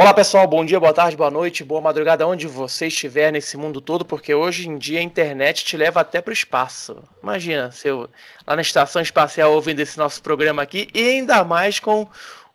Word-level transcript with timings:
Olá 0.00 0.14
pessoal, 0.14 0.46
bom 0.46 0.64
dia, 0.64 0.78
boa 0.78 0.94
tarde, 0.94 1.16
boa 1.16 1.28
noite, 1.28 1.64
boa 1.64 1.80
madrugada, 1.80 2.24
onde 2.24 2.46
você 2.46 2.86
estiver 2.86 3.32
nesse 3.32 3.56
mundo 3.56 3.80
todo, 3.80 4.04
porque 4.04 4.32
hoje 4.32 4.68
em 4.68 4.78
dia 4.78 5.00
a 5.00 5.02
internet 5.02 5.64
te 5.64 5.76
leva 5.76 6.00
até 6.00 6.20
para 6.20 6.30
o 6.30 6.32
espaço. 6.32 7.02
Imagina, 7.20 7.72
se 7.72 7.88
eu 7.88 8.08
lá 8.46 8.54
na 8.54 8.62
estação 8.62 9.02
espacial 9.02 9.52
ouvindo 9.52 9.80
esse 9.80 9.98
nosso 9.98 10.22
programa 10.22 10.62
aqui, 10.62 10.86
e 10.94 11.02
ainda 11.02 11.42
mais 11.42 11.80
com 11.80 12.06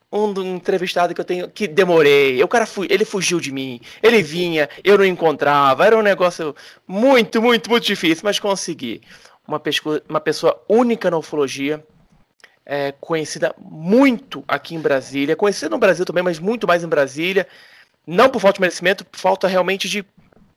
um, 0.09 0.55
entrevistado 0.55 1.13
que 1.13 1.19
eu 1.19 1.25
tenho 1.25 1.50
que 1.50 1.67
demorei. 1.67 2.41
O 2.41 2.47
cara 2.47 2.66
ele 2.89 3.03
fugiu 3.03 3.41
de 3.41 3.52
mim, 3.52 3.81
ele 4.02 4.23
vinha, 4.23 4.69
eu 4.81 4.97
não 4.97 5.03
encontrava, 5.05 5.85
era 5.85 5.97
um 5.97 6.02
negócio 6.02 6.55
muito, 6.88 7.41
muito, 7.41 7.69
muito 7.69 7.85
difícil, 7.85 8.22
mas 8.23 8.39
consegui. 8.39 9.02
Uma, 9.45 9.61
uma 10.07 10.22
pessoa 10.22 10.63
única 10.69 11.11
na 11.11 11.17
ufologia, 11.17 11.83
é, 12.66 12.92
conhecida 12.94 13.53
muito 13.59 14.44
aqui 14.47 14.75
em 14.75 14.80
Brasília, 14.80 15.36
conhecida 15.36 15.69
no 15.69 15.78
Brasil 15.78 16.06
também, 16.06 16.23
mas 16.23 16.39
muito 16.39 16.67
mais 16.67 16.83
em 16.83 16.88
Brasília, 16.88 17.47
não 18.06 18.30
por 18.30 18.39
falta 18.39 18.56
de 18.56 18.61
merecimento, 18.61 19.06
por 19.06 19.19
falta 19.19 19.47
realmente 19.47 19.89
de, 19.89 20.06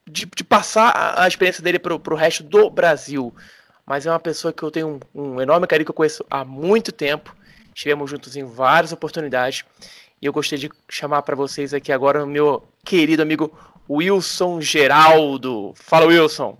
de, 0.09 0.25
de 0.25 0.43
passar 0.43 1.15
a, 1.17 1.27
experiência 1.27 1.63
dele 1.63 1.79
para 1.79 1.93
o 1.93 2.15
resto 2.15 2.43
do 2.43 2.69
Brasil. 2.69 3.33
Mas 3.85 4.05
é 4.05 4.11
uma 4.11 4.19
pessoa 4.19 4.51
que 4.51 4.63
eu 4.63 4.71
tenho 4.71 4.99
um, 5.15 5.21
um 5.21 5.41
enorme 5.41 5.67
carinho, 5.67 5.85
que 5.85 5.91
eu 5.91 5.95
conheço 5.95 6.25
há 6.29 6.43
muito 6.43 6.91
tempo, 6.91 7.35
estivemos 7.73 8.09
juntos 8.09 8.35
em 8.35 8.43
várias 8.43 8.91
oportunidades, 8.91 9.63
e 10.21 10.25
eu 10.25 10.33
gostaria 10.33 10.67
de 10.67 10.75
chamar 10.89 11.21
para 11.21 11.35
vocês 11.35 11.73
aqui 11.73 11.91
agora 11.91 12.23
o 12.23 12.27
meu 12.27 12.63
querido 12.83 13.21
amigo 13.21 13.51
Wilson 13.89 14.59
Geraldo. 14.59 15.73
Fala, 15.75 16.07
Wilson. 16.07 16.57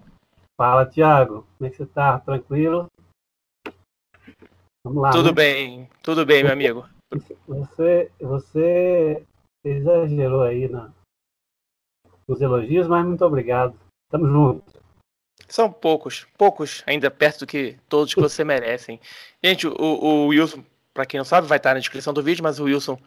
Fala, 0.56 0.86
Thiago. 0.86 1.45
Como 1.58 1.68
é 1.68 1.70
que 1.70 1.78
você 1.78 1.86
tá? 1.86 2.20
Tranquilo? 2.20 2.90
Vamos 4.88 5.03
lá. 5.03 5.11
Tudo 5.11 5.27
né? 5.27 5.33
bem, 5.33 5.89
tudo 6.02 6.25
bem, 6.25 6.43
meu 6.43 6.53
amigo. 6.53 6.88
Você, 7.45 8.09
você 8.21 9.21
exagerou 9.61 10.44
aí 10.44 10.69
na, 10.69 10.91
nos 12.25 12.39
elogios, 12.39 12.88
mas 12.88 13.05
muito 13.05 13.25
obrigado. 13.25 13.77
Tamo 14.09 14.27
junto. 14.27 14.63
São 15.49 15.69
poucos, 15.69 16.25
poucos, 16.38 16.84
ainda 16.88 17.12
perto 17.12 17.39
do 17.39 17.47
que 17.47 17.78
todos 17.89 18.13
que 18.13 18.22
você 18.22 18.45
merecem. 18.45 19.00
Gente, 19.44 19.67
o, 19.67 19.73
o 19.78 20.28
Wilson, 20.28 20.63
para 20.94 21.06
quem 21.06 21.17
não 21.17 21.25
sabe, 21.25 21.47
vai 21.47 21.57
estar 21.57 21.73
na 21.73 21.79
descrição 21.79 22.13
do 22.13 22.23
vídeo, 22.23 22.44
mas 22.44 22.57
o 22.57 22.63
Wilson 22.63 22.97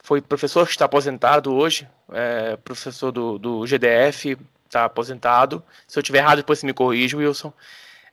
foi 0.00 0.20
professor 0.20 0.66
que 0.66 0.72
está 0.72 0.86
aposentado 0.86 1.54
hoje, 1.54 1.88
é, 2.10 2.56
professor 2.56 3.12
do, 3.12 3.38
do 3.38 3.64
GDF, 3.64 4.36
está 4.64 4.86
aposentado. 4.86 5.62
Se 5.86 5.96
eu 5.96 6.02
tiver 6.02 6.18
errado, 6.18 6.38
depois 6.38 6.58
você 6.58 6.66
me 6.66 6.74
corrige, 6.74 7.14
Wilson. 7.14 7.52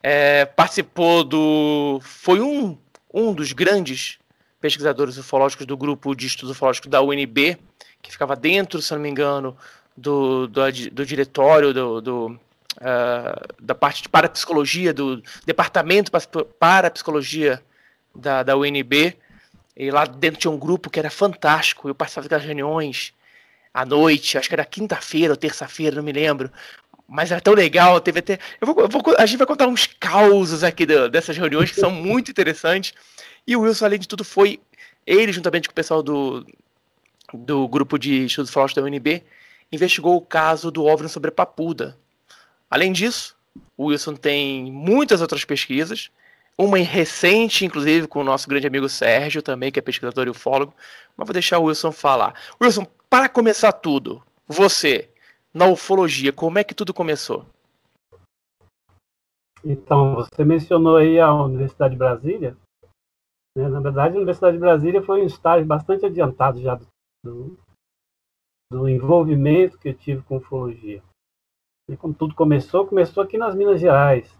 É, 0.03 0.45
participou 0.45 1.23
do. 1.23 1.99
Foi 2.03 2.39
um 2.39 2.77
um 3.15 3.33
dos 3.33 3.53
grandes 3.53 4.19
pesquisadores 4.59 5.17
ufológicos 5.17 5.65
do 5.65 5.77
grupo 5.77 6.13
de 6.13 6.27
estudos 6.27 6.55
ufológicos 6.55 6.89
da 6.89 7.01
UNB, 7.01 7.57
que 8.01 8.11
ficava 8.11 8.35
dentro, 8.35 8.81
se 8.81 8.93
não 8.93 8.99
me 8.99 9.09
engano, 9.09 9.55
do, 9.95 10.47
do, 10.47 10.61
do 10.91 11.05
diretório 11.05 11.73
do, 11.73 12.01
do 12.01 12.27
uh, 12.27 13.63
da 13.63 13.73
parte 13.73 14.03
de 14.03 14.09
parapsicologia, 14.09 14.93
do 14.93 15.23
departamento 15.45 16.11
para 16.59 16.91
psicologia 16.91 17.63
da, 18.13 18.43
da 18.43 18.57
UNB. 18.57 19.15
E 19.77 19.91
lá 19.91 20.05
dentro 20.05 20.39
tinha 20.39 20.51
um 20.51 20.57
grupo 20.57 20.89
que 20.89 20.99
era 20.99 21.09
fantástico. 21.09 21.87
Eu 21.87 21.95
participava 21.95 22.27
das 22.27 22.43
reuniões 22.43 23.13
à 23.73 23.85
noite, 23.85 24.37
acho 24.37 24.47
que 24.47 24.55
era 24.55 24.63
quinta-feira 24.63 25.33
ou 25.33 25.37
terça-feira, 25.37 25.97
não 25.97 26.03
me 26.03 26.13
lembro. 26.13 26.51
Mas 27.07 27.31
era 27.31 27.39
tão 27.39 27.53
legal, 27.53 28.01
teve 28.01 28.19
até. 28.19 28.39
Eu 28.59 28.67
vou, 28.67 28.79
eu 28.79 28.89
vou, 28.89 29.01
a 29.17 29.25
gente 29.25 29.37
vai 29.37 29.47
contar 29.47 29.67
uns 29.67 29.85
causos 29.85 30.63
aqui 30.63 30.85
do, 30.85 31.09
dessas 31.09 31.37
reuniões 31.37 31.71
que 31.71 31.79
são 31.79 31.91
muito 31.91 32.31
interessantes. 32.31 32.93
E 33.45 33.55
o 33.55 33.61
Wilson, 33.61 33.85
além 33.85 33.99
de 33.99 34.07
tudo, 34.07 34.23
foi 34.23 34.59
ele, 35.05 35.31
juntamente 35.31 35.67
com 35.67 35.71
o 35.71 35.75
pessoal 35.75 36.01
do, 36.01 36.45
do 37.33 37.67
grupo 37.67 37.99
de 37.99 38.25
estudos 38.25 38.51
flautas 38.51 38.75
da 38.75 38.81
UNB, 38.81 39.23
investigou 39.71 40.15
o 40.15 40.21
caso 40.21 40.71
do 40.71 40.83
OVNI 40.85 41.09
sobre 41.09 41.29
a 41.29 41.31
Papuda. 41.31 41.97
Além 42.69 42.91
disso, 42.91 43.35
o 43.77 43.85
Wilson 43.85 44.15
tem 44.15 44.71
muitas 44.71 45.21
outras 45.21 45.45
pesquisas, 45.45 46.09
uma 46.57 46.77
recente, 46.77 47.65
inclusive, 47.65 48.07
com 48.07 48.21
o 48.21 48.23
nosso 48.23 48.47
grande 48.47 48.65
amigo 48.65 48.87
Sérgio, 48.87 49.41
também, 49.41 49.71
que 49.71 49.79
é 49.79 49.81
pesquisador 49.81 50.25
e 50.25 50.29
ufólogo, 50.29 50.73
mas 51.15 51.27
vou 51.27 51.33
deixar 51.33 51.59
o 51.59 51.65
Wilson 51.65 51.91
falar. 51.91 52.33
Wilson, 52.61 52.87
para 53.09 53.27
começar 53.27 53.73
tudo, 53.73 54.23
você, 54.47 55.09
na 55.55 55.69
ufologia, 55.69 56.33
como 56.33 56.59
é 56.59 56.65
que 56.65 56.75
tudo 56.75 56.93
começou? 56.93 57.45
Então, 59.63 60.15
você 60.15 60.43
mencionou 60.43 60.97
aí 60.97 61.17
a 61.17 61.33
Universidade 61.33 61.93
de 61.93 61.97
Brasília. 61.97 62.57
Né? 63.57 63.69
Na 63.69 63.79
verdade, 63.79 64.13
a 64.13 64.17
Universidade 64.17 64.57
de 64.57 64.59
Brasília 64.59 65.01
foi 65.01 65.21
um 65.21 65.25
estágio 65.25 65.65
bastante 65.65 66.05
adiantado 66.05 66.59
já 66.61 66.77
do, 67.23 67.57
do 68.69 68.89
envolvimento 68.89 69.79
que 69.79 69.87
eu 69.87 69.97
tive 69.97 70.21
com 70.23 70.37
ufologia. 70.37 71.01
E 71.89 71.95
como 71.95 72.13
tudo 72.13 72.35
começou, 72.35 72.85
começou 72.85 73.23
aqui 73.23 73.37
nas 73.37 73.55
Minas 73.55 73.79
Gerais. 73.79 74.37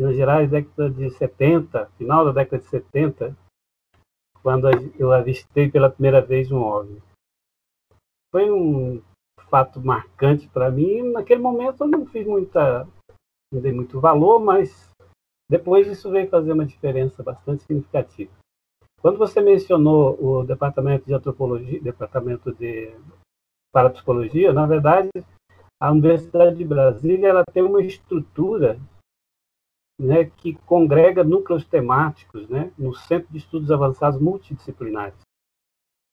Minas 0.00 0.16
Gerais, 0.16 0.50
década 0.50 0.90
de 0.90 1.10
70, 1.10 1.86
final 1.90 2.24
da 2.24 2.32
década 2.32 2.60
de 2.60 2.68
70, 2.68 3.36
quando 4.42 4.68
eu 4.98 5.12
avistei 5.12 5.70
pela 5.70 5.90
primeira 5.90 6.20
vez 6.20 6.50
um 6.50 6.58
OVNI. 6.58 7.00
Foi 8.32 8.50
um 8.50 9.00
fato 9.48 9.80
marcante 9.80 10.48
para 10.48 10.70
mim. 10.70 11.02
Naquele 11.12 11.40
momento 11.40 11.84
eu 11.84 11.88
não 11.88 12.06
fiz 12.06 12.26
muita, 12.26 12.86
não 13.52 13.60
dei 13.60 13.72
muito 13.72 14.00
valor, 14.00 14.40
mas 14.40 14.90
depois 15.50 15.86
isso 15.86 16.10
veio 16.10 16.28
fazer 16.28 16.52
uma 16.52 16.64
diferença 16.64 17.22
bastante 17.22 17.62
significativa. 17.62 18.30
Quando 19.00 19.18
você 19.18 19.40
mencionou 19.40 20.16
o 20.22 20.44
departamento 20.44 21.06
de 21.06 21.14
antropologia, 21.14 21.80
departamento 21.80 22.52
de 22.52 22.94
parapsicologia, 23.72 24.52
na 24.52 24.66
verdade, 24.66 25.10
a 25.80 25.90
Universidade 25.90 26.56
de 26.56 26.64
Brasília 26.64 27.28
ela 27.28 27.44
tem 27.52 27.62
uma 27.62 27.82
estrutura 27.82 28.78
né, 29.98 30.24
que 30.24 30.54
congrega 30.66 31.24
núcleos 31.24 31.64
temáticos 31.64 32.48
né, 32.48 32.72
no 32.78 32.94
Centro 32.94 33.32
de 33.32 33.38
Estudos 33.38 33.70
Avançados 33.70 34.20
Multidisciplinares. 34.20 35.18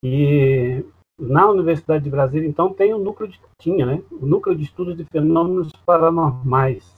E 0.04 0.86
na 1.20 1.50
Universidade 1.50 2.04
de 2.04 2.10
Brasília, 2.10 2.48
então, 2.48 2.74
tem 2.74 2.94
o 2.94 3.00
núcleo 3.00 3.28
de, 3.28 3.42
tinha, 3.60 3.86
né, 3.86 4.04
o 4.12 4.26
núcleo 4.26 4.56
de 4.56 4.64
estudos 4.64 4.96
de 4.96 5.04
fenômenos 5.06 5.72
paranormais. 5.86 6.98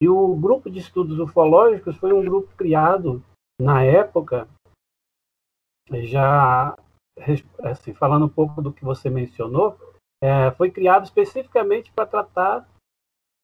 E 0.00 0.08
o 0.08 0.36
grupo 0.36 0.70
de 0.70 0.78
estudos 0.78 1.18
ufológicos 1.18 1.96
foi 1.96 2.12
um 2.12 2.24
grupo 2.24 2.54
criado 2.56 3.22
na 3.60 3.82
época, 3.82 4.48
já 6.04 6.76
assim, 7.64 7.92
falando 7.94 8.26
um 8.26 8.28
pouco 8.28 8.62
do 8.62 8.72
que 8.72 8.84
você 8.84 9.10
mencionou, 9.10 9.76
é, 10.22 10.50
foi 10.52 10.70
criado 10.70 11.04
especificamente 11.04 11.92
para 11.92 12.06
tratar 12.06 12.68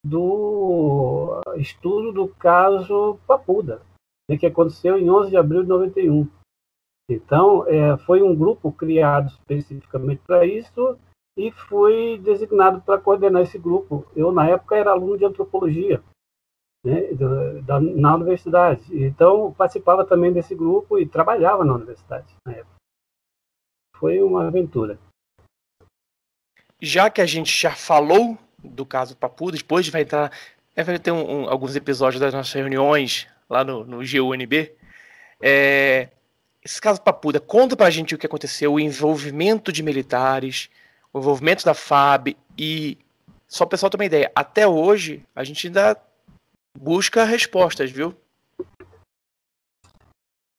do 0.05 1.41
estudo 1.57 2.13
do 2.13 2.29
caso 2.29 3.19
Papuda, 3.27 3.83
né, 4.29 4.37
que 4.37 4.47
aconteceu 4.47 4.99
em 4.99 5.11
11 5.11 5.31
de 5.31 5.37
abril 5.37 5.63
de 5.63 5.69
91. 5.69 6.29
Então, 7.09 7.67
é, 7.69 7.97
foi 7.99 8.23
um 8.23 8.35
grupo 8.35 8.73
criado 8.73 9.29
especificamente 9.29 10.23
para 10.27 10.47
isso 10.47 10.99
e 11.37 11.51
fui 11.51 12.19
designado 12.19 12.81
para 12.81 12.99
coordenar 12.99 13.43
esse 13.43 13.59
grupo. 13.59 14.07
Eu, 14.17 14.33
na 14.33 14.49
época, 14.49 14.77
era 14.77 14.91
aluno 14.91 15.19
de 15.19 15.25
antropologia 15.25 16.03
né, 16.85 17.13
da, 17.63 17.81
na 17.81 18.15
universidade. 18.15 18.85
Então, 18.93 19.53
participava 19.53 20.05
também 20.05 20.33
desse 20.33 20.55
grupo 20.55 20.99
e 20.99 21.07
trabalhava 21.07 21.65
na 21.65 21.75
universidade 21.75 22.35
na 22.47 22.53
época. 22.53 22.75
Foi 23.97 24.23
uma 24.23 24.47
aventura. 24.47 24.99
Já 26.81 27.11
que 27.11 27.21
a 27.21 27.27
gente 27.27 27.57
já 27.57 27.73
falou 27.73 28.37
do 28.63 28.85
caso 28.85 29.17
Papu, 29.17 29.51
depois 29.51 29.89
vai 29.89 30.03
entrar. 30.03 30.31
Vai 30.75 30.99
ter 30.99 31.13
um, 31.13 31.43
um, 31.43 31.49
alguns 31.49 31.77
episódios 31.77 32.21
das 32.21 32.35
nossas 32.35 32.53
reuniões 32.53 33.29
lá 33.49 33.63
no, 33.63 33.85
no 33.85 33.99
GUNB. 33.99 34.75
É, 35.41 36.11
esse 36.65 36.81
caso 36.81 37.01
Papuda, 37.01 37.39
conta 37.39 37.77
pra 37.77 37.91
gente 37.91 38.15
o 38.15 38.19
que 38.19 38.27
aconteceu, 38.27 38.73
o 38.73 38.81
envolvimento 38.81 39.71
de 39.71 39.83
militares, 39.83 40.71
o 41.13 41.19
envolvimento 41.19 41.65
da 41.65 41.75
FAB 41.75 42.37
e 42.59 42.97
só 43.47 43.65
o 43.65 43.67
pessoal 43.67 43.91
ter 43.91 43.99
uma 43.99 44.05
ideia, 44.05 44.33
até 44.35 44.67
hoje 44.67 45.23
a 45.35 45.45
gente 45.45 45.67
ainda 45.67 46.01
busca 46.77 47.25
respostas, 47.25 47.91
viu? 47.91 48.15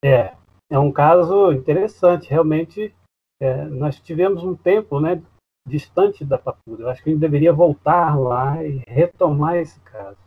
É, 0.03 0.33
é 0.69 0.77
um 0.77 0.91
caso 0.91 1.51
interessante, 1.51 2.29
realmente 2.29 2.93
é, 3.41 3.65
nós 3.65 3.99
tivemos 3.99 4.43
um 4.43 4.55
tempo, 4.55 4.99
né, 4.99 5.21
distante 5.67 6.23
da 6.23 6.37
Papuda. 6.37 6.83
Eu 6.83 6.89
acho 6.89 7.03
que 7.03 7.09
a 7.09 7.13
gente 7.13 7.21
deveria 7.21 7.51
voltar 7.51 8.17
lá 8.17 8.63
e 8.63 8.83
retomar 8.87 9.55
esse 9.55 9.79
caso. 9.79 10.17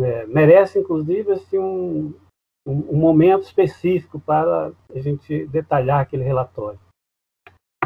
É, 0.00 0.24
merece, 0.26 0.78
inclusive, 0.78 1.32
assim, 1.32 1.58
um, 1.58 2.14
um, 2.66 2.96
momento 2.96 3.42
específico 3.42 4.20
para 4.20 4.72
a 4.90 4.98
gente 4.98 5.46
detalhar 5.46 6.00
aquele 6.00 6.22
relatório. 6.22 6.78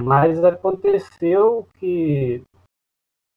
Mas 0.00 0.43
aconteceu 0.44 1.67
que 1.78 2.43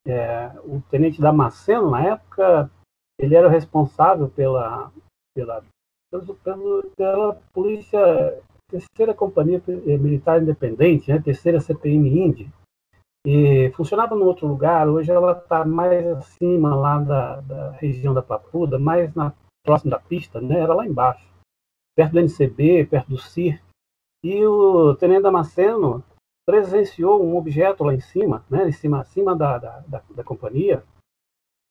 é, 0.05 0.51
o 0.63 0.81
tenente 0.89 1.21
Damasceno, 1.21 1.91
na 1.91 2.03
época, 2.03 2.69
ele 3.17 3.35
era 3.35 3.47
o 3.47 3.51
responsável 3.51 4.29
pela, 4.29 4.91
pela, 5.33 5.63
pela, 6.11 6.83
pela 6.95 7.35
polícia, 7.53 7.99
terceira 8.69 9.13
companhia 9.13 9.61
militar 9.67 10.41
independente, 10.41 11.09
né, 11.09 11.21
terceira 11.21 11.59
CPM 11.59 12.09
Indy, 12.09 12.51
e 13.25 13.71
funcionava 13.75 14.15
num 14.15 14.25
outro 14.25 14.47
lugar, 14.47 14.87
hoje 14.87 15.11
ela 15.11 15.33
está 15.33 15.65
mais 15.65 16.07
acima 16.07 16.73
lá 16.73 16.99
da, 16.99 17.41
da, 17.41 17.71
região 17.71 18.13
da 18.13 18.21
Papuda, 18.21 18.79
mais 18.79 19.13
na, 19.13 19.33
próximo 19.63 19.91
da 19.91 19.99
pista, 19.99 20.39
né? 20.39 20.59
era 20.59 20.73
lá 20.73 20.85
embaixo, 20.85 21.28
perto 21.99 22.13
do 22.13 22.21
NCB, 22.21 22.85
perto 22.85 23.09
do 23.09 23.17
CIR. 23.17 23.61
E 24.23 24.45
o 24.45 24.95
Tenente 24.95 25.23
Damasceno 25.23 26.01
presenciou 26.47 27.21
um 27.21 27.35
objeto 27.35 27.83
lá 27.83 27.93
em 27.93 27.99
cima, 27.99 28.45
né? 28.49 28.69
em 28.69 28.71
cima, 28.71 29.01
acima 29.01 29.35
da, 29.35 29.57
da, 29.57 29.79
da, 29.81 30.01
da 30.09 30.23
companhia, 30.23 30.81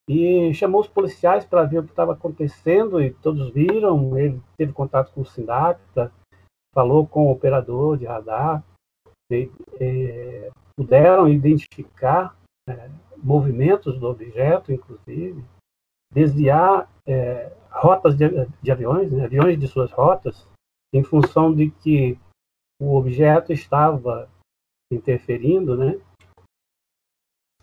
e 0.06 0.52
chamou 0.52 0.82
os 0.82 0.86
policiais 0.86 1.46
para 1.46 1.64
ver 1.64 1.78
o 1.78 1.82
que 1.82 1.90
estava 1.90 2.12
acontecendo, 2.12 3.00
e 3.00 3.10
todos 3.10 3.50
viram, 3.54 4.18
ele 4.18 4.38
teve 4.58 4.72
contato 4.74 5.12
com 5.14 5.22
o 5.22 5.26
Sindacta, 5.26 6.12
falou 6.74 7.06
com 7.06 7.28
o 7.28 7.32
operador 7.32 7.96
de 7.96 8.04
radar, 8.04 8.62
e, 9.32 9.50
e, 9.80 10.50
puderam 10.76 11.26
identificar 11.26 12.36
é, 12.68 12.90
movimentos 13.16 13.98
do 13.98 14.06
objeto, 14.06 14.72
inclusive, 14.72 15.42
desviar 16.12 16.90
é, 17.06 17.52
rotas 17.70 18.16
de, 18.16 18.28
de 18.62 18.70
aviões, 18.70 19.10
né, 19.12 19.24
aviões 19.24 19.58
de 19.58 19.68
suas 19.68 19.90
rotas, 19.90 20.46
em 20.92 21.02
função 21.04 21.54
de 21.54 21.70
que 21.70 22.18
o 22.80 22.96
objeto 22.96 23.52
estava 23.52 24.28
interferindo, 24.92 25.76
né? 25.76 26.00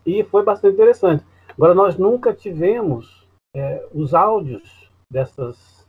E 0.05 0.23
foi 0.23 0.43
bastante 0.43 0.75
interessante. 0.75 1.25
Agora, 1.49 1.73
nós 1.73 1.97
nunca 1.97 2.33
tivemos 2.33 3.27
é, 3.55 3.87
os 3.93 4.13
áudios 4.13 4.91
dessas, 5.11 5.85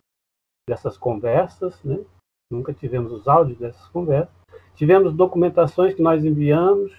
dessas 0.69 0.97
conversas, 0.97 1.83
né? 1.83 2.05
Nunca 2.51 2.73
tivemos 2.73 3.13
os 3.13 3.27
áudios 3.27 3.59
dessas 3.59 3.87
conversas. 3.89 4.33
Tivemos 4.75 5.15
documentações 5.15 5.95
que 5.95 6.03
nós 6.03 6.25
enviamos 6.25 6.93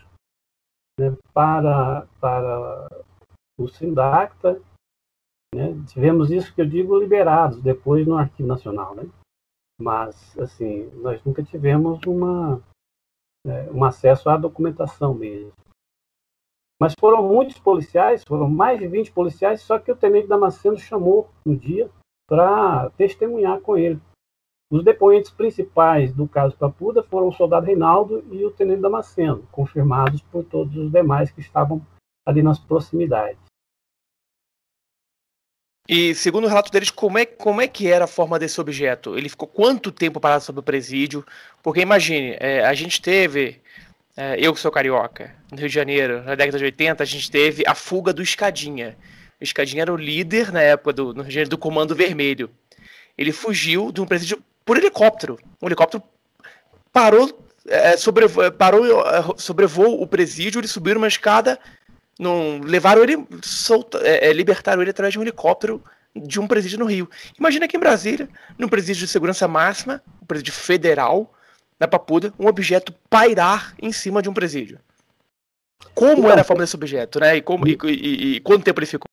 né, 1.00 1.15
para, 1.33 2.06
para 2.19 2.88
o 3.57 3.68
Sindacta. 3.68 4.62
Né? 5.56 5.74
Tivemos 5.88 6.32
isso 6.32 6.54
que 6.54 6.62
eu 6.62 6.66
digo 6.66 6.98
liberados 6.98 7.62
depois 7.62 8.06
no 8.06 8.18
Arquivo 8.18 8.48
Nacional. 8.48 8.96
Né? 8.96 9.10
Mas, 9.80 10.38
assim, 10.40 10.90
nós 11.02 11.24
nunca 11.24 11.44
tivemos 11.44 12.00
uma, 12.06 12.62
é, 13.46 13.70
um 13.72 13.84
acesso 13.84 14.30
à 14.30 14.38
documentação 14.38 15.14
mesmo. 15.14 15.54
Mas 16.80 16.94
foram 17.00 17.24
muitos 17.24 17.58
policiais, 17.58 18.24
foram 18.28 18.50
mais 18.50 18.80
de 18.80 18.88
20 18.88 19.12
policiais, 19.12 19.62
só 19.62 19.80
que 19.80 19.92
o 19.92 19.96
tenente 19.96 20.28
Damasceno 20.28 20.78
chamou 20.78 21.30
um 21.46 21.56
dia 21.56 21.90
para 22.30 22.90
testemunhar 22.92 23.60
com 23.62 23.78
ele. 23.78 24.00
Os 24.70 24.84
depoentes 24.84 25.32
principais 25.32 26.14
do 26.14 26.28
caso 26.28 26.58
Papuda 26.58 27.02
foram 27.02 27.30
o 27.30 27.34
soldado 27.34 27.66
Reinaldo 27.66 28.24
e 28.32 28.46
o 28.46 28.52
tenente 28.52 28.82
Damasceno, 28.82 29.48
confirmados 29.52 30.22
por 30.24 30.44
todos 30.44 30.76
os 30.76 30.92
demais 30.92 31.32
que 31.32 31.40
estavam 31.40 31.82
ali 32.28 32.44
nas 32.44 32.60
proximidades. 32.60 33.40
E 35.88 36.13
segundo 36.13 36.44
o 36.45 36.48
relato 36.48 36.69
deles, 36.69 36.89
como 36.89 37.18
é, 37.18 37.25
como 37.25 37.62
é 37.62 37.68
que 37.68 37.88
era 37.88 38.04
a 38.04 38.07
forma 38.07 38.38
desse 38.38 38.60
objeto? 38.60 39.18
Ele 39.18 39.30
ficou 39.30 39.48
quanto 39.48 39.89
tempo 39.89 40.19
parado 40.19 40.44
sob 40.44 40.60
o 40.60 40.63
presídio? 40.63 41.25
Porque 41.63 41.80
imagine, 41.80 42.36
é, 42.39 42.66
a 42.66 42.74
gente 42.74 43.01
teve, 43.01 43.62
é, 44.16 44.36
eu 44.38 44.54
que 44.54 44.60
sou 44.60 44.69
carioca, 44.69 45.34
no 45.50 45.57
Rio 45.57 45.69
de 45.69 45.74
Janeiro, 45.74 46.24
na 46.24 46.36
década 46.36 46.57
de 46.57 46.66
80, 46.66 47.01
a 47.01 47.06
gente 47.06 47.31
teve 47.31 47.63
a 47.66 47.74
fuga 47.74 48.12
do 48.12 48.22
Escadinha. 48.22 48.98
O 49.39 49.44
Escadinha 49.44 49.84
era 49.84 49.94
o 49.94 49.95
líder 49.95 50.51
na 50.51 50.62
época 50.62 50.92
do, 50.92 51.13
no 51.13 51.22
Rio 51.22 51.30
de 51.30 51.34
Janeiro, 51.34 51.50
do 51.51 51.57
Comando 51.57 51.95
Vermelho. 51.95 52.50
Ele 53.18 53.31
fugiu 53.31 53.90
de 53.90 54.01
um 54.01 54.06
presídio 54.06 54.44
por 54.66 54.78
helicóptero. 54.78 55.40
Um 55.62 55.68
helicóptero 55.68 56.04
parou, 56.92 57.48
é, 57.66 57.95
sobrevo, 57.95 58.51
parou, 58.51 58.86
é, 59.07 59.24
sobrevoou 59.38 60.01
o 60.01 60.07
presídio, 60.07 60.60
eles 60.60 60.72
subiram 60.72 61.00
uma 61.00 61.07
escada, 61.07 61.57
não, 62.19 62.60
levaram 62.62 63.04
ele, 63.04 63.25
solta, 63.42 64.00
é, 64.00 64.30
é, 64.30 64.34
libertaram 64.34 64.81
ele 64.81 64.92
através 64.92 65.14
de 65.14 65.19
um 65.19 65.22
helicóptero 65.22 65.81
de 66.16 66.40
um 66.40 66.48
presídio 66.48 66.80
no 66.80 66.86
Rio. 66.86 67.10
Imagina 67.38 67.66
aqui 67.66 67.78
em 67.78 67.80
Brasília, 67.80 68.28
num 68.58 68.68
presídio 68.68 69.06
de 69.06 69.12
segurança 69.12 69.48
máxima, 69.48 70.02
um 70.22 70.25
presídio 70.25 70.54
federal, 70.54 71.34
na 71.80 71.88
Papuda, 71.88 72.34
um 72.40 72.48
objeto 72.48 72.94
pairar 73.10 73.75
em 73.80 73.92
cima 73.92 74.22
de 74.22 74.30
um 74.30 74.34
presídio. 74.34 74.80
Como 75.94 76.14
então, 76.14 76.31
era 76.31 76.42
a 76.42 76.44
forma 76.44 76.64
desse 76.64 76.75
objeto, 76.75 77.19
né? 77.19 77.38
E, 77.38 77.42
como, 77.42 77.68
e, 77.68 77.78
e, 77.84 78.36
e 78.36 78.40
quanto 78.40 78.64
tempo 78.64 78.80
ele 78.80 78.88
ficou? 78.88 79.08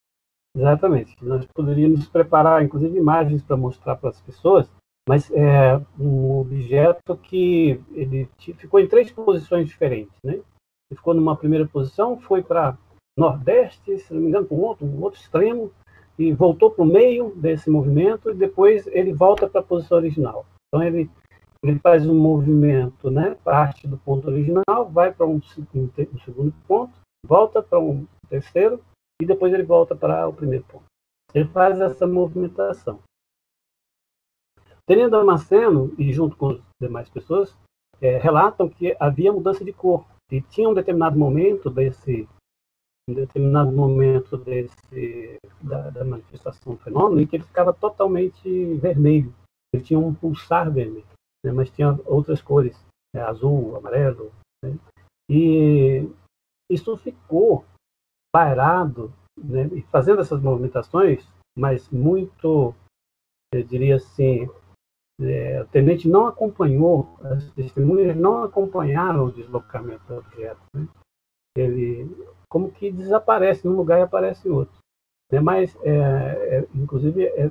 Exatamente. 0.56 1.15
Nós 1.21 1.45
poderíamos 1.55 2.09
preparar, 2.09 2.62
inclusive, 2.62 2.97
imagens 2.97 3.43
para 3.43 3.56
mostrar 3.56 3.97
para 3.97 4.11
as 4.11 4.21
pessoas 4.23 4.67
mas 5.06 5.31
é 5.33 5.79
um 5.99 6.39
objeto 6.41 7.17
que 7.17 7.81
ele 7.93 8.29
ficou 8.56 8.81
em 8.81 8.89
três 8.89 9.12
posições 9.12 9.69
diferentes, 9.69 10.17
né? 10.25 10.35
Ele 10.35 10.97
ficou 10.97 11.12
numa 11.12 11.37
primeira 11.37 11.67
posição, 11.67 12.19
foi 12.19 12.43
para 12.43 12.77
nordeste, 13.19 13.99
se 13.99 14.13
não 14.13 14.21
me 14.21 14.29
engano, 14.29 14.47
para 14.47 14.56
um 14.56 14.61
outro, 14.61 14.87
um 14.87 15.03
outro 15.03 15.21
extremo, 15.21 15.71
e 16.19 16.33
voltou 16.33 16.71
para 16.71 16.85
o 16.85 16.87
meio 16.87 17.35
desse 17.37 17.71
movimento, 17.71 18.31
e 18.31 18.35
depois 18.35 18.87
ele 18.89 19.13
volta 19.13 19.49
para 19.49 19.61
a 19.61 19.65
posição 19.65 19.99
original. 19.99 20.47
Então 20.69 20.85
ele, 20.85 21.11
ele 21.63 21.79
faz 21.79 22.06
um 22.06 22.15
movimento, 22.15 23.11
né? 23.11 23.37
Parte 23.43 23.87
do 23.87 23.99
ponto 23.99 24.29
original, 24.29 24.89
vai 24.91 25.13
para 25.13 25.27
um, 25.27 25.41
um, 25.75 25.91
um 25.99 26.19
segundo 26.25 26.53
ponto, 26.67 26.93
volta 27.27 27.63
para 27.63 27.79
um 27.79 28.06
terceiro, 28.29 28.81
e 29.21 29.27
depois 29.27 29.53
ele 29.53 29.63
volta 29.63 29.94
para 29.94 30.27
o 30.29 30.33
primeiro 30.33 30.65
ponto. 30.65 30.85
Ele 31.33 31.49
faz 31.49 31.81
essa 31.81 32.06
movimentação. 32.06 33.01
Tenente 34.87 35.11
Damasceno, 35.11 35.94
e 35.99 36.13
junto 36.13 36.37
com 36.37 36.51
as 36.51 36.61
demais 36.81 37.09
pessoas, 37.09 37.56
é, 38.01 38.19
relatam 38.19 38.69
que 38.69 38.94
havia 39.01 39.33
mudança 39.33 39.65
de 39.65 39.73
cor. 39.73 40.05
E 40.31 40.41
tinha 40.43 40.69
um 40.69 40.75
determinado 40.75 41.19
momento 41.19 41.71
desse 41.71 42.29
um 43.08 43.15
determinado 43.15 43.70
momento 43.70 44.37
desse 44.37 45.39
da, 45.61 45.91
da 45.91 46.05
manifestação 46.05 46.75
do 46.75 46.81
fenômeno 46.81 47.20
em 47.20 47.27
que 47.27 47.37
ele 47.37 47.44
ficava 47.44 47.73
totalmente 47.73 48.75
vermelho. 48.77 49.34
Ele 49.73 49.82
tinha 49.82 49.99
um 49.99 50.15
pulsar 50.15 50.70
vermelho, 50.70 51.06
né, 51.44 51.53
mas 51.53 51.70
tinha 51.70 51.99
outras 52.06 52.41
cores, 52.41 52.79
né, 53.15 53.23
azul, 53.23 53.77
amarelo. 53.77 54.32
Né, 54.65 54.79
e 55.29 56.08
isso 56.70 56.96
ficou 56.96 57.65
parado, 58.32 59.13
né, 59.37 59.69
fazendo 59.91 60.20
essas 60.20 60.41
movimentações, 60.41 61.27
mas 61.56 61.89
muito, 61.91 62.75
eu 63.53 63.63
diria 63.65 63.96
assim, 63.96 64.49
é, 65.20 65.63
o 65.63 65.67
tenente 65.69 66.08
não 66.08 66.27
acompanhou, 66.27 67.17
as 67.23 67.51
testemunhas 67.53 68.17
não 68.17 68.43
acompanharam 68.43 69.27
o 69.27 69.32
deslocamento 69.32 70.05
do 70.06 70.19
objeto. 70.19 70.61
Né? 70.75 70.89
Ele, 71.56 72.11
como 72.55 72.70
que 72.70 72.93
desaparece 72.93 73.67
num 73.67 73.75
lugar 73.75 73.99
e 73.99 74.03
aparece 74.03 74.49
outro. 74.49 74.79
Né? 75.32 75.41
Mas, 75.41 75.77
é, 75.82 75.91
é, 75.91 76.69
inclusive, 76.73 77.27
é, 77.27 77.46
é 77.46 77.51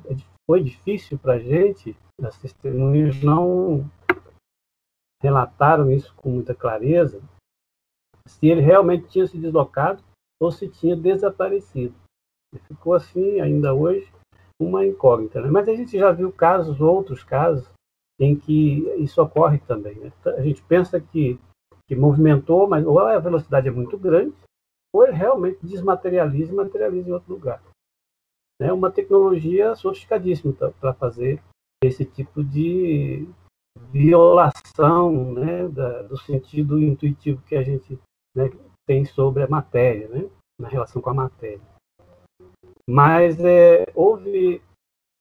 foi 0.49 0.63
difícil 0.63 1.19
para 1.19 1.33
a 1.33 1.39
gente, 1.39 1.93
as 2.21 2.37
testemunhas 2.37 3.21
não 3.21 3.85
relataram 5.21 5.91
isso 5.91 6.15
com 6.15 6.29
muita 6.29 6.55
clareza, 6.55 7.21
se 8.29 8.47
ele 8.47 8.61
realmente 8.61 9.09
tinha 9.09 9.27
se 9.27 9.37
deslocado 9.37 10.01
ou 10.41 10.53
se 10.53 10.69
tinha 10.69 10.95
desaparecido. 10.95 11.93
ficou 12.67 12.93
assim 12.93 13.41
ainda 13.41 13.73
hoje 13.73 14.09
uma 14.57 14.85
incógnita. 14.85 15.41
Né? 15.41 15.49
Mas 15.49 15.67
a 15.67 15.75
gente 15.75 15.97
já 15.97 16.13
viu 16.13 16.31
casos, 16.31 16.79
outros 16.79 17.25
casos, 17.25 17.69
em 18.17 18.37
que 18.37 18.87
isso 19.03 19.21
ocorre 19.21 19.59
também. 19.59 19.95
Né? 19.95 20.13
A 20.37 20.41
gente 20.41 20.63
pensa 20.63 20.97
que, 21.01 21.37
que 21.89 21.93
movimentou, 21.93 22.69
mas 22.69 22.85
ou 22.85 22.99
a 22.99 23.19
velocidade 23.19 23.67
é 23.67 23.71
muito 23.71 23.97
grande, 23.97 24.33
ou 24.93 25.03
ele 25.03 25.13
realmente 25.13 25.65
desmaterializa 25.65 26.51
e 26.51 26.55
materializa 26.55 27.09
em 27.09 27.13
outro 27.13 27.33
lugar. 27.33 27.61
É 28.61 28.71
uma 28.71 28.91
tecnologia 28.91 29.75
sofisticadíssima 29.75 30.53
para 30.53 30.93
fazer 30.93 31.41
esse 31.83 32.05
tipo 32.05 32.43
de 32.43 33.27
violação 33.91 35.33
né, 35.33 35.67
da, 35.67 36.03
do 36.03 36.17
sentido 36.17 36.79
intuitivo 36.79 37.41
que 37.43 37.55
a 37.55 37.63
gente 37.63 37.99
né, 38.35 38.49
tem 38.85 39.03
sobre 39.05 39.43
a 39.43 39.47
matéria, 39.47 40.07
né, 40.07 40.29
na 40.59 40.67
relação 40.67 41.01
com 41.01 41.09
a 41.09 41.13
matéria. 41.13 41.61
Mas 42.87 43.39
é, 43.39 43.85
houve 43.95 44.61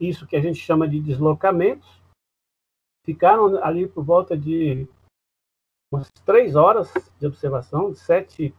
isso 0.00 0.26
que 0.26 0.37
a 0.37 0.41
gente 0.41 0.59
chama 0.59 0.88
de 0.88 1.00
deslocamentos. 1.00 2.00
Ficaram 3.07 3.62
ali 3.64 3.88
por 3.88 4.05
volta 4.05 4.37
de 4.37 4.87
umas 5.93 6.09
três 6.25 6.57
horas 6.57 6.93
de 7.19 7.26
observação, 7.26 7.95
sete, 7.95 8.55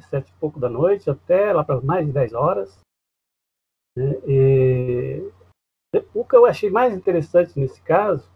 sete 0.00 0.30
e 0.30 0.40
pouco 0.40 0.58
da 0.58 0.68
noite 0.68 1.10
até 1.10 1.52
lá 1.52 1.64
para 1.64 1.80
mais 1.80 2.06
de 2.06 2.12
dez 2.12 2.32
horas. 2.32 2.80
Né? 3.96 4.12
E, 4.26 5.32
o 6.14 6.24
que 6.24 6.34
eu 6.34 6.46
achei 6.46 6.70
mais 6.70 6.94
interessante 6.94 7.58
nesse 7.58 7.80
caso 7.82 8.30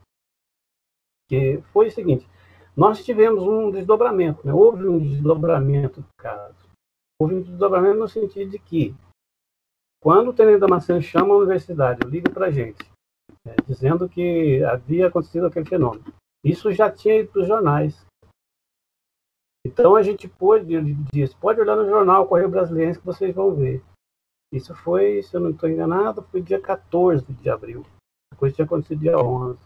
que 1.28 1.60
foi 1.72 1.88
o 1.88 1.92
seguinte: 1.92 2.28
nós 2.76 3.04
tivemos 3.04 3.42
um 3.42 3.70
desdobramento, 3.70 4.46
né? 4.46 4.52
houve 4.52 4.86
um 4.86 4.98
desdobramento 4.98 6.00
do 6.00 6.08
caso. 6.18 6.66
Houve 7.18 7.36
um 7.36 7.42
desdobramento 7.42 7.98
no 7.98 8.08
sentido 8.08 8.50
de 8.50 8.58
que 8.58 8.94
quando 10.02 10.28
o 10.28 10.32
Tenente 10.32 10.60
Damasceno 10.60 11.00
chama 11.00 11.34
a 11.34 11.38
universidade, 11.38 12.06
liga 12.06 12.30
para 12.30 12.46
a 12.46 12.50
gente, 12.50 12.84
é, 13.46 13.56
dizendo 13.66 14.08
que 14.08 14.62
havia 14.62 15.08
acontecido 15.08 15.46
aquele 15.46 15.66
fenômeno. 15.66 16.04
Isso 16.44 16.70
já 16.70 16.90
tinha 16.90 17.20
ido 17.20 17.32
para 17.32 17.42
os 17.42 17.48
jornais. 17.48 18.06
Então 19.66 19.96
a 19.96 20.02
gente 20.02 20.28
pôde, 20.28 20.74
ele 20.74 20.94
disse, 21.12 21.34
pode 21.36 21.60
olhar 21.60 21.74
no 21.74 21.88
jornal 21.88 22.26
Correio 22.26 22.48
Brasileiro 22.48 22.98
que 22.98 23.04
vocês 23.04 23.34
vão 23.34 23.52
ver. 23.52 23.82
Isso 24.52 24.72
foi, 24.76 25.22
se 25.24 25.34
eu 25.34 25.40
não 25.40 25.50
estou 25.50 25.68
enganado, 25.68 26.22
foi 26.22 26.40
dia 26.40 26.60
14 26.60 27.24
de 27.32 27.50
abril. 27.50 27.84
A 28.32 28.36
coisa 28.36 28.54
tinha 28.54 28.64
acontecido 28.64 29.00
dia 29.00 29.18
11. 29.18 29.58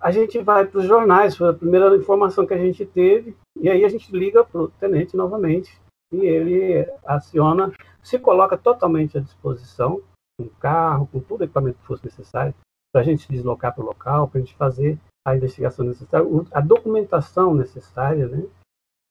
A 0.00 0.10
gente 0.10 0.38
vai 0.38 0.66
para 0.66 0.78
os 0.78 0.86
jornais, 0.86 1.36
foi 1.36 1.50
a 1.50 1.54
primeira 1.54 1.94
informação 1.94 2.46
que 2.46 2.54
a 2.54 2.58
gente 2.58 2.86
teve, 2.86 3.36
e 3.54 3.68
aí 3.68 3.84
a 3.84 3.88
gente 3.90 4.10
liga 4.10 4.42
para 4.42 4.62
o 4.62 4.68
tenente 4.68 5.14
novamente, 5.14 5.78
e 6.10 6.20
ele 6.24 6.90
aciona, 7.04 7.70
se 8.02 8.18
coloca 8.18 8.56
totalmente 8.56 9.18
à 9.18 9.20
disposição, 9.20 10.02
com 10.40 10.48
carro, 10.48 11.06
com 11.08 11.20
todo 11.20 11.42
o 11.42 11.44
equipamento 11.44 11.78
que 11.78 11.86
fosse 11.86 12.06
necessário, 12.06 12.54
para 12.90 13.02
a 13.02 13.04
gente 13.04 13.28
deslocar 13.28 13.74
para 13.74 13.84
o 13.84 13.86
local, 13.86 14.26
para 14.28 14.40
a 14.40 14.42
gente 14.42 14.56
fazer 14.56 14.98
a 15.26 15.36
investigação 15.36 15.84
necessária, 15.84 16.26
a 16.52 16.60
documentação 16.60 17.54
necessária, 17.54 18.26
né, 18.28 18.46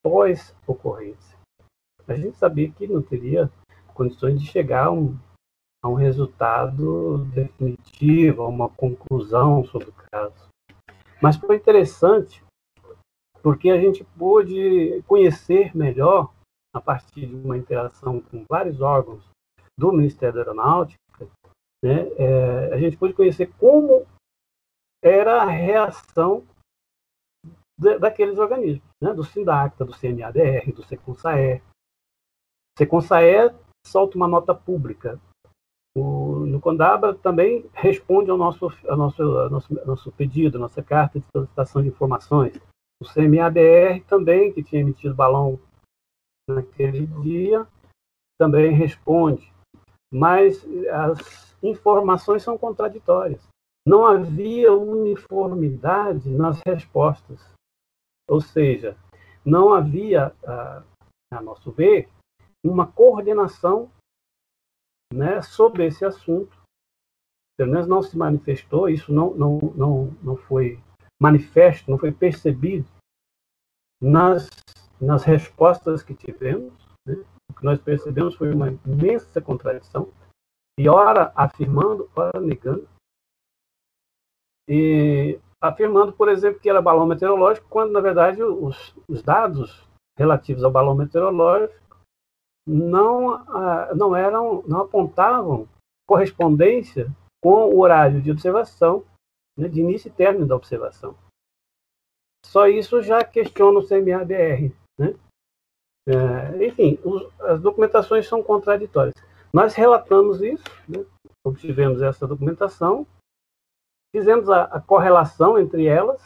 pós 0.04 0.56
ocorrência. 0.66 1.38
A 2.08 2.16
gente 2.16 2.38
sabia 2.38 2.72
que 2.72 2.88
não 2.88 3.02
teria 3.02 3.52
condições 3.94 4.40
de 4.40 4.48
chegar 4.48 4.88
a 4.88 4.92
um, 4.92 5.18
a 5.84 5.90
um 5.90 5.94
resultado 5.94 7.26
definitivo, 7.26 8.44
a 8.44 8.48
uma 8.48 8.70
conclusão 8.70 9.64
sobre 9.66 9.90
o 9.90 9.96
caso. 10.12 10.50
Mas 11.22 11.36
foi 11.36 11.58
interessante 11.58 12.44
porque 13.42 13.70
a 13.70 13.80
gente 13.80 14.04
pôde 14.18 15.04
conhecer 15.08 15.76
melhor, 15.76 16.34
a 16.74 16.82
partir 16.82 17.26
de 17.26 17.36
uma 17.36 17.58
interação 17.58 18.22
com 18.22 18.46
vários 18.50 18.82
órgãos 18.82 19.28
do 19.78 19.92
Ministério 19.92 20.36
da 20.36 20.42
Aeronáutica, 20.42 21.00
né, 21.84 22.08
é, 22.18 22.74
a 22.74 22.78
gente 22.78 22.98
pôde 22.98 23.14
conhecer 23.14 23.52
como 23.58 24.06
era 25.02 25.42
a 25.42 25.46
reação 25.46 26.46
daqueles 28.00 28.38
organismos, 28.38 28.84
né, 29.02 29.14
do 29.14 29.24
SINDACTA, 29.24 29.86
do 29.86 29.94
CNADR, 29.94 30.74
do 30.74 30.84
SECONSAE. 30.84 31.64
SECONSAE 32.78 33.56
solta 33.86 34.18
uma 34.18 34.28
nota 34.28 34.54
pública. 34.54 35.20
O, 35.98 36.46
no 36.46 36.60
Condabra 36.60 37.16
também 37.16 37.70
responde 37.74 38.30
ao 38.30 38.38
nosso, 38.38 38.68
ao 38.88 38.98
nosso, 38.98 39.22
ao 39.24 39.50
nosso, 39.50 39.80
ao 39.80 39.86
nosso 39.88 40.12
pedido, 40.12 40.60
nossa 40.60 40.84
carta 40.84 41.20
de 41.20 41.26
solicitação 41.32 41.82
de 41.82 41.88
informações. 41.88 42.60
O 43.02 43.06
CMADR 43.06 44.04
também, 44.06 44.52
que 44.52 44.62
tinha 44.62 44.82
emitido 44.82 45.16
balão 45.16 45.58
naquele 46.50 47.08
dia, 47.08 47.66
também 48.38 48.74
responde. 48.74 49.52
Mas 50.12 50.66
as 50.92 51.56
informações 51.64 52.44
são 52.44 52.58
contraditórias 52.58 53.49
não 53.86 54.06
havia 54.06 54.74
uniformidade 54.74 56.30
nas 56.30 56.62
respostas. 56.66 57.42
Ou 58.30 58.42
seja, 58.42 58.98
não 59.44 59.74
havia, 59.74 60.34
a 60.44 61.42
nosso 61.42 61.72
ver, 61.72 62.10
uma 62.64 62.92
coordenação 62.92 63.92
né, 65.14 65.42
sobre 65.42 65.86
esse 65.86 66.06
assunto. 66.06 66.58
Pelo 67.58 67.72
menos 67.72 67.88
não 67.88 68.02
se 68.02 68.18
manifestou, 68.18 68.90
isso 68.90 69.12
não, 69.12 69.34
não, 69.34 69.60
não, 69.76 70.06
não 70.22 70.38
foi 70.38 70.80
manifesto, 71.22 71.92
não 71.92 71.98
foi 71.98 72.12
percebido 72.12 72.88
nas, 74.02 74.48
nas 75.00 75.24
respostas 75.24 76.02
que 76.02 76.14
tivemos. 76.14 76.74
Né? 77.06 77.16
O 77.50 77.54
que 77.54 77.66
nós 77.66 77.82
percebemos 77.82 78.36
foi 78.36 78.54
uma 78.54 78.70
imensa 78.86 79.42
contradição, 79.42 80.14
e 80.80 80.88
ora 80.88 81.34
afirmando, 81.36 82.10
ora 82.16 82.40
negando 82.40 82.88
e 84.70 85.40
afirmando, 85.60 86.14
por 86.14 86.30
exemplo, 86.30 86.60
que 86.60 86.70
era 86.70 86.82
balão 86.82 87.08
meteorológico, 87.08 87.68
quando 87.70 87.92
na 87.92 88.00
verdade 88.00 88.44
os, 88.44 88.96
os 89.08 89.24
dados 89.24 89.84
relativos 90.18 90.64
ao 90.64 90.72
balão 90.72 90.94
meteorológico 90.94 91.74
não, 92.68 93.32
ah, 93.32 93.94
não 93.96 94.16
eram, 94.16 94.64
não 94.68 94.82
apontavam 94.82 95.68
correspondência 96.08 97.12
com 97.42 97.74
o 97.74 97.80
horário 97.80 98.22
de 98.22 98.32
observação, 98.32 99.04
né, 99.58 99.68
de 99.68 99.80
início 99.80 100.10
e 100.10 100.12
término 100.12 100.46
da 100.46 100.56
observação. 100.56 101.16
Só 102.46 102.68
isso 102.68 103.02
já 103.02 103.24
questiona 103.24 103.80
o 103.80 103.88
CMABR. 103.88 104.74
Né? 104.98 105.16
É, 106.08 106.66
enfim, 106.66 107.00
os, 107.04 107.28
as 107.42 107.62
documentações 107.62 108.28
são 108.28 108.44
contraditórias. 108.44 109.16
Nós 109.54 109.74
relatamos 109.74 110.42
isso, 110.42 110.64
né? 110.88 111.04
obtivemos 111.44 112.02
essa 112.02 112.28
documentação, 112.28 113.06
Fizemos 114.16 114.50
a, 114.50 114.64
a 114.64 114.82
correlação 114.82 115.58
entre 115.58 115.86
elas, 115.86 116.22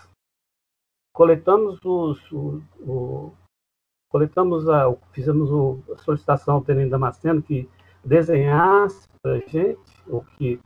coletamos 1.13 1.80
os, 1.84 2.32
o, 2.32 2.62
o, 2.80 3.34
coletamos 4.10 4.68
a, 4.70 4.86
fizemos 5.12 5.52
o, 5.52 5.84
a 5.94 5.98
solicitação 5.98 6.56
ao 6.56 6.63
Tenente 6.63 6.90
Damasceno 6.90 7.42
que 7.42 7.70
desenhasse 8.04 9.08
para 9.22 9.36
a 9.36 9.40
gente, 9.40 10.04
ou 10.08 10.24
que 10.24 10.60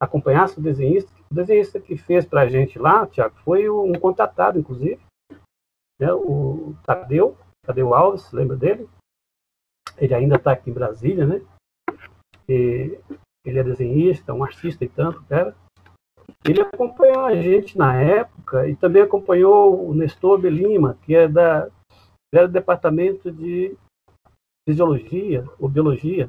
acompanhasse 0.00 0.58
o 0.58 0.62
desenhista. 0.62 1.12
O 1.30 1.34
desenhista 1.34 1.80
que 1.80 1.96
fez 1.96 2.26
para 2.26 2.42
a 2.42 2.48
gente 2.48 2.78
lá, 2.78 3.06
Tiago, 3.06 3.36
foi 3.44 3.68
um 3.68 3.92
contatado, 3.94 4.58
inclusive, 4.58 5.00
né, 6.00 6.12
o 6.12 6.74
Tadeu, 6.84 7.36
Tadeu 7.64 7.94
Alves, 7.94 8.30
lembra 8.32 8.56
dele? 8.56 8.88
Ele 9.96 10.14
ainda 10.14 10.36
está 10.36 10.52
aqui 10.52 10.70
em 10.70 10.74
Brasília, 10.74 11.26
né? 11.26 11.40
E 12.48 12.98
ele 13.44 13.58
é 13.58 13.62
desenhista, 13.62 14.34
um 14.34 14.42
artista 14.42 14.84
e 14.84 14.88
tanto, 14.88 15.22
cara. 15.24 15.54
Ele 16.44 16.60
acompanhou 16.60 17.24
a 17.24 17.34
gente 17.36 17.78
na 17.78 17.94
época 18.00 18.68
e 18.68 18.74
também 18.74 19.02
acompanhou 19.02 19.88
o 19.88 19.94
Nestor 19.94 20.38
Belima, 20.38 20.98
que 21.02 21.14
é 21.14 21.28
da, 21.28 21.70
era 22.34 22.48
do 22.48 22.52
Departamento 22.52 23.30
de 23.30 23.76
Fisiologia 24.68 25.44
ou 25.58 25.68
Biologia 25.68 26.28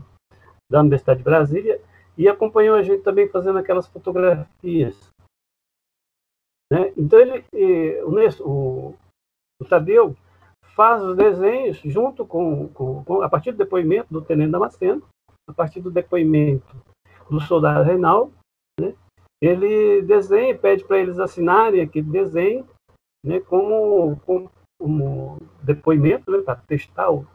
da 0.71 0.81
Universidade 0.81 1.19
de 1.19 1.23
Brasília 1.23 1.81
e 2.17 2.27
acompanhou 2.27 2.75
a 2.75 2.83
gente 2.83 3.03
também 3.03 3.27
fazendo 3.27 3.57
aquelas 3.57 3.87
fotografias. 3.87 5.09
Né? 6.71 6.93
Então, 6.97 7.19
ele, 7.19 7.43
o, 8.03 8.49
o, 8.49 8.95
o 9.61 9.65
Tadeu 9.65 10.15
faz 10.75 11.03
os 11.03 11.15
desenhos 11.15 11.77
junto 11.77 12.25
com, 12.25 12.67
com, 12.69 13.03
com, 13.03 13.21
a 13.21 13.29
partir 13.29 13.51
do 13.51 13.57
depoimento 13.57 14.11
do 14.11 14.21
Tenente 14.21 14.51
Damasceno, 14.51 15.07
a 15.47 15.53
partir 15.53 15.81
do 15.81 15.91
depoimento 15.91 16.75
do 17.29 17.39
soldado 17.39 17.83
Reinaldo, 17.83 18.33
né? 18.79 18.95
Ele 19.45 20.01
desenha, 20.03 20.57
pede 20.57 20.85
para 20.85 20.99
eles 20.99 21.19
assinarem 21.19 21.81
aquele 21.81 22.09
desenho, 22.09 22.65
né, 23.25 23.41
como, 23.41 24.17
como, 24.21 24.51
como 24.79 25.37
depoimento, 25.61 26.31
né, 26.31 26.41
para 26.41 26.55
testar 26.55 27.11
o, 27.11 27.27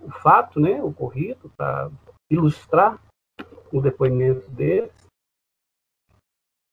o, 0.00 0.10
fato 0.22 0.58
né, 0.58 0.82
ocorrido, 0.82 1.50
para 1.58 1.90
ilustrar 2.30 2.98
o 3.70 3.82
depoimento 3.82 4.50
deles. 4.50 4.90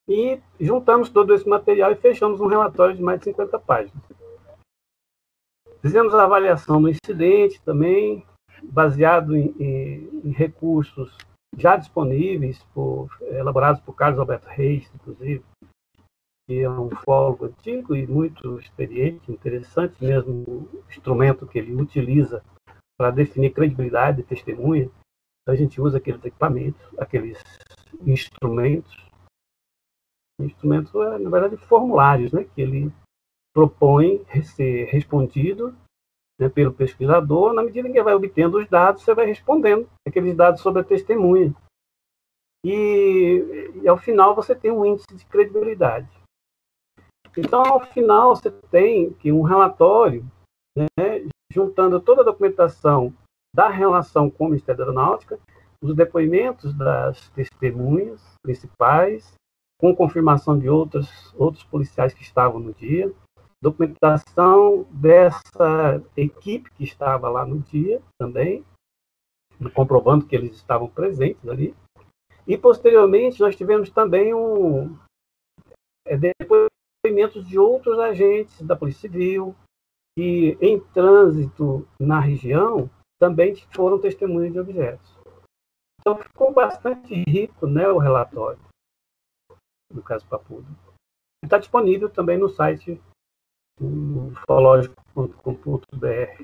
E 0.08 0.42
juntamos 0.58 1.10
todo 1.10 1.34
esse 1.34 1.48
material 1.48 1.92
e 1.92 1.98
fechamos 1.98 2.40
um 2.40 2.48
relatório 2.48 2.96
de 2.96 3.04
mais 3.04 3.20
de 3.20 3.26
50 3.26 3.60
páginas. 3.60 4.02
Fizemos 5.82 6.14
a 6.14 6.24
avaliação 6.24 6.82
do 6.82 6.88
incidente 6.88 7.62
também, 7.64 8.26
baseado 8.64 9.36
em, 9.36 9.54
em, 9.60 10.22
em 10.24 10.32
recursos 10.32 11.18
já 11.58 11.76
disponíveis, 11.76 12.64
por, 12.74 13.10
elaborados 13.22 13.82
por 13.82 13.94
Carlos 13.94 14.20
Alberto 14.20 14.48
Reis, 14.48 14.90
inclusive, 14.94 15.44
que 16.48 16.62
é 16.62 16.70
um 16.70 16.90
fólogo 16.90 17.46
antigo 17.46 17.96
e 17.96 18.06
muito 18.06 18.60
experiente, 18.60 19.32
interessante 19.32 20.02
mesmo 20.04 20.34
o 20.34 20.84
instrumento 20.88 21.48
que 21.48 21.58
ele 21.58 21.74
utiliza 21.74 22.44
para 22.98 23.12
definir 23.12 23.54
credibilidade 23.54 24.18
de 24.18 24.24
testemunha. 24.24 24.90
Então, 25.42 25.54
a 25.54 25.56
gente 25.56 25.82
usa 25.82 25.98
aqueles 25.98 26.24
equipamentos, 26.24 26.82
aqueles 26.98 27.42
instrumentos. 28.06 28.96
Instrumentos, 30.40 30.94
é, 30.94 31.18
na 31.18 31.30
verdade, 31.30 31.58
formulários, 31.58 32.32
né, 32.32 32.44
que 32.44 32.62
ele 32.62 32.94
propõe 33.54 34.24
ser 34.44 34.86
respondido 34.86 35.76
né, 36.40 36.50
pelo 36.50 36.74
pesquisador, 36.74 37.54
na 37.54 37.64
medida 37.64 37.88
em 37.88 37.92
que 37.92 38.04
vai 38.04 38.14
obtendo 38.14 38.60
os 38.60 38.68
dados, 38.68 39.04
você 39.04 39.14
vai 39.14 39.26
respondendo 39.26 39.90
aqueles 40.08 40.36
dados 40.36 40.62
sobre 40.62 40.82
a 40.82 40.86
testemunha. 40.86 41.54
E, 42.66 43.72
e 43.82 43.88
ao 43.88 43.98
final 43.98 44.36
você 44.36 44.56
tem 44.56 44.72
um 44.72 44.86
índice 44.86 45.08
de 45.16 45.26
credibilidade. 45.26 46.10
Então, 47.38 47.64
ao 47.64 47.86
final, 47.86 48.36
você 48.36 48.50
tem 48.72 49.14
que 49.14 49.32
um 49.32 49.44
relatório, 49.44 50.26
né, 50.76 51.28
juntando 51.52 52.00
toda 52.00 52.22
a 52.22 52.26
documentação 52.26 53.14
da 53.56 53.70
relação 53.70 54.30
com 54.30 54.46
o 54.46 54.50
Ministério 54.50 54.78
da 54.78 54.84
Aeronáutica, 54.86 55.40
os 55.82 55.96
depoimentos 55.96 56.74
das 56.74 57.30
testemunhas 57.30 58.22
principais, 58.42 59.36
com 59.80 59.96
confirmação 59.96 60.58
de 60.58 60.68
outros, 60.68 61.34
outros 61.36 61.64
policiais 61.64 62.14
que 62.14 62.24
estavam 62.24 62.60
no 62.60 62.74
dia, 62.74 63.14
documentação 63.62 64.84
dessa 64.92 66.04
equipe 66.16 66.70
que 66.72 66.84
estava 66.84 67.30
lá 67.30 67.46
no 67.46 67.60
dia 67.60 68.02
também, 68.20 68.64
comprovando 69.74 70.26
que 70.26 70.36
eles 70.36 70.56
estavam 70.56 70.88
presentes 70.88 71.48
ali. 71.48 71.76
E 72.46 72.58
posteriormente 72.58 73.40
nós 73.40 73.56
tivemos 73.56 73.90
também 73.90 74.34
um 74.34 74.98
é, 76.06 76.18
depoimentos 76.18 77.46
de 77.48 77.58
outros 77.58 78.00
agentes 78.00 78.62
da 78.62 78.76
Polícia 78.76 79.02
Civil, 79.02 79.56
que 80.18 80.58
em 80.62 80.80
trânsito 80.80 81.88
na 82.00 82.20
região 82.20 82.90
também 83.20 83.56
foram 83.74 84.00
testemunhas 84.00 84.54
de 84.54 84.60
objetos. 84.60 85.18
Então 86.00 86.18
ficou 86.18 86.54
bastante 86.54 87.24
rico 87.28 87.68
né, 87.68 87.88
o 87.90 87.98
relatório 87.98 88.60
do 89.92 90.02
caso 90.02 90.28
Papudo. 90.28 90.68
Está 91.44 91.58
disponível 91.58 92.10
também 92.10 92.38
no 92.38 92.50
site 92.50 93.02
ufológico.com.br. 93.80 96.44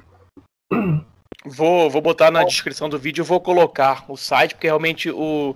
Vou, 1.45 1.89
vou 1.89 2.01
botar 2.01 2.31
na 2.31 2.43
descrição 2.43 2.87
do 2.87 2.97
vídeo, 2.97 3.25
vou 3.25 3.41
colocar 3.41 4.05
o 4.07 4.15
site, 4.15 4.55
porque 4.55 4.67
realmente 4.67 5.11
o, 5.11 5.55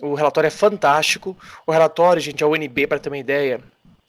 o 0.00 0.14
relatório 0.14 0.48
é 0.48 0.50
fantástico. 0.50 1.36
O 1.66 1.70
relatório, 1.70 2.20
gente, 2.20 2.42
a 2.42 2.48
UNB, 2.48 2.88
para 2.88 2.98
ter 2.98 3.08
uma 3.08 3.18
ideia, 3.18 3.60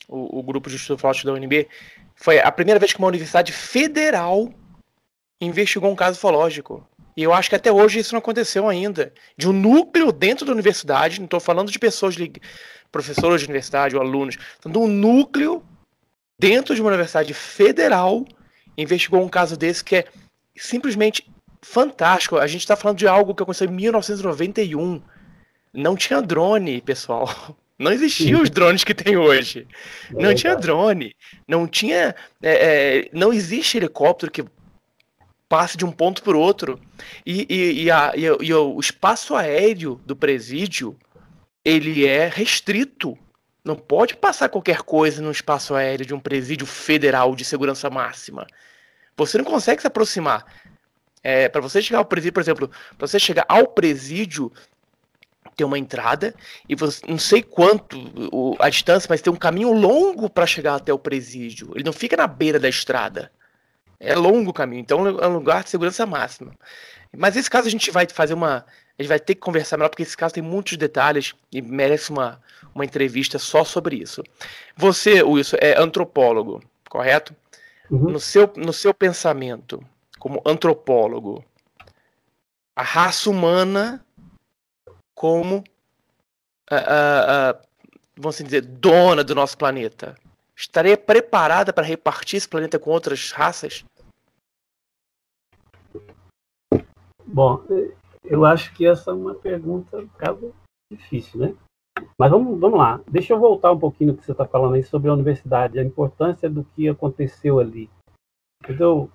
o, 0.08 0.40
o 0.40 0.44
grupo 0.44 0.70
de 0.70 0.78
estudo 0.78 0.98
ufológico 0.98 1.28
da 1.28 1.34
UNB, 1.34 1.68
foi 2.16 2.40
a 2.40 2.52
primeira 2.52 2.80
vez 2.80 2.94
que 2.94 3.00
uma 3.00 3.08
universidade 3.08 3.52
federal 3.52 4.52
investigou 5.40 5.92
um 5.92 5.96
caso 5.96 6.18
ufológico. 6.18 6.88
E 7.16 7.22
eu 7.22 7.32
acho 7.32 7.50
que 7.50 7.56
até 7.56 7.72
hoje 7.72 8.00
isso 8.00 8.14
não 8.14 8.20
aconteceu 8.20 8.68
ainda. 8.68 9.14
De 9.38 9.48
um 9.48 9.54
núcleo 9.54 10.12
dentro 10.12 10.46
da 10.46 10.52
universidade, 10.52 11.20
não 11.20 11.26
estou 11.26 11.40
falando 11.40 11.72
de 11.72 11.78
pessoas, 11.78 12.16
professores 12.92 13.42
de 13.42 13.48
universidade 13.48 13.96
ou 13.96 14.02
alunos, 14.02 14.36
de 14.66 14.78
um 14.78 14.88
núcleo 14.88 15.64
dentro 16.40 16.76
de 16.76 16.82
uma 16.82 16.90
universidade 16.90 17.34
federal 17.34 18.26
investigou 18.78 19.24
um 19.24 19.30
caso 19.30 19.56
desse 19.56 19.84
que 19.84 19.98
é 19.98 20.06
simplesmente 20.56 21.28
fantástico. 21.62 22.38
A 22.38 22.48
gente 22.48 22.62
está 22.62 22.76
falando 22.76 22.98
de 22.98 23.08
algo 23.08 23.34
que 23.34 23.44
aconteceu 23.44 23.68
em 23.68 23.74
1991. 23.74 25.02
Não 25.74 25.96
tinha 25.96 26.22
drone, 26.22 26.82
pessoal. 26.82 27.30
Não 27.80 27.92
existiam 27.92 28.42
os 28.42 28.50
drones 28.52 28.84
que 28.84 28.94
tem 28.94 29.18
hoje. 29.18 29.68
É 30.16 30.22
não 30.22 30.34
tinha 30.36 30.56
drone. 30.56 31.16
Não 31.48 31.68
tinha. 31.68 32.16
É, 32.42 32.52
é, 32.52 33.10
não 33.12 33.34
existe 33.34 33.78
helicóptero 33.78 34.32
que 34.32 34.46
passe 35.50 35.76
de 35.76 35.84
um 35.84 35.92
ponto 35.92 36.22
para 36.22 36.38
o 36.38 36.40
outro. 36.40 36.80
E, 37.26 37.48
e, 37.50 37.84
e, 37.84 37.92
a, 37.92 38.14
e 38.16 38.54
o 38.54 38.80
espaço 38.80 39.36
aéreo 39.36 40.00
do 40.06 40.16
presídio 40.16 40.96
ele 41.66 42.06
é 42.06 42.28
restrito. 42.28 43.18
Não 43.64 43.76
pode 43.76 44.16
passar 44.16 44.50
qualquer 44.50 44.82
coisa 44.82 45.22
no 45.22 45.32
espaço 45.32 45.74
aéreo 45.74 46.06
de 46.06 46.14
um 46.14 46.20
presídio 46.20 46.68
federal 46.68 47.36
de 47.36 47.46
segurança 47.46 47.90
máxima. 47.90 48.46
Você 49.16 49.38
não 49.38 49.46
consegue 49.46 49.82
se 49.82 49.88
aproximar. 49.88 50.46
É, 51.24 51.48
para 51.48 51.62
você 51.62 51.82
chegar 51.82 52.00
ao 52.00 52.06
presídio, 52.06 52.34
por 52.34 52.42
exemplo, 52.42 52.72
para 52.98 53.08
você 53.08 53.18
chegar 53.18 53.46
ao 53.48 53.68
presídio, 53.68 54.52
tem 55.56 55.66
uma 55.66 55.80
entrada 55.80 56.34
e 56.68 56.76
você 56.76 57.02
não 57.08 57.18
sei 57.18 57.42
quanto 57.42 57.98
o, 58.32 58.56
a 58.60 58.70
distância, 58.70 59.08
mas 59.10 59.22
tem 59.22 59.32
um 59.32 59.38
caminho 59.38 59.72
longo 59.72 60.30
para 60.30 60.46
chegar 60.46 60.76
até 60.76 60.92
o 60.92 61.00
presídio. 61.00 61.72
Ele 61.76 61.84
não 61.84 61.94
fica 61.94 62.18
na 62.18 62.28
beira 62.28 62.60
da 62.60 62.68
estrada. 62.68 63.32
É 64.00 64.16
longo 64.16 64.50
o 64.50 64.54
caminho, 64.54 64.82
então 64.82 65.08
é 65.08 65.28
um 65.28 65.34
lugar 65.34 65.64
de 65.64 65.70
segurança 65.70 66.06
máxima. 66.06 66.54
Mas 67.16 67.38
esse 67.38 67.50
caso 67.50 67.68
a 67.68 67.72
gente 67.72 67.90
vai 67.92 68.06
fazer 68.12 68.34
uma. 68.34 68.66
A 68.98 69.02
gente 69.02 69.10
vai 69.10 69.20
ter 69.20 69.36
que 69.36 69.42
conversar 69.42 69.78
melhor, 69.78 69.90
porque 69.90 70.04
esse 70.04 70.16
caso 70.16 70.36
tem 70.36 70.44
muitos 70.44 70.78
detalhes 70.78 71.34
e 71.52 71.62
merece 71.62 72.12
uma, 72.12 72.40
uma 72.76 72.86
entrevista 72.86 73.40
só 73.40 73.64
sobre 73.64 73.96
isso. 73.96 74.24
Você, 74.78 75.24
Wilson, 75.24 75.58
é 75.60 75.80
antropólogo, 75.80 76.62
correto? 76.90 77.36
Uhum. 77.90 78.12
No, 78.12 78.20
seu, 78.20 78.52
no 78.56 78.72
seu 78.72 78.94
pensamento, 78.94 79.84
como 80.20 80.42
antropólogo, 80.46 81.44
a 82.76 82.84
raça 82.84 83.30
humana 83.30 84.06
como, 85.16 85.64
uh, 86.72 87.56
uh, 87.56 87.68
vamos 88.16 88.38
dizer, 88.38 88.62
dona 88.62 89.24
do 89.24 89.34
nosso 89.34 89.58
planeta, 89.58 90.16
estaria 90.56 90.98
preparada 90.98 91.74
para 91.74 91.86
repartir 91.86 92.38
esse 92.38 92.48
planeta 92.48 92.78
com 92.78 92.92
outras 92.92 93.32
raças? 93.32 93.84
Bom, 97.26 97.64
eu 98.24 98.46
acho 98.46 98.74
que 98.74 98.86
essa 98.86 99.12
é 99.12 99.14
uma 99.14 99.36
pergunta 99.36 99.98
um 99.98 100.06
bocado 100.06 100.56
difícil, 100.92 101.40
né? 101.40 101.56
Mas 102.18 102.32
vamos, 102.32 102.60
vamos 102.60 102.78
lá. 102.78 103.02
Deixa 103.10 103.34
eu 103.34 103.40
voltar 103.40 103.72
um 103.72 103.80
pouquinho 103.80 104.12
no 104.12 104.18
que 104.18 104.26
você 104.26 104.32
está 104.32 104.46
falando 104.46 104.76
aí 104.76 104.84
sobre 104.84 105.10
a 105.10 105.14
universidade, 105.14 105.80
a 105.80 105.84
importância 105.84 106.50
do 106.50 106.64
que 106.64 106.88
aconteceu 106.88 107.60
ali. 107.60 107.90
Eu 108.80 109.10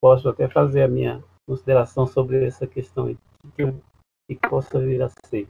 posso 0.00 0.28
até 0.28 0.48
fazer 0.48 0.82
a 0.82 0.88
minha 0.88 1.22
consideração 1.46 2.06
sobre 2.06 2.44
essa 2.44 2.66
questão 2.66 3.06
aí, 3.06 3.18
que, 3.54 3.72
que 4.28 4.48
possa 4.48 4.78
vir 4.80 5.02
a 5.02 5.10
ser. 5.26 5.48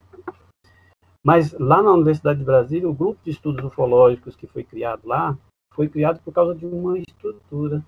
Mas 1.24 1.52
lá 1.52 1.82
na 1.82 1.92
Universidade 1.92 2.40
de 2.40 2.44
Brasília, 2.44 2.88
o 2.88 2.94
grupo 2.94 3.20
de 3.22 3.30
estudos 3.30 3.64
ufológicos 3.64 4.34
que 4.34 4.46
foi 4.46 4.64
criado 4.64 5.06
lá, 5.06 5.38
foi 5.72 5.88
criado 5.88 6.20
por 6.22 6.32
causa 6.32 6.54
de 6.54 6.66
uma 6.66 6.98
estrutura 6.98 7.84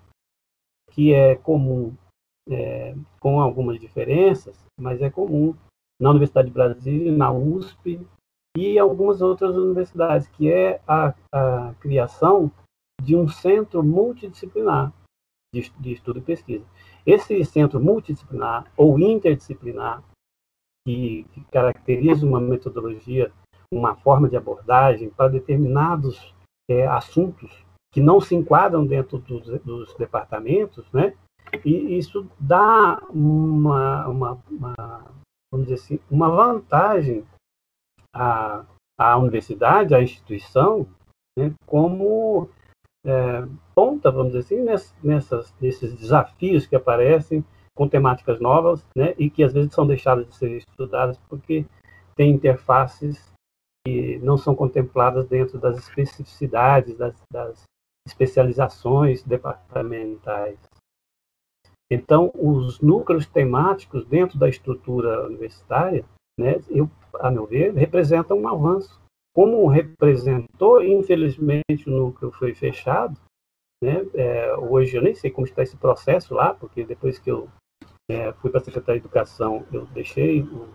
que 0.93 1.13
é 1.13 1.35
comum 1.35 1.93
é, 2.51 2.95
com 3.21 3.41
algumas 3.41 3.81
diferenças, 3.81 4.57
mas 4.79 5.01
é 5.01 5.11
comum 5.11 5.55
na 6.01 6.11
Universidade 6.11 6.49
de 6.49 6.55
Brasília, 6.55 7.13
na 7.13 7.33
USP 7.33 8.01
e 8.57 8.79
algumas 8.79 9.21
outras 9.21 9.57
universidades, 9.57 10.29
que 10.29 10.51
é 10.51 10.81
a, 10.87 11.15
a 11.33 11.75
criação 11.81 12.51
de 13.03 13.17
um 13.17 13.29
centro 13.29 13.83
multidisciplinar 13.83 14.93
de, 15.53 15.71
de 15.79 15.93
estudo 15.93 16.19
e 16.19 16.23
pesquisa. 16.23 16.65
Esse 17.07 17.45
centro 17.45 17.81
multidisciplinar 17.81 18.71
ou 18.77 18.99
interdisciplinar, 18.99 20.03
que, 20.87 21.25
que 21.33 21.41
caracteriza 21.45 22.27
uma 22.27 22.41
metodologia, 22.41 23.33
uma 23.73 23.97
forma 23.97 24.29
de 24.29 24.37
abordagem 24.37 25.11
para 25.11 25.31
determinados 25.31 26.35
é, 26.71 26.87
assuntos 26.87 27.65
que 27.93 28.01
não 28.01 28.21
se 28.21 28.35
enquadram 28.35 28.85
dentro 28.85 29.19
dos, 29.19 29.47
dos 29.63 29.95
departamentos, 29.95 30.91
né? 30.93 31.17
E 31.65 31.99
isso 31.99 32.29
dá 32.39 33.01
uma, 33.11 34.07
uma, 34.09 34.43
uma, 34.51 34.75
vamos 35.53 35.67
dizer 35.67 35.75
assim, 35.75 36.01
uma 36.11 36.31
vantagem 36.31 37.25
à, 38.13 38.65
à 38.99 39.17
universidade, 39.19 39.95
à 39.95 40.03
instituição, 40.03 40.87
né, 41.39 41.53
como 41.67 42.49
é, 43.07 43.47
ponta, 43.75 44.11
vamos 44.11 44.33
dizer 44.33 44.57
assim, 44.57 44.87
nessas, 45.03 45.55
nesses 45.61 45.95
desafios 45.95 46.67
que 46.67 46.77
aparecem 46.77 47.45
com 47.77 47.89
temáticas 47.89 48.41
novas 48.41 48.85
né, 48.97 49.15
e 49.19 49.29
que 49.29 49.43
às 49.43 49.53
vezes 49.53 49.75
são 49.75 49.87
deixadas 49.87 50.29
de 50.29 50.35
ser 50.37 50.57
estudadas 50.57 51.19
porque 51.29 51.67
têm 52.17 52.31
interfaces 52.31 53.33
que 53.87 54.19
não 54.19 54.39
são 54.39 54.55
contempladas 54.55 55.29
dentro 55.29 55.59
das 55.59 55.77
especificidades, 55.77 56.97
das, 56.97 57.15
das 57.31 57.65
especializações 58.07 59.23
departamentais. 59.23 60.59
Então, 61.95 62.33
os 62.35 62.81
núcleos 62.81 63.27
temáticos 63.27 64.05
dentro 64.05 64.39
da 64.39 64.49
estrutura 64.49 65.27
universitária, 65.27 66.05
né, 66.39 66.61
eu, 66.69 66.91
a 67.21 67.31
meu 67.31 67.47
ver, 67.47 67.73
representam 67.75 68.39
um 68.39 68.49
avanço. 68.49 69.01
Como 69.35 69.67
representou, 69.67 70.83
infelizmente, 70.83 71.89
o 71.89 71.91
núcleo 71.91 72.33
foi 72.33 72.55
fechado, 72.55 73.19
né, 73.83 74.05
é, 74.15 74.57
hoje 74.57 74.97
eu 74.97 75.03
nem 75.03 75.15
sei 75.15 75.31
como 75.31 75.47
está 75.47 75.63
esse 75.63 75.77
processo 75.77 76.35
lá, 76.35 76.55
porque 76.55 76.85
depois 76.85 77.19
que 77.19 77.31
eu 77.31 77.49
é, 78.11 78.33
fui 78.35 78.51
para 78.51 78.61
a 78.61 78.65
Secretaria 78.65 79.01
de 79.01 79.07
Educação, 79.07 79.65
eu 79.73 79.87
deixei 79.87 80.43
o, 80.43 80.69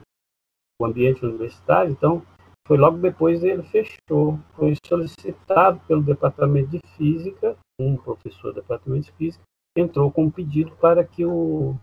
o 0.82 0.86
ambiente 0.86 1.25
universitário, 1.25 1.91
então 1.91 2.23
foi 2.67 2.77
logo 2.77 2.97
depois 2.99 3.43
ele 3.43 3.63
fechou. 3.63 4.39
Foi 4.53 4.75
solicitado 4.86 5.79
pelo 5.88 6.03
Departamento 6.03 6.69
de 6.69 6.79
Física, 6.95 7.58
um 7.79 7.97
professor 7.97 8.53
do 8.53 8.62
Departamento 8.62 9.08
de 9.08 9.12
Física, 9.13 9.43
entrou 9.77 10.12
com 10.12 10.25
um 10.25 10.32
pedido 10.32 10.75
para 10.77 11.05
que 11.05 11.25
o, 11.25 11.75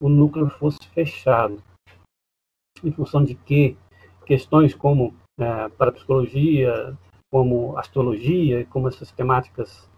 o 0.00 0.08
núcleo 0.08 0.48
fosse 0.48 0.86
fechado. 0.88 1.62
Em 2.82 2.92
função 2.92 3.24
de 3.24 3.34
que 3.34 3.76
questões 4.24 4.74
como 4.74 5.14
é, 5.38 5.68
parapsicologia, 5.70 6.96
como 7.32 7.76
astrologia, 7.76 8.66
como 8.66 8.88
essas 8.88 9.10
temáticas 9.12 9.88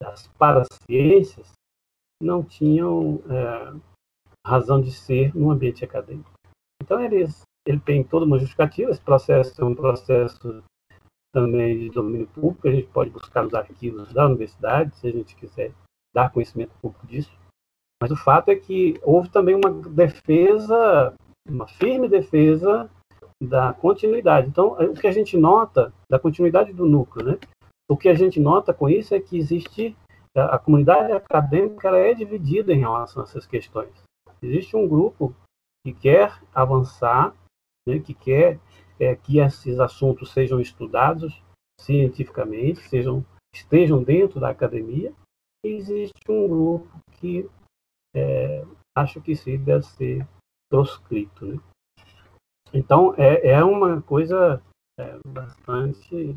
das 0.00 0.28
paraciências, 0.38 1.52
não 2.22 2.42
tinham 2.42 3.20
é, 3.30 3.80
razão 4.46 4.80
de 4.80 4.92
ser 4.92 5.34
no 5.34 5.50
ambiente 5.50 5.84
acadêmico. 5.84 6.30
Então, 6.82 7.00
eles, 7.00 7.42
ele 7.66 7.80
tem 7.80 8.02
toda 8.04 8.24
uma 8.24 8.38
justificativa. 8.38 8.90
Esse 8.90 9.00
processo 9.00 9.60
é 9.60 9.64
um 9.64 9.74
processo 9.74 10.62
também 11.34 11.78
de 11.78 11.90
domínio 11.90 12.26
público. 12.28 12.68
A 12.68 12.72
gente 12.72 12.88
pode 12.88 13.10
buscar 13.10 13.42
nos 13.42 13.54
arquivos 13.54 14.12
da 14.12 14.26
universidade, 14.26 14.96
se 14.96 15.08
a 15.08 15.12
gente 15.12 15.36
quiser 15.36 15.72
dar 16.18 16.32
conhecimento 16.32 16.72
público 16.82 17.06
disso. 17.06 17.30
Mas 18.02 18.10
o 18.10 18.16
fato 18.16 18.48
é 18.48 18.56
que 18.56 18.98
houve 19.02 19.28
também 19.28 19.54
uma 19.54 19.70
defesa, 19.70 21.14
uma 21.48 21.68
firme 21.68 22.08
defesa 22.08 22.90
da 23.40 23.72
continuidade. 23.72 24.48
Então, 24.48 24.72
o 24.72 24.94
que 24.94 25.06
a 25.06 25.12
gente 25.12 25.36
nota 25.36 25.92
da 26.10 26.18
continuidade 26.18 26.72
do 26.72 26.84
núcleo, 26.84 27.24
né? 27.24 27.38
O 27.88 27.96
que 27.96 28.08
a 28.08 28.14
gente 28.14 28.40
nota 28.40 28.74
com 28.74 28.88
isso 28.88 29.14
é 29.14 29.20
que 29.20 29.38
existe 29.38 29.96
a 30.34 30.58
comunidade 30.58 31.12
acadêmica 31.12 31.88
ela 31.88 31.98
é 31.98 32.14
dividida 32.14 32.72
em 32.72 32.78
relação 32.78 33.22
a 33.22 33.24
essas 33.24 33.46
questões. 33.46 33.90
Existe 34.42 34.76
um 34.76 34.86
grupo 34.86 35.34
que 35.84 35.92
quer 35.92 36.38
avançar, 36.54 37.34
né, 37.88 37.98
que 37.98 38.14
quer 38.14 38.60
é, 39.00 39.16
que 39.16 39.38
esses 39.38 39.80
assuntos 39.80 40.32
sejam 40.32 40.60
estudados 40.60 41.42
cientificamente, 41.80 42.80
sejam, 42.88 43.24
estejam 43.54 44.02
dentro 44.02 44.38
da 44.38 44.50
academia, 44.50 45.12
existe 45.64 46.12
um 46.28 46.48
grupo 46.48 47.00
que 47.12 47.48
é, 48.14 48.62
acho 48.96 49.20
que 49.20 49.34
sim 49.34 49.62
deve 49.62 49.84
ser 49.84 50.26
proscrito. 50.70 51.46
Né? 51.46 51.60
Então, 52.72 53.14
é, 53.16 53.48
é 53.48 53.64
uma 53.64 54.02
coisa 54.02 54.62
é, 54.98 55.18
bastante 55.26 56.36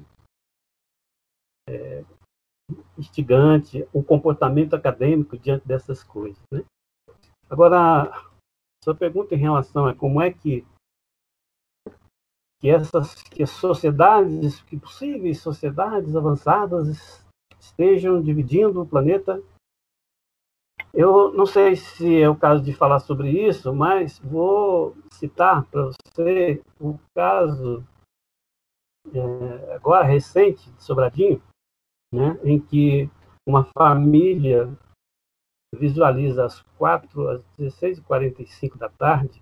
é, 1.67 2.03
instigante 2.97 3.87
o 3.93 4.03
comportamento 4.03 4.75
acadêmico 4.75 5.37
diante 5.37 5.67
dessas 5.67 6.03
coisas. 6.03 6.41
Né? 6.51 6.63
Agora, 7.49 8.11
sua 8.83 8.95
pergunta 8.95 9.35
em 9.35 9.39
relação 9.39 9.85
a 9.85 9.95
como 9.95 10.21
é 10.21 10.31
que 10.31 10.65
que 12.61 12.69
essas 12.69 13.15
que 13.23 13.43
sociedades, 13.47 14.61
que 14.61 14.79
possíveis 14.79 15.41
sociedades 15.41 16.15
avançadas 16.15 17.25
estejam 17.61 18.21
dividindo 18.21 18.81
o 18.81 18.87
planeta. 18.87 19.41
Eu 20.93 21.31
não 21.31 21.45
sei 21.45 21.75
se 21.75 22.21
é 22.21 22.27
o 22.27 22.35
caso 22.35 22.61
de 22.63 22.73
falar 22.73 22.99
sobre 22.99 23.29
isso, 23.29 23.73
mas 23.73 24.19
vou 24.19 24.95
citar 25.13 25.63
para 25.65 25.85
você 25.85 26.61
o 26.79 26.99
caso 27.15 27.85
é, 29.13 29.75
agora 29.75 30.05
recente 30.05 30.69
de 30.71 30.83
Sobradinho, 30.83 31.41
né, 32.13 32.37
em 32.43 32.59
que 32.59 33.09
uma 33.47 33.63
família 33.77 34.67
visualiza 35.75 36.45
às 36.45 36.61
4, 36.77 37.29
às 37.29 37.41
16h45 37.57 38.77
da 38.77 38.89
tarde, 38.89 39.41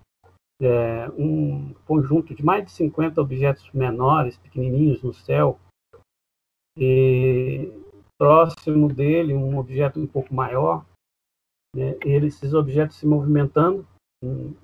é, 0.61 1.09
um 1.17 1.73
conjunto 1.85 2.35
de 2.35 2.43
mais 2.43 2.65
de 2.65 2.71
50 2.71 3.19
objetos 3.19 3.71
menores, 3.71 4.37
pequenininhos 4.37 5.01
no 5.01 5.13
céu, 5.13 5.59
e 6.77 7.88
próximo 8.19 8.87
dele 8.93 9.33
um 9.33 9.57
objeto 9.57 9.99
um 9.99 10.05
pouco 10.05 10.33
maior, 10.33 10.85
né, 11.75 11.95
esses 12.03 12.53
objetos 12.53 12.97
se 12.97 13.07
movimentando 13.07 13.87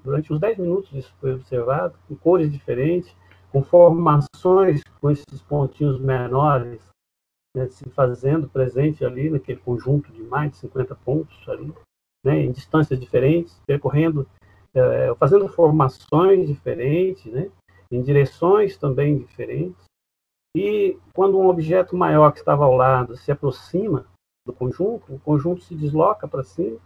durante 0.03 0.33
uns 0.33 0.39
10 0.39 0.57
minutos, 0.57 0.91
isso 0.91 1.13
foi 1.21 1.33
observado, 1.33 1.97
com 2.07 2.15
cores 2.15 2.51
diferentes, 2.51 3.15
com 3.51 3.63
formações 3.63 4.81
com 4.99 5.09
esses 5.09 5.41
pontinhos 5.47 5.99
menores 5.99 6.81
né, 7.55 7.67
se 7.69 7.89
fazendo 7.91 8.49
presente 8.49 9.05
ali 9.05 9.29
naquele 9.29 9.59
conjunto 9.61 10.11
de 10.11 10.21
mais 10.21 10.51
de 10.51 10.57
50 10.57 10.93
pontos 10.95 11.47
ali, 11.47 11.73
né, 12.23 12.41
em 12.41 12.51
distâncias 12.51 12.99
diferentes, 12.99 13.57
percorrendo, 13.65 14.27
é, 14.73 15.15
fazendo 15.15 15.47
formações 15.47 16.47
diferentes, 16.47 17.31
né, 17.31 17.49
em 17.89 18.01
direções 18.01 18.77
também 18.77 19.17
diferentes. 19.17 19.85
E 20.55 20.97
quando 21.13 21.37
um 21.37 21.47
objeto 21.47 21.97
maior 21.97 22.31
que 22.31 22.39
estava 22.39 22.63
ao 22.63 22.73
lado 22.73 23.17
se 23.17 23.29
aproxima 23.29 24.07
do 24.47 24.53
conjunto, 24.53 25.13
o 25.13 25.19
conjunto 25.19 25.61
se 25.61 25.75
desloca 25.75 26.27
para 26.29 26.43
cima, 26.43 26.79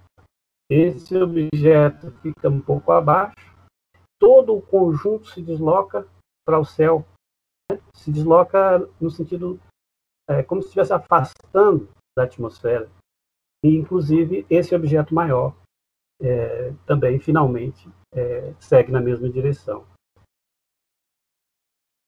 esse 0.72 1.16
objeto 1.16 2.12
fica 2.22 2.50
um 2.50 2.60
pouco 2.60 2.92
abaixo, 2.92 3.36
todo 4.20 4.56
o 4.56 4.62
conjunto 4.62 5.28
se 5.28 5.42
desloca 5.42 6.08
para 6.46 6.60
o 6.60 6.66
céu, 6.66 7.06
né? 7.72 7.80
se 7.94 8.12
desloca 8.12 8.80
no 9.00 9.12
sentido 9.12 9.60
é, 10.28 10.42
como 10.42 10.62
se 10.62 10.70
estivesse 10.70 10.94
afastando 10.94 11.90
da 12.18 12.24
atmosfera. 12.24 12.90
E, 13.64 13.76
inclusive, 13.76 14.48
esse 14.50 14.74
objeto 14.74 15.14
maior 15.14 15.56
é, 16.22 16.74
também, 16.88 17.20
finalmente, 17.20 17.88
é, 18.14 18.54
segue 18.60 18.92
na 18.92 19.00
mesma 19.00 19.30
direção. 19.30 19.86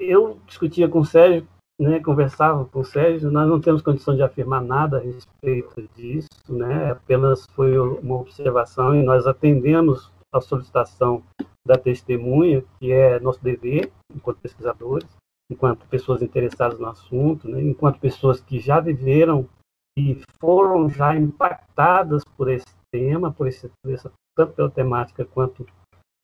Eu 0.04 0.40
discutia 0.48 0.90
com 0.90 1.00
o 1.00 1.06
Sérgio, 1.06 1.48
né, 1.80 2.00
conversava 2.00 2.66
com 2.66 2.80
o 2.80 2.84
Sérgio, 2.84 3.30
nós 3.30 3.48
não 3.48 3.62
temos 3.62 3.84
condição 3.84 4.16
de 4.16 4.24
afirmar 4.24 4.60
nada 4.60 4.98
a 4.98 5.00
respeito 5.00 5.88
disso, 5.96 6.28
né, 6.50 6.90
apenas 6.90 7.46
foi 7.54 7.78
uma 7.78 8.16
observação 8.16 8.96
e 8.96 9.04
nós 9.04 9.28
atendemos 9.28 10.12
a 10.34 10.42
solicitação 10.42 11.22
da 11.64 11.78
testemunha, 11.78 12.64
que 12.80 12.92
é 12.92 13.20
nosso 13.20 13.44
dever, 13.44 13.92
enquanto 14.12 14.40
pesquisadores, 14.40 15.08
enquanto 15.52 15.86
pessoas 15.86 16.24
interessadas 16.24 16.80
no 16.80 16.88
assunto, 16.88 17.48
né, 17.48 17.62
enquanto 17.62 18.00
pessoas 18.00 18.42
que 18.42 18.60
já 18.60 18.80
viveram 18.80 19.48
e 19.96 20.20
foram 20.40 20.90
já 20.90 21.16
impactadas 21.16 22.24
por 22.36 22.50
esse 22.50 22.66
tema, 22.92 23.32
por, 23.32 23.48
esse, 23.48 23.70
por 23.84 23.94
essa, 23.94 24.12
tanto 24.36 24.54
pela 24.54 24.72
temática 24.72 25.26
quanto 25.26 25.64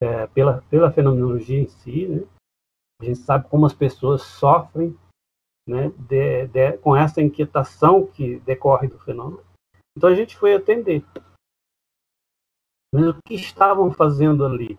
é, 0.02 0.26
pela, 0.28 0.64
pela 0.68 0.90
fenomenologia 0.90 1.60
em 1.60 1.68
si. 1.68 2.06
Né? 2.06 2.24
A 3.00 3.04
gente 3.04 3.20
sabe 3.20 3.48
como 3.48 3.66
as 3.66 3.74
pessoas 3.74 4.22
sofrem 4.22 4.98
né, 5.66 5.90
de, 5.90 6.46
de, 6.48 6.78
com 6.78 6.96
essa 6.96 7.20
inquietação 7.20 8.06
que 8.06 8.40
decorre 8.40 8.88
do 8.88 8.98
fenômeno. 8.98 9.44
Então 9.96 10.08
a 10.10 10.14
gente 10.14 10.36
foi 10.36 10.54
atender. 10.54 11.04
Mas 12.92 13.06
o 13.06 13.18
que 13.24 13.34
estavam 13.34 13.92
fazendo 13.92 14.44
ali? 14.44 14.78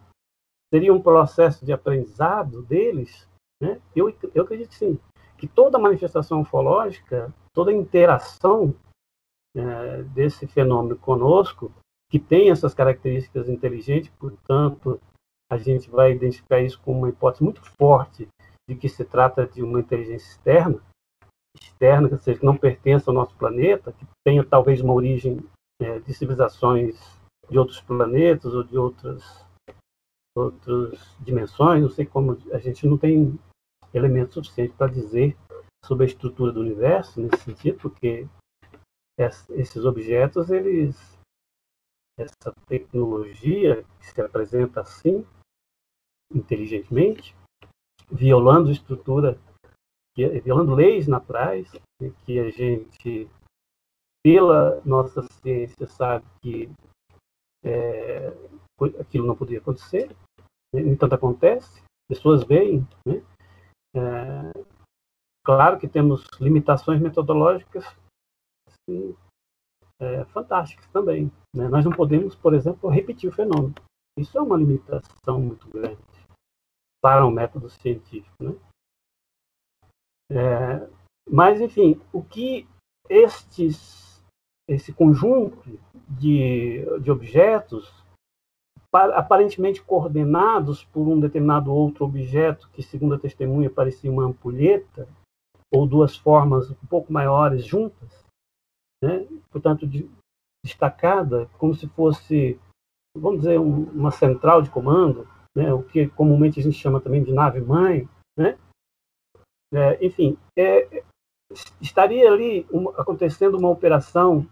Seria 0.74 0.94
um 0.94 1.02
processo 1.02 1.66
de 1.66 1.72
aprendizado 1.72 2.64
deles? 2.64 3.28
Né? 3.62 3.82
Eu, 3.96 4.10
eu 4.34 4.44
acredito 4.44 4.74
sim, 4.74 5.00
que 5.38 5.48
toda 5.48 5.80
manifestação 5.80 6.42
ufológica, 6.42 7.34
toda 7.54 7.72
interação 7.72 8.76
é, 9.56 10.04
desse 10.04 10.48
fenômeno 10.48 10.98
conosco, 10.98 11.72
que 12.10 12.20
tem 12.20 12.50
essas 12.50 12.74
características 12.74 13.48
inteligentes, 13.48 14.12
portanto, 14.18 15.00
a 15.52 15.58
gente 15.58 15.90
vai 15.90 16.12
identificar 16.12 16.62
isso 16.62 16.80
como 16.82 17.00
uma 17.00 17.10
hipótese 17.10 17.44
muito 17.44 17.62
forte 17.80 18.28
de 18.70 18.76
que 18.76 18.88
se 18.88 19.04
trata 19.04 19.48
de 19.48 19.64
uma 19.64 19.80
inteligência 19.80 20.28
externa, 20.28 20.80
externa, 21.60 22.08
que 22.08 22.18
seja, 22.20 22.40
que 22.40 22.46
não 22.46 22.56
pertence 22.56 23.10
ao 23.10 23.16
nosso 23.16 23.36
planeta, 23.36 23.92
que 23.92 24.06
tenha 24.24 24.46
talvez 24.46 24.82
uma 24.82 24.94
origem 24.94 25.40
é, 25.82 26.00
de 26.00 26.14
civilizações 26.14 26.96
de 27.50 27.58
outros 27.58 27.82
planetas 27.82 28.54
ou 28.54 28.64
de 28.64 28.78
outras 28.78 29.48
outras 30.38 31.18
dimensões, 31.20 31.82
não 31.82 31.90
sei 31.90 32.06
como 32.06 32.38
a 32.54 32.60
gente 32.60 32.88
não 32.88 32.98
tem 32.98 33.38
elemento 33.94 34.36
suficiente 34.36 34.74
para 34.78 34.92
dizer 34.92 35.36
sobre 35.84 36.06
a 36.06 36.08
estrutura 36.08 36.52
do 36.52 36.62
universo 36.62 37.20
nesse 37.20 37.44
sentido, 37.44 37.80
porque 37.80 38.28
esses 39.18 39.84
objetos, 39.84 40.50
eles 40.50 41.20
essa 42.18 42.54
tecnologia 42.68 43.84
que 44.00 44.08
se 44.08 44.22
apresenta 44.22 44.82
assim, 44.82 45.26
inteligentemente, 46.34 47.36
violando 48.12 48.72
estrutura, 48.72 49.40
violando 50.44 50.76
leis 50.76 51.08
naturais, 51.08 51.72
né, 52.02 52.12
que 52.26 52.40
a 52.40 52.50
gente, 52.50 53.30
pela 54.24 54.82
nossa 54.86 55.22
ciência, 55.42 55.88
sabe 55.88 56.26
que 56.42 56.70
é, 57.64 58.28
aquilo 59.00 59.28
não 59.28 59.36
poderia 59.36 59.60
acontecer, 59.60 60.10
né, 60.74 60.82
no 60.82 60.92
entanto 60.92 61.16
acontece, 61.16 61.82
pessoas 62.08 62.44
veem, 62.44 62.88
né, 63.06 63.24
é, 63.96 64.52
claro 65.46 65.80
que 65.80 65.88
temos 65.88 66.26
limitações 66.40 67.00
metodológicas 67.02 67.86
assim, 68.68 69.16
é, 70.00 70.26
fantásticas 70.26 70.88
também. 70.88 71.32
Né? 71.56 71.68
Nós 71.68 71.84
não 71.84 71.92
podemos, 71.92 72.36
por 72.36 72.54
exemplo, 72.54 72.90
repetir 72.90 73.30
o 73.30 73.34
fenômeno. 73.34 73.74
Isso 74.18 74.38
é 74.38 74.42
uma 74.42 74.58
limitação 74.58 75.40
muito 75.42 75.68
grande 75.70 75.98
para 77.02 77.26
um 77.26 77.32
método 77.32 77.70
científico. 77.70 78.36
Né? 78.44 78.56
É, 80.32 80.90
mas, 81.28 81.60
enfim, 81.62 82.00
o 82.14 82.24
que 82.24 82.68
estes, 83.10 84.24
esse 84.68 84.94
conjunto 84.94 85.80
de, 86.08 86.86
de 87.02 87.12
objetos 87.12 88.00
aparentemente 88.92 89.84
coordenados 89.84 90.84
por 90.86 91.08
um 91.08 91.20
determinado 91.20 91.72
outro 91.72 92.06
objeto 92.06 92.70
que, 92.72 92.82
segundo 92.82 93.16
a 93.16 93.20
testemunha, 93.20 93.70
parecia 93.70 94.12
uma 94.12 94.26
ampulheta, 94.26 95.08
ou 95.72 95.86
duas 95.86 96.18
formas 96.18 96.72
um 96.72 96.88
pouco 96.90 97.14
maiores 97.14 97.64
juntas, 97.64 98.26
né? 99.04 99.28
portanto, 99.52 99.86
de, 99.86 100.10
destacada, 100.66 101.48
como 101.58 101.74
se 101.76 101.88
fosse, 101.90 102.60
vamos 103.16 103.42
dizer, 103.42 103.60
um, 103.60 103.84
uma 103.92 104.12
central 104.12 104.62
de 104.62 104.70
comando, 104.70 105.28
né? 105.56 105.74
o 105.74 105.84
que 105.84 106.08
comumente 106.10 106.60
a 106.60 106.64
gente 106.64 106.78
chama 106.78 107.02
também 107.02 107.24
de 107.24 107.34
nave-mãe. 107.34 108.08
Né? 108.38 108.58
É, 109.74 110.06
enfim, 110.06 110.38
é, 110.58 111.04
estaria 111.82 112.32
ali 112.32 112.66
uma, 112.72 112.92
acontecendo 113.00 113.58
uma 113.58 113.70
operação 113.70 114.48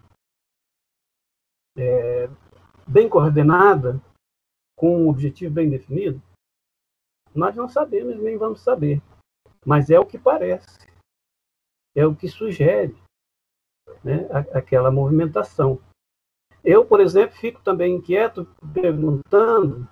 é, 1.76 2.28
bem 2.86 3.08
coordenada 3.08 4.00
com 4.76 5.04
um 5.04 5.08
objetivo 5.08 5.54
bem 5.54 5.70
definido? 5.70 6.22
Nós 7.34 7.54
não 7.54 7.68
sabemos 7.68 8.20
nem 8.20 8.36
vamos 8.36 8.60
saber. 8.60 9.02
Mas 9.64 9.90
é 9.90 9.98
o 9.98 10.06
que 10.06 10.18
parece. 10.18 10.78
É 11.94 12.06
o 12.06 12.14
que 12.14 12.28
sugere 12.28 12.96
né, 14.04 14.28
aquela 14.52 14.90
movimentação. 14.90 15.80
Eu, 16.64 16.84
por 16.84 17.00
exemplo, 17.00 17.36
fico 17.36 17.62
também 17.62 17.96
inquieto 17.96 18.44
perguntando 18.72 19.88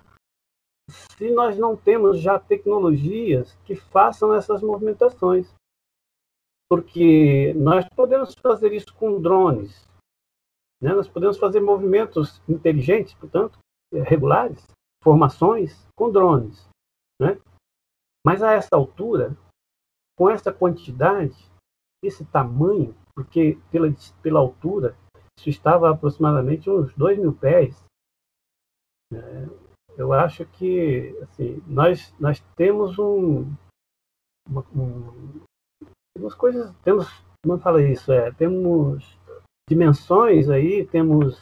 se 0.88 1.30
nós 1.30 1.56
não 1.58 1.76
temos 1.76 2.20
já 2.20 2.38
tecnologias 2.38 3.54
que 3.64 3.74
façam 3.74 4.32
essas 4.34 4.62
movimentações. 4.62 5.52
porque 6.68 7.54
nós 7.54 7.88
podemos 7.90 8.34
fazer 8.34 8.72
isso 8.72 8.92
com 8.94 9.20
drones, 9.20 9.88
né? 10.82 10.92
nós 10.92 11.08
podemos 11.08 11.38
fazer 11.38 11.60
movimentos 11.60 12.42
inteligentes, 12.48 13.14
portanto, 13.14 13.56
regulares, 13.92 14.66
formações 15.02 15.86
com 15.96 16.10
drones. 16.10 16.68
Né? 17.20 17.40
Mas 18.26 18.42
a 18.42 18.52
essa 18.52 18.74
altura, 18.74 19.36
com 20.18 20.28
essa 20.28 20.52
quantidade, 20.52 21.36
esse 22.02 22.24
tamanho, 22.24 22.96
porque 23.14 23.58
pela, 23.70 23.86
pela 24.20 24.40
altura, 24.40 24.96
isso 25.38 25.48
estava 25.48 25.90
aproximadamente 25.90 26.68
uns 26.68 26.92
dois 26.94 27.16
mil 27.16 27.32
pés. 27.32 27.84
Né? 29.12 29.46
Eu 29.96 30.12
acho 30.12 30.44
que 30.44 31.16
assim, 31.22 31.62
nós, 31.66 32.12
nós 32.20 32.40
temos 32.54 32.98
um, 32.98 33.44
uma, 34.48 34.60
um, 34.74 35.40
temos 36.14 36.34
coisas, 36.34 36.74
temos, 36.82 37.06
como 37.44 37.58
fala 37.58 37.82
isso, 37.82 38.12
é, 38.12 38.30
temos 38.32 39.18
dimensões 39.68 40.48
aí, 40.50 40.86
temos 40.86 41.38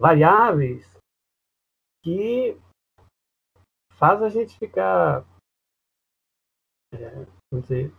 variáveis 0.00 0.86
que 2.04 2.56
faz 3.94 4.22
a 4.22 4.28
gente 4.28 4.58
ficar 4.58 5.24
é, 6.94 7.26
dizer, 7.54 7.92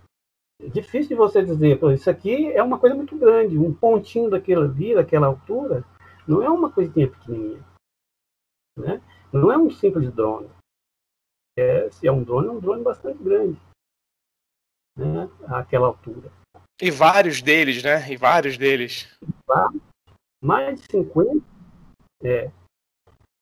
é 0.61 0.67
difícil 0.67 1.09
de 1.09 1.15
você 1.15 1.43
dizer, 1.43 1.79
isso 1.93 2.09
aqui 2.09 2.51
é 2.51 2.61
uma 2.61 2.79
coisa 2.79 2.95
muito 2.95 3.17
grande, 3.17 3.57
um 3.57 3.73
pontinho 3.73 4.29
daquela 4.29 4.65
ali, 4.65 4.93
daquela 4.93 5.27
altura, 5.27 5.83
não 6.27 6.41
é 6.43 6.49
uma 6.49 6.71
coisinha 6.71 7.09
pequenininha. 7.09 7.63
Né? 8.77 9.01
Não 9.33 9.51
é 9.51 9.57
um 9.57 9.69
simples 9.69 10.11
drone. 10.13 10.49
É, 11.57 11.89
se 11.89 12.07
é 12.07 12.11
um 12.11 12.23
drone, 12.23 12.47
é 12.47 12.51
um 12.51 12.59
drone 12.59 12.83
bastante 12.83 13.21
grande. 13.23 13.59
Né? 14.97 15.29
Àquela 15.47 15.87
altura. 15.87 16.31
E 16.81 16.89
vários 16.89 17.41
deles, 17.41 17.83
né? 17.83 18.11
E 18.11 18.17
vários 18.17 18.57
deles. 18.57 19.07
Mais 20.43 20.81
de 20.81 20.87
50. 20.91 21.45
É, 22.23 22.51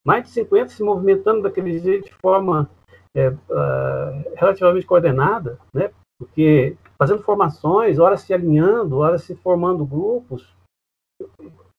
mais 0.06 0.23
de 0.25 0.30
50 0.32 0.69
se 0.69 0.84
movimentando 0.84 1.41
daquele 1.41 1.80
jeito 1.80 2.06
de 2.06 2.13
forma 2.21 2.69
é, 3.15 3.30
uh, 3.30 4.36
relativamente 4.36 4.86
coordenada, 4.86 5.60
né? 5.73 5.91
Porque 6.17 6.78
fazendo 6.97 7.23
formações, 7.23 7.99
horas 7.99 8.21
se 8.21 8.34
alinhando, 8.34 8.97
horas 8.97 9.23
se 9.23 9.36
formando 9.36 9.86
grupos. 9.86 10.54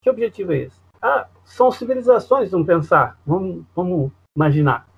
Que 0.02 0.08
objetivo 0.08 0.52
é 0.52 0.58
esse? 0.58 0.80
Ah, 1.02 1.28
são 1.44 1.72
civilizações, 1.72 2.50
vamos 2.50 2.66
pensar, 2.66 3.18
vamos, 3.26 3.64
vamos 3.74 4.12
imaginar. 4.36 4.88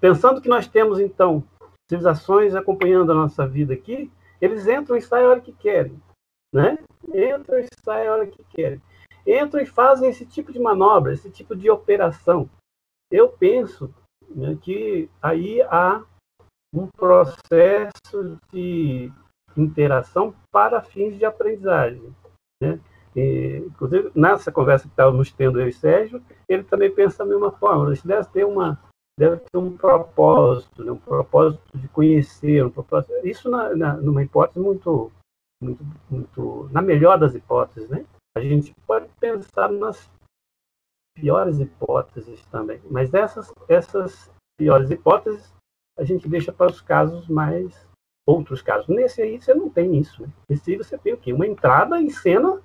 Pensando 0.00 0.40
que 0.40 0.48
nós 0.48 0.66
temos, 0.66 0.98
então, 0.98 1.44
civilizações 1.90 2.54
acompanhando 2.54 3.12
a 3.12 3.14
nossa 3.14 3.46
vida 3.46 3.74
aqui, 3.74 4.10
eles 4.40 4.66
entram 4.66 4.96
e 4.96 5.02
saem 5.02 5.26
a 5.26 5.28
hora 5.28 5.40
que 5.40 5.52
querem. 5.52 6.00
Né? 6.52 6.78
Entram 7.08 7.58
e 7.58 7.66
saem 7.84 8.08
a 8.08 8.12
hora 8.12 8.26
que 8.26 8.42
querem. 8.44 8.80
Entram 9.26 9.60
e 9.60 9.66
fazem 9.66 10.08
esse 10.08 10.26
tipo 10.26 10.52
de 10.52 10.58
manobra, 10.58 11.12
esse 11.12 11.30
tipo 11.30 11.54
de 11.56 11.70
operação. 11.70 12.48
Eu 13.10 13.28
penso 13.28 13.94
né, 14.28 14.56
que 14.60 15.08
aí 15.22 15.62
há 15.62 16.04
um 16.72 16.86
processo 16.88 18.38
de 18.52 19.10
interação 19.56 20.34
para 20.50 20.82
fins 20.82 21.16
de 21.16 21.24
aprendizagem. 21.24 22.14
Né? 22.60 22.80
E, 23.16 23.62
inclusive, 23.66 24.10
nessa 24.14 24.50
conversa 24.50 24.84
que 24.84 24.92
estávamos 24.92 25.32
tendo 25.32 25.60
eu 25.60 25.68
e 25.68 25.72
Sérgio, 25.72 26.22
ele 26.48 26.64
também 26.64 26.92
pensa 26.92 27.18
da 27.18 27.30
mesma 27.30 27.52
forma. 27.52 27.92
Isso 27.92 28.06
deve 28.06 28.28
ter, 28.28 28.44
uma, 28.44 28.80
deve 29.18 29.36
ter 29.36 29.56
um 29.58 29.76
propósito, 29.76 30.84
né? 30.84 30.92
um 30.92 30.98
propósito 30.98 31.62
de 31.78 31.88
conhecer. 31.88 32.64
Um 32.64 32.70
propósito, 32.70 33.12
isso 33.24 33.48
na, 33.50 33.74
na, 33.74 33.92
numa 33.94 34.22
hipótese 34.22 34.58
muito, 34.58 35.12
muito, 35.62 35.84
muito, 36.10 36.68
na 36.72 36.82
melhor 36.82 37.18
das 37.18 37.34
hipóteses. 37.34 37.88
Né? 37.88 38.04
A 38.36 38.40
gente 38.40 38.74
pode 38.86 39.08
pensar 39.20 39.70
nas 39.70 40.10
piores 41.16 41.60
hipóteses 41.60 42.44
também, 42.46 42.80
mas 42.90 43.14
essas, 43.14 43.52
essas 43.68 44.28
piores 44.58 44.90
hipóteses 44.90 45.54
a 45.96 46.02
gente 46.02 46.28
deixa 46.28 46.52
para 46.52 46.72
os 46.72 46.80
casos 46.80 47.28
mais 47.28 47.88
outros 48.26 48.62
casos. 48.62 48.88
Nesse 48.88 49.22
aí 49.22 49.40
você 49.40 49.54
não 49.54 49.68
tem 49.68 49.96
isso. 49.96 50.22
Né? 50.22 50.28
Nesse 50.48 50.72
aí 50.72 50.76
você 50.76 50.98
tem 50.98 51.12
o 51.12 51.18
quê? 51.18 51.32
Uma 51.32 51.46
entrada 51.46 52.00
em 52.00 52.10
cena, 52.10 52.60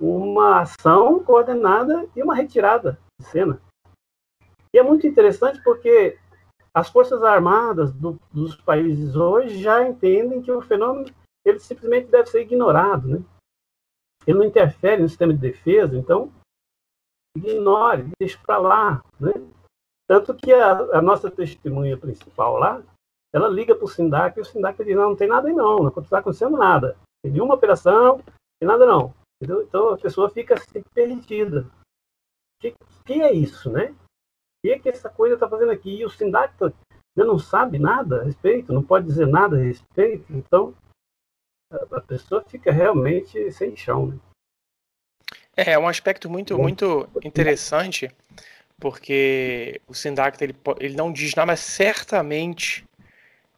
uma 0.00 0.60
ação 0.60 1.22
coordenada 1.22 2.08
e 2.14 2.22
uma 2.22 2.34
retirada 2.34 2.98
de 3.20 3.26
cena. 3.26 3.60
E 4.72 4.78
é 4.78 4.82
muito 4.82 5.06
interessante 5.06 5.62
porque 5.62 6.18
as 6.72 6.88
forças 6.88 7.22
armadas 7.22 7.92
do, 7.92 8.18
dos 8.32 8.54
países 8.56 9.16
hoje 9.16 9.60
já 9.60 9.86
entendem 9.86 10.40
que 10.40 10.52
o 10.52 10.62
fenômeno 10.62 11.12
ele 11.44 11.58
simplesmente 11.58 12.08
deve 12.08 12.28
ser 12.28 12.42
ignorado, 12.42 13.08
né? 13.08 13.24
Ele 14.26 14.38
não 14.38 14.44
interfere 14.44 15.00
no 15.00 15.08
sistema 15.08 15.32
de 15.32 15.38
defesa, 15.38 15.96
então 15.96 16.30
ignore, 17.36 18.10
deixe 18.18 18.36
para 18.38 18.58
lá, 18.58 19.02
né? 19.18 19.32
Tanto 20.06 20.34
que 20.34 20.52
a, 20.52 20.98
a, 20.98 21.02
nossa 21.02 21.30
testemunha 21.30 21.96
principal 21.96 22.56
lá, 22.56 22.82
ela 23.34 23.48
liga 23.48 23.74
para 23.74 23.84
o 23.84 23.88
SINDAC 23.88 24.38
e 24.38 24.42
o 24.42 24.44
SINDAC 24.44 24.82
diz, 24.84 24.96
não, 24.96 25.10
não 25.10 25.16
tem 25.16 25.28
nada 25.28 25.48
aí 25.48 25.54
não, 25.54 25.78
não 25.78 25.88
está 25.88 26.18
acontecendo 26.18 26.56
nada. 26.56 26.96
Tem 27.22 27.32
nenhuma 27.32 27.54
operação, 27.54 28.18
tem 28.58 28.66
nada 28.66 28.86
não. 28.86 29.14
Entendeu? 29.40 29.62
Então 29.62 29.90
a 29.90 29.98
pessoa 29.98 30.30
fica 30.30 30.54
assim, 30.54 30.82
perdida. 30.94 31.60
O 31.62 32.60
que, 32.60 32.74
que, 33.06 33.22
é 33.22 33.32
isso, 33.32 33.70
né? 33.70 33.92
O 33.92 34.66
que 34.66 34.72
é 34.72 34.78
que 34.78 34.88
essa 34.88 35.08
coisa 35.08 35.34
está 35.34 35.48
fazendo 35.48 35.70
aqui? 35.70 36.00
E 36.00 36.04
o 36.04 36.10
SINDAC 36.10 36.56
tá, 36.58 36.72
não 37.16 37.38
sabe 37.38 37.78
nada 37.78 38.20
a 38.20 38.24
respeito, 38.24 38.72
não 38.72 38.82
pode 38.82 39.06
dizer 39.06 39.26
nada 39.26 39.56
a 39.56 39.62
respeito. 39.62 40.32
Então 40.32 40.74
a, 41.70 42.00
pessoa 42.00 42.42
fica 42.42 42.72
realmente 42.72 43.52
sem 43.52 43.76
chão. 43.76 44.08
Né? 44.08 44.18
É, 45.56 45.72
é 45.72 45.78
um 45.78 45.86
aspecto 45.88 46.28
muito, 46.28 46.58
muito 46.58 47.08
interessante 47.24 48.12
porque 48.80 49.80
o 49.86 49.94
Syndacta 49.94 50.44
ele, 50.44 50.56
ele 50.78 50.96
não 50.96 51.12
diz 51.12 51.34
nada, 51.34 51.46
mas 51.46 51.60
certamente 51.60 52.84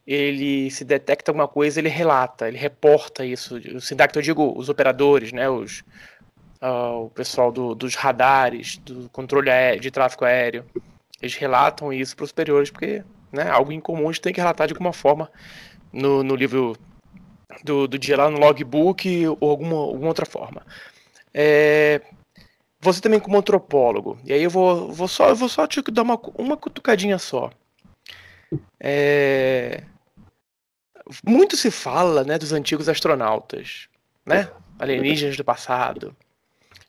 ele 0.06 0.70
se 0.70 0.84
detecta 0.84 1.30
alguma 1.30 1.48
coisa, 1.48 1.80
ele 1.80 1.88
relata, 1.88 2.48
ele 2.48 2.58
reporta 2.58 3.24
isso. 3.24 3.56
O 3.74 3.80
Syndacta, 3.80 4.18
eu 4.18 4.22
digo, 4.22 4.52
os 4.56 4.68
operadores, 4.68 5.32
né, 5.32 5.48
os, 5.48 5.84
uh, 6.62 7.04
o 7.04 7.10
pessoal 7.10 7.52
do, 7.52 7.74
dos 7.74 7.94
radares, 7.94 8.78
do 8.78 9.08
controle 9.10 9.50
aéreo, 9.50 9.80
de 9.80 9.90
tráfego 9.90 10.24
aéreo, 10.24 10.64
eles 11.20 11.34
relatam 11.34 11.92
isso 11.92 12.16
para 12.16 12.24
os 12.24 12.30
superiores, 12.30 12.70
porque 12.70 13.04
né, 13.32 13.48
algo 13.50 13.72
incomum 13.72 14.08
a 14.08 14.12
gente 14.12 14.22
tem 14.22 14.32
que 14.32 14.40
relatar 14.40 14.66
de 14.66 14.72
alguma 14.72 14.92
forma 14.92 15.30
no, 15.92 16.22
no 16.22 16.34
livro 16.34 16.76
do, 17.62 17.86
do 17.86 17.98
dia 17.98 18.16
lá, 18.16 18.30
no 18.30 18.38
logbook 18.38 19.26
ou 19.40 19.50
alguma, 19.50 19.76
alguma 19.76 20.08
outra 20.08 20.26
forma. 20.26 20.62
É, 21.32 22.00
você 22.80 23.00
também 23.00 23.20
como 23.20 23.38
antropólogo, 23.38 24.18
e 24.24 24.32
aí 24.32 24.42
eu 24.42 24.50
vou, 24.50 24.90
vou 24.90 25.06
só, 25.06 25.28
eu 25.28 25.36
vou 25.36 25.48
só 25.48 25.66
te 25.66 25.82
dar 25.82 26.02
uma, 26.02 26.18
uma 26.38 26.56
cutucadinha 26.56 27.18
só. 27.18 27.50
É... 28.78 29.82
Muito 31.26 31.56
se 31.56 31.70
fala 31.70 32.24
né, 32.24 32.38
dos 32.38 32.52
antigos 32.52 32.88
astronautas, 32.88 33.88
né? 34.24 34.48
Alienígenas 34.78 35.36
do 35.36 35.44
passado. 35.44 36.16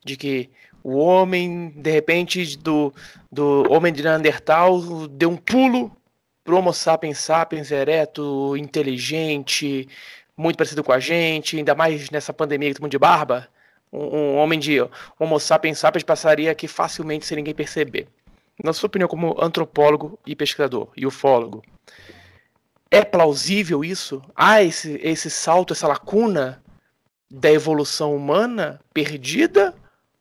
De 0.04 0.16
que 0.16 0.50
o 0.84 0.98
homem, 0.98 1.70
de 1.76 1.92
repente, 1.92 2.58
do, 2.58 2.94
do 3.32 3.72
homem 3.72 3.92
de 3.92 4.04
Neandertal 4.04 5.08
deu 5.08 5.30
um 5.30 5.38
pulo 5.38 5.96
pro 6.44 6.58
Homo 6.58 6.74
sapiens 6.74 7.20
sapiens 7.20 7.72
ereto, 7.72 8.56
inteligente, 8.58 9.88
muito 10.36 10.58
parecido 10.58 10.84
com 10.84 10.92
a 10.92 11.00
gente, 11.00 11.58
ainda 11.58 11.76
mais 11.76 12.10
nessa 12.10 12.34
pandemia 12.34 12.70
que 12.70 12.76
todo 12.76 12.84
mundo 12.84 12.92
de 12.92 13.00
barba 13.00 13.48
um, 13.92 14.18
um 14.18 14.38
homem 14.38 14.60
de 14.60 14.78
Homo 15.20 15.40
sapiens 15.40 15.80
sapiens 15.80 16.04
passaria 16.04 16.52
aqui 16.52 16.68
facilmente 16.68 17.26
sem 17.26 17.38
ninguém 17.38 17.54
perceber. 17.54 18.08
Na 18.64 18.74
sua 18.74 18.88
opinião, 18.88 19.08
como 19.08 19.36
antropólogo 19.42 20.20
e 20.26 20.36
pesquisador 20.36 20.90
e 20.96 21.06
ufólogo, 21.06 21.64
é 22.90 23.04
plausível 23.04 23.84
isso? 23.84 24.22
Há 24.36 24.62
esse, 24.62 25.00
esse 25.02 25.30
salto, 25.30 25.74
essa 25.74 25.88
lacuna 25.88 26.62
da 27.30 27.52
evolução 27.52 28.16
humana 28.16 28.80
perdida 28.94 29.74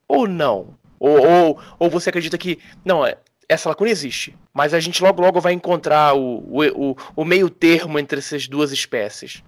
ou 0.07 0.27
não? 0.29 0.79
Ou, 0.99 1.19
ou, 1.19 1.61
ou 1.79 1.91
você 1.91 2.11
acredita 2.11 2.39
que, 2.39 2.59
não, 2.85 3.05
é, 3.05 3.19
essa 3.49 3.69
lacuna 3.69 3.91
existe, 3.91 4.39
mas 4.55 4.73
a 4.73 4.81
gente 4.81 5.03
logo 5.03 5.21
logo 5.21 5.41
vai 5.41 5.53
encontrar 5.53 6.15
o, 6.15 6.39
o, 6.49 6.97
o 7.17 7.25
meio 7.25 7.51
termo 7.51 7.99
entre 7.99 8.19
essas 8.21 8.47
duas 8.47 8.71
espécies? 8.71 9.43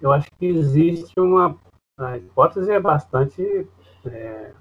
Eu 0.00 0.12
acho 0.12 0.28
que 0.38 0.46
existe 0.46 1.18
uma 1.18 1.58
a 1.96 2.18
hipótese 2.18 2.72
é 2.72 2.80
bastante 2.80 3.68
é, 4.06 4.52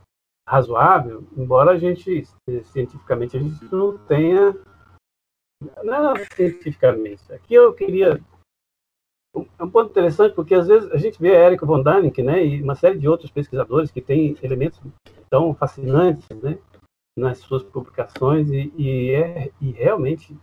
razoável, 0.48 1.26
embora 1.38 1.72
a 1.72 1.78
gente, 1.78 2.26
cientificamente, 2.66 3.38
a 3.38 3.40
gente 3.40 3.64
não 3.72 3.98
tenha. 4.06 4.56
Não 5.84 6.16
é 6.16 6.26
cientificamente. 6.36 7.32
Aqui 7.32 7.54
eu 7.54 7.74
queria. 7.74 8.22
É 9.58 9.64
um 9.64 9.70
ponto 9.70 9.90
interessante, 9.90 10.36
porque 10.36 10.54
às 10.54 10.68
vezes 10.68 10.92
a 10.92 10.98
gente 10.98 11.20
vê 11.20 11.36
a 11.36 11.48
Erika 11.48 11.66
von 11.66 11.82
Däniken 11.82 12.26
né, 12.26 12.46
e 12.46 12.62
uma 12.62 12.76
série 12.76 13.00
de 13.00 13.08
outros 13.08 13.32
pesquisadores 13.32 13.90
que 13.90 14.02
têm 14.02 14.38
elementos 14.44 14.80
tão 15.28 15.56
fascinantes 15.56 16.30
né, 16.40 16.60
nas 17.18 17.40
suas 17.40 17.64
publicações 17.64 18.48
e, 18.52 18.72
e, 18.78 19.12
é, 19.12 19.52
e 19.60 19.72
realmente 19.72 20.38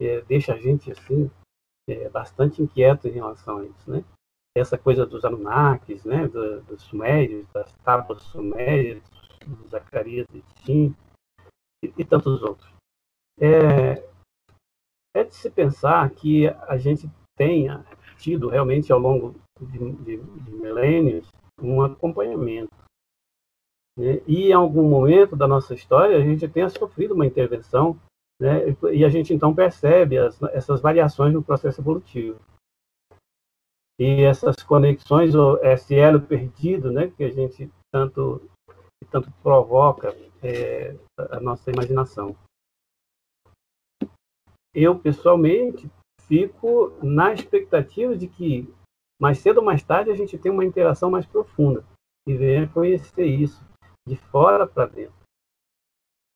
é, 0.00 0.22
deixa 0.22 0.54
a 0.54 0.56
gente 0.56 0.90
assim 0.90 1.30
é, 1.86 2.08
bastante 2.08 2.62
inquieto 2.62 3.08
em 3.08 3.12
relação 3.12 3.58
a 3.58 3.64
isso, 3.64 3.90
né? 3.90 4.02
Essa 4.56 4.78
coisa 4.78 5.04
dos 5.04 5.24
Anunnakis, 5.24 6.04
né? 6.04 6.26
Do, 6.26 6.62
dos 6.62 6.82
Sumérios, 6.82 7.46
das 7.52 7.70
tábuas 7.84 8.22
sumérias, 8.22 9.02
Zacarias 9.68 10.26
de 10.32 10.42
Tim 10.64 10.94
e, 11.82 11.92
e 11.98 12.04
tantos 12.04 12.42
outros. 12.42 12.70
É, 13.40 14.04
é 15.14 15.24
de 15.24 15.34
se 15.34 15.50
pensar 15.50 16.08
que 16.10 16.46
a 16.48 16.76
gente 16.76 17.10
tenha 17.36 17.84
tido 18.18 18.48
realmente 18.48 18.92
ao 18.92 18.98
longo 18.98 19.34
de, 19.60 19.78
de, 20.04 20.16
de 20.16 20.50
milênios 20.52 21.28
um 21.60 21.82
acompanhamento. 21.82 22.74
Né? 23.98 24.20
E 24.26 24.48
em 24.48 24.52
algum 24.52 24.88
momento 24.88 25.34
da 25.34 25.46
nossa 25.46 25.74
história 25.74 26.16
a 26.16 26.20
gente 26.20 26.48
tenha 26.48 26.68
sofrido 26.68 27.14
uma 27.14 27.26
intervenção 27.26 27.98
né? 28.40 28.76
e 28.92 29.04
a 29.04 29.08
gente 29.08 29.34
então 29.34 29.54
percebe 29.54 30.18
as, 30.18 30.40
essas 30.44 30.80
variações 30.80 31.32
no 31.32 31.42
processo 31.42 31.80
evolutivo. 31.80 32.38
E 33.98 34.22
essas 34.22 34.62
conexões, 34.62 35.34
o 35.34 35.58
SL 35.58 36.26
perdido, 36.26 36.90
né, 36.90 37.12
que 37.14 37.22
a 37.22 37.30
gente 37.30 37.70
tanto, 37.92 38.48
tanto 39.10 39.30
provoca 39.42 40.14
é, 40.42 40.96
a 41.30 41.40
nossa 41.40 41.70
imaginação. 41.70 42.36
Eu, 44.74 44.98
pessoalmente, 44.98 45.90
fico 46.22 46.92
na 47.02 47.32
expectativa 47.32 48.16
de 48.16 48.28
que 48.28 48.72
mais 49.20 49.38
cedo 49.38 49.58
ou 49.58 49.64
mais 49.64 49.82
tarde 49.82 50.10
a 50.10 50.16
gente 50.16 50.38
tenha 50.38 50.52
uma 50.52 50.64
interação 50.64 51.10
mais 51.10 51.26
profunda 51.26 51.84
e 52.26 52.34
venha 52.34 52.68
conhecer 52.68 53.26
isso 53.26 53.62
de 54.06 54.16
fora 54.16 54.66
para 54.66 54.86
dentro. 54.86 55.20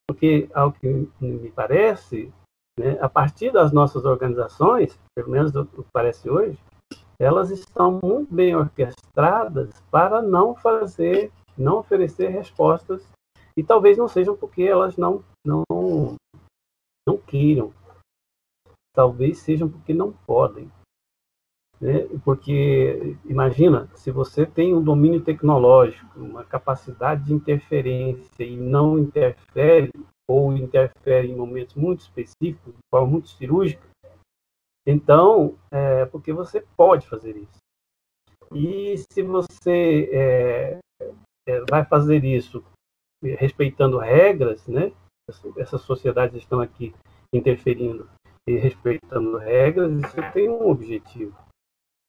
Porque, 0.07 0.51
ao 0.53 0.73
que 0.73 0.87
me 1.21 1.51
parece, 1.51 2.33
né, 2.79 2.99
a 3.01 3.09
partir 3.09 3.51
das 3.53 3.73
nossas 3.73 4.05
organizações, 4.05 4.99
pelo 5.17 5.31
menos 5.31 5.55
o 5.55 5.65
que 5.65 5.83
parece 5.93 6.29
hoje, 6.29 6.59
elas 7.19 7.51
estão 7.51 8.01
muito 8.03 8.35
bem 8.35 8.55
orquestradas 8.55 9.81
para 9.91 10.21
não 10.21 10.55
fazer, 10.55 11.33
não 11.57 11.79
oferecer 11.79 12.29
respostas 12.29 13.07
e 13.57 13.63
talvez 13.63 13.97
não 13.97 14.09
sejam 14.09 14.37
porque 14.37 14.63
elas 14.63 14.97
não 14.97 15.25
não 15.47 15.65
não 17.07 17.19
queiram, 17.19 17.73
talvez 18.95 19.39
sejam 19.39 19.69
porque 19.69 19.93
não 19.93 20.13
podem. 20.27 20.71
Né? 21.81 22.07
Porque, 22.25 23.17
imagina, 23.27 23.91
se 23.95 24.11
você 24.11 24.47
tem 24.47 24.75
um 24.75 24.83
domínio 24.83 25.23
tecnológico, 25.23 26.19
uma 26.19 26.45
capacidade 26.45 27.25
de 27.25 27.35
interferência 27.35 28.43
e 28.43 28.57
não 28.57 28.99
interfere, 28.99 29.91
ou 30.27 30.57
interfere 30.57 31.29
em 31.29 31.37
momentos 31.37 31.75
muito 31.75 32.01
específicos, 32.01 32.73
de 32.73 32.81
forma 32.91 33.09
muito 33.09 33.29
cirúrgica, 33.29 33.87
então, 34.87 35.59
é 35.71 36.07
porque 36.07 36.33
você 36.33 36.63
pode 36.77 37.07
fazer 37.09 37.37
isso. 37.37 37.59
E 38.55 38.97
se 38.99 39.23
você 39.23 40.09
é, 40.13 40.79
é, 41.47 41.61
vai 41.69 41.85
fazer 41.85 42.25
isso 42.25 42.65
respeitando 43.23 43.99
regras, 43.99 44.67
né? 44.67 44.93
Essas 45.57 45.81
sociedades 45.83 46.37
estão 46.37 46.61
aqui 46.61 46.95
interferindo 47.33 48.09
e 48.47 48.57
respeitando 48.57 49.39
regras, 49.39 49.91
isso 49.93 50.33
tem 50.33 50.49
um 50.49 50.69
objetivo. 50.69 51.35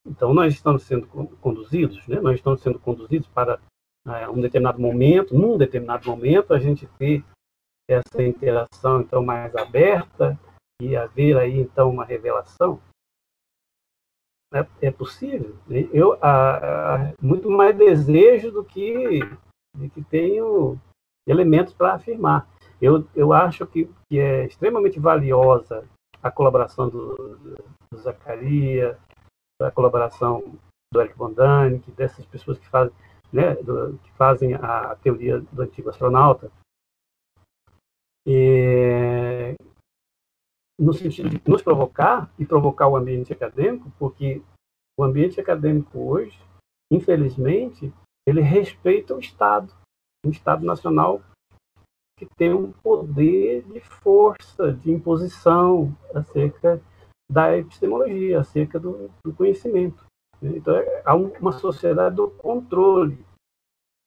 Então, 0.06 0.34
nós 0.34 0.54
estamos 0.54 0.84
sendo 0.84 1.08
conduzidos, 1.38 2.06
né? 2.08 2.19
nós 2.19 2.36
estamos 2.36 2.62
sendo 2.62 2.78
conduzidos 2.80 3.28
para 3.30 3.60
é, 4.06 4.30
um 4.30 4.39
determinado 4.39 4.80
momento, 4.80 5.34
num 5.34 5.58
determinado 5.58 6.08
momento, 6.08 6.54
a 6.54 6.60
gente 6.60 6.86
ter 7.00 7.24
essa 7.89 8.21
interação 8.21 9.02
então 9.02 9.24
mais 9.24 9.56
aberta 9.56 10.38
e 10.82 10.95
haver 10.95 11.38
aí 11.38 11.60
então 11.60 11.89
uma 11.89 12.06
revelação. 12.06 12.80
É, 14.53 14.88
é 14.88 14.91
possível. 14.91 15.55
Eu 15.91 16.17
a, 16.21 16.95
a, 16.95 17.13
muito 17.21 17.49
mais 17.49 17.75
desejo 17.75 18.51
do 18.51 18.63
que 18.63 19.19
de 19.75 19.89
que 19.89 20.01
tenho 20.03 20.79
elementos 21.27 21.73
para 21.73 21.95
afirmar. 21.95 22.47
Eu, 22.81 23.05
eu 23.15 23.34
acho 23.34 23.65
que, 23.67 23.89
que 24.08 24.19
é 24.19 24.45
extremamente 24.45 24.99
valiosa 24.99 25.84
a 26.23 26.31
colaboração 26.31 26.89
do, 26.89 27.38
do 27.91 27.97
Zacaria, 27.97 28.97
a 29.62 29.71
colaboração 29.71 30.58
do 30.93 31.01
Eric 31.01 31.17
von 31.17 31.34
Däniken, 31.34 31.93
dessas 31.93 32.25
pessoas 32.25 32.58
que 32.58 32.67
fazem, 32.67 32.95
né, 33.31 33.55
do, 33.55 33.97
que 34.03 34.12
fazem 34.13 34.53
a 34.55 34.95
teoria 35.01 35.39
do 35.39 35.62
antigo 35.62 35.89
astronauta, 35.89 36.51
e, 38.25 39.55
no 40.79 40.93
sentido 40.93 41.29
de 41.29 41.41
nos 41.47 41.61
provocar 41.61 42.31
e 42.38 42.45
provocar 42.45 42.88
o 42.88 42.97
ambiente 42.97 43.31
acadêmico, 43.31 43.91
porque 43.97 44.41
o 44.97 45.03
ambiente 45.03 45.39
acadêmico 45.39 45.99
hoje, 45.99 46.38
infelizmente, 46.91 47.93
ele 48.27 48.41
respeita 48.41 49.15
o 49.15 49.19
Estado, 49.19 49.73
o 50.25 50.29
Estado 50.29 50.65
Nacional 50.65 51.21
que 52.17 52.25
tem 52.38 52.53
um 52.53 52.71
poder 52.71 53.63
de 53.63 53.81
força, 53.81 54.71
de 54.71 54.89
imposição 54.89 55.95
acerca 56.13 56.81
da 57.29 57.57
epistemologia, 57.57 58.39
acerca 58.39 58.79
do, 58.79 59.09
do 59.23 59.33
conhecimento. 59.33 60.05
Então, 60.41 60.75
é, 60.75 61.01
há 61.05 61.15
uma 61.15 61.51
sociedade 61.51 62.15
do 62.15 62.29
controle. 62.31 63.25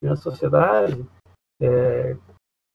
E 0.03 0.07
a 0.07 0.17
sociedade, 0.17 1.07
é, 1.61 2.17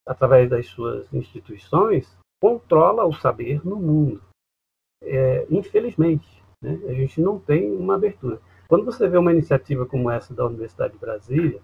através 0.08 0.50
das 0.50 0.68
suas 0.68 1.12
instituições, 1.14 2.16
controla 2.44 3.06
o 3.06 3.14
saber 3.14 3.66
no 3.66 3.78
mundo. 3.78 4.22
É, 5.02 5.48
infelizmente, 5.50 6.44
né, 6.62 6.74
a 6.90 6.94
gente 6.94 7.22
não 7.22 7.40
tem 7.40 7.74
uma 7.74 7.96
abertura. 7.96 8.42
Quando 8.68 8.84
você 8.84 9.08
vê 9.08 9.18
uma 9.18 9.32
iniciativa 9.32 9.86
como 9.86 10.12
essa 10.12 10.34
da 10.34 10.46
Universidade 10.46 10.92
de 10.92 11.00
Brasília, 11.00 11.62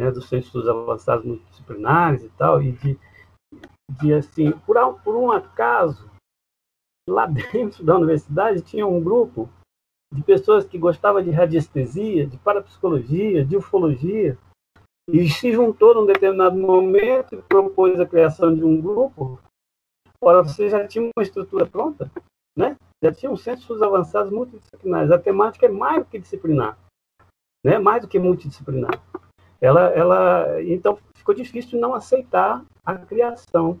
né, 0.00 0.10
dos 0.10 0.28
centros 0.28 0.68
avançados 0.68 1.24
multidisciplinares 1.24 2.24
e 2.24 2.28
tal, 2.30 2.60
e 2.60 2.72
de, 2.72 2.98
de 4.00 4.12
assim, 4.12 4.50
por, 4.50 4.76
por 5.04 5.14
um 5.14 5.30
acaso, 5.30 6.10
lá 7.08 7.26
dentro 7.52 7.84
da 7.84 7.94
universidade 7.94 8.62
tinha 8.62 8.84
um 8.84 9.00
grupo 9.00 9.48
de 10.12 10.24
pessoas 10.24 10.66
que 10.66 10.76
gostavam 10.76 11.22
de 11.22 11.30
radiestesia, 11.30 12.26
de 12.26 12.36
parapsicologia, 12.36 13.44
de 13.44 13.56
ufologia, 13.56 14.36
e 15.08 15.28
se 15.28 15.52
juntou 15.52 15.94
num 15.94 16.06
determinado 16.06 16.58
momento 16.58 17.36
e 17.36 17.42
propôs 17.42 18.00
a 18.00 18.06
criação 18.06 18.52
de 18.52 18.64
um 18.64 18.80
grupo. 18.80 19.38
Ora, 20.22 20.42
você 20.42 20.68
já 20.68 20.86
tinha 20.86 21.10
uma 21.16 21.22
estrutura 21.22 21.66
pronta, 21.66 22.10
né? 22.56 22.76
Já 23.02 23.12
tinha 23.12 23.30
um 23.30 23.36
centros 23.36 23.82
avançados 23.82 24.32
multidisciplinares. 24.32 25.10
A 25.10 25.18
temática 25.18 25.66
é 25.66 25.70
mais 25.70 26.04
do 26.04 26.10
que 26.10 26.18
disciplinar, 26.18 26.78
né? 27.64 27.78
Mais 27.78 28.02
do 28.02 28.08
que 28.08 28.18
multidisciplinar 28.18 29.00
ela, 29.60 29.88
ela, 29.90 30.62
então 30.62 30.98
ficou 31.14 31.34
difícil 31.34 31.78
não 31.78 31.94
aceitar 31.94 32.64
a 32.84 32.96
criação 32.96 33.78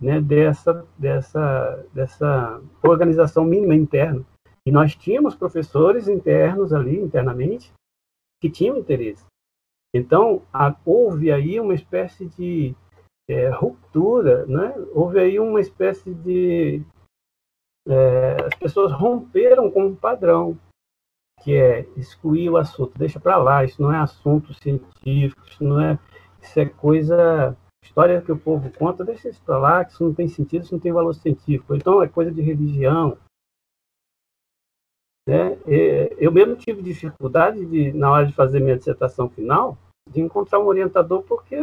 né, 0.00 0.20
dessa, 0.20 0.86
dessa, 0.96 1.86
dessa 1.92 2.62
organização 2.82 3.44
mínima 3.44 3.74
interna. 3.74 4.24
E 4.66 4.72
nós 4.72 4.96
tínhamos 4.96 5.34
professores 5.34 6.08
internos 6.08 6.72
ali, 6.72 6.98
internamente, 6.98 7.72
que 8.40 8.50
tinham 8.50 8.78
interesse. 8.78 9.24
Então, 9.94 10.42
a, 10.52 10.74
houve 10.84 11.30
aí 11.30 11.60
uma 11.60 11.74
espécie 11.74 12.26
de 12.26 12.74
é, 13.32 13.48
ruptura, 13.48 14.44
né? 14.46 14.74
houve 14.92 15.20
aí 15.20 15.38
uma 15.38 15.60
espécie 15.60 16.12
de. 16.12 16.82
É, 17.88 18.36
as 18.44 18.54
pessoas 18.54 18.92
romperam 18.92 19.70
com 19.70 19.86
um 19.86 19.96
padrão 19.96 20.58
que 21.42 21.56
é 21.56 21.80
excluir 21.96 22.50
o 22.50 22.56
assunto, 22.56 22.98
deixa 22.98 23.18
para 23.18 23.38
lá, 23.38 23.64
isso 23.64 23.80
não 23.80 23.92
é 23.92 23.98
assunto 23.98 24.52
científico, 24.54 25.42
isso 25.46 25.64
não 25.64 25.80
é, 25.80 25.98
isso 26.40 26.60
é 26.60 26.66
coisa, 26.66 27.56
história 27.82 28.20
que 28.20 28.30
o 28.30 28.38
povo 28.38 28.70
conta, 28.78 29.04
deixa 29.04 29.28
isso 29.30 29.42
para 29.42 29.58
lá, 29.58 29.84
que 29.84 29.92
isso 29.92 30.04
não 30.04 30.12
tem 30.12 30.28
sentido, 30.28 30.64
isso 30.64 30.74
não 30.74 30.80
tem 30.80 30.92
valor 30.92 31.14
científico, 31.14 31.74
então 31.74 32.02
é 32.02 32.08
coisa 32.08 32.30
de 32.30 32.42
religião. 32.42 33.16
Né? 35.26 35.58
Eu 36.18 36.30
mesmo 36.30 36.56
tive 36.56 36.82
dificuldade 36.82 37.64
de, 37.64 37.92
na 37.92 38.10
hora 38.10 38.26
de 38.26 38.32
fazer 38.34 38.60
minha 38.60 38.76
dissertação 38.76 39.30
final, 39.30 39.78
de 40.10 40.20
encontrar 40.20 40.58
um 40.58 40.66
orientador, 40.66 41.22
porque 41.22 41.56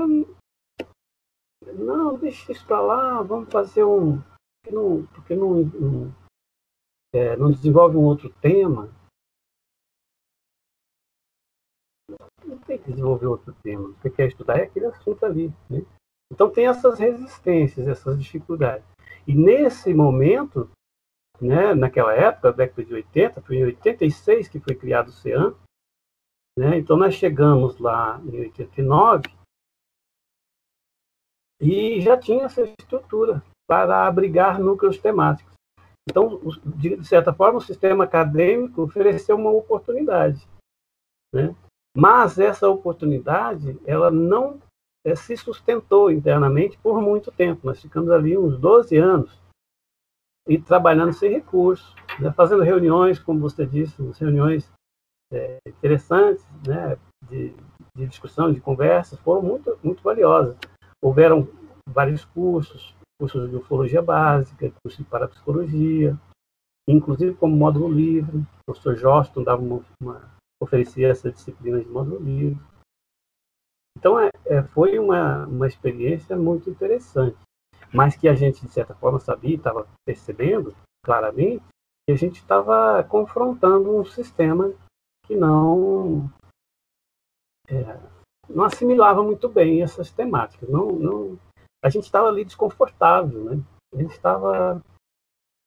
não, 1.74 2.18
deixa 2.18 2.52
isso 2.52 2.66
para 2.66 2.82
lá, 2.82 3.22
vamos 3.22 3.52
fazer 3.52 3.84
um, 3.84 4.22
porque 4.22 4.76
não, 4.76 5.06
porque 5.08 5.36
não, 5.36 5.64
não, 5.64 6.16
é, 7.14 7.36
não 7.36 7.52
desenvolve 7.52 7.98
um 7.98 8.04
outro 8.04 8.30
tema, 8.42 8.90
não 12.46 12.58
tem 12.60 12.78
que 12.78 12.90
desenvolver 12.90 13.28
outro 13.28 13.54
tema. 13.62 13.90
Você 13.94 14.10
quer 14.10 14.28
estudar 14.28 14.58
é 14.58 14.64
aquele 14.64 14.86
assunto 14.86 15.26
ali. 15.26 15.54
Né? 15.70 15.86
Então 16.32 16.50
tem 16.50 16.68
essas 16.68 16.98
resistências, 17.00 17.88
essas 17.88 18.22
dificuldades. 18.22 18.86
E 19.28 19.34
nesse 19.34 19.94
momento, 19.94 20.70
né, 21.42 21.74
naquela 21.76 22.14
época, 22.14 22.54
década 22.54 22.84
de 22.84 22.94
80, 22.94 23.42
foi 23.42 23.58
em 23.58 23.66
86 23.66 24.48
que 24.48 24.60
foi 24.60 24.76
criado 24.76 25.10
o 25.10 25.12
CEAM, 25.12 25.56
né? 26.58 26.78
então 26.78 26.98
nós 26.98 27.14
chegamos 27.14 27.78
lá 27.78 28.20
em 28.26 28.40
89 28.40 29.37
e 31.60 32.00
já 32.02 32.18
tinha 32.18 32.46
essa 32.46 32.62
estrutura 32.62 33.44
para 33.68 34.08
abrigar 34.08 34.60
núcleos 34.60 34.98
temáticos. 34.98 35.54
Então, 36.10 36.40
de 36.66 37.04
certa 37.06 37.34
forma, 37.34 37.58
o 37.58 37.62
sistema 37.62 38.06
acadêmico 38.06 38.84
ofereceu 38.84 39.36
uma 39.36 39.52
oportunidade. 39.52 40.48
Né? 41.34 41.54
Mas 41.96 42.40
essa 42.40 42.70
oportunidade, 42.70 43.78
ela 43.86 44.10
não 44.10 44.60
é, 45.06 45.16
se 45.16 45.36
sustentou 45.36 46.10
internamente 46.10 46.78
por 46.78 47.02
muito 47.02 47.32
tempo. 47.32 47.68
Nós 47.68 47.82
ficamos 47.82 48.10
ali 48.10 48.38
uns 48.38 48.58
12 48.58 48.96
anos 48.98 49.42
e 50.48 50.58
trabalhando 50.58 51.12
sem 51.12 51.30
recursos, 51.30 51.94
né? 52.20 52.32
fazendo 52.32 52.64
reuniões, 52.64 53.20
como 53.20 53.42
você 53.42 53.66
disse, 53.66 54.02
reuniões 54.18 54.72
é, 55.34 55.58
interessantes, 55.68 56.46
né? 56.66 56.98
de, 57.30 57.54
de 57.96 58.08
discussão, 58.08 58.54
de 58.54 58.62
conversa, 58.62 59.18
foram 59.18 59.42
muito, 59.42 59.78
muito 59.84 60.02
valiosas. 60.02 60.56
Houveram 61.02 61.48
vários 61.88 62.26
cursos, 62.26 62.96
cursos 63.20 63.50
de 63.50 63.56
ufologia 63.56 64.02
básica, 64.02 64.72
cursos 64.84 64.98
de 64.98 65.10
parapsicologia, 65.10 66.18
inclusive 66.88 67.36
como 67.36 67.56
módulo 67.56 67.92
livre. 67.92 68.38
O 68.38 68.66
professor 68.66 68.96
Joston 68.96 69.44
dava 69.44 69.62
uma, 69.62 69.84
uma, 70.02 70.38
oferecia 70.62 71.10
essa 71.10 71.32
disciplina 71.32 71.80
de 71.80 71.88
módulo 71.88 72.20
livre. 72.20 72.60
Então, 73.98 74.20
é, 74.20 74.30
é, 74.46 74.62
foi 74.64 75.00
uma, 75.00 75.46
uma 75.48 75.68
experiência 75.68 76.38
muito 76.38 76.70
interessante, 76.70 77.38
mas 77.94 78.16
que 78.16 78.28
a 78.28 78.36
gente, 78.36 78.66
de 78.66 78.72
certa 78.72 78.94
forma, 78.94 79.20
sabia, 79.20 79.56
estava 79.56 79.88
percebendo 80.06 80.76
claramente, 81.04 81.64
que 82.08 82.14
a 82.14 82.16
gente 82.16 82.36
estava 82.36 83.04
confrontando 83.04 83.98
um 83.98 84.06
sistema 84.06 84.72
que 85.26 85.36
não 85.36 86.32
é, 87.70 88.00
não 88.50 88.64
assimilava 88.64 89.24
muito 89.24 89.48
bem 89.50 89.82
essas 89.82 90.12
temáticas. 90.12 90.70
Não, 90.70 90.92
não, 90.92 91.40
a 91.84 91.90
gente 91.90 92.04
estava 92.04 92.28
ali 92.28 92.44
desconfortável, 92.44 93.44
né? 93.44 93.64
A 93.94 93.98
gente 93.98 94.12
estava 94.12 94.82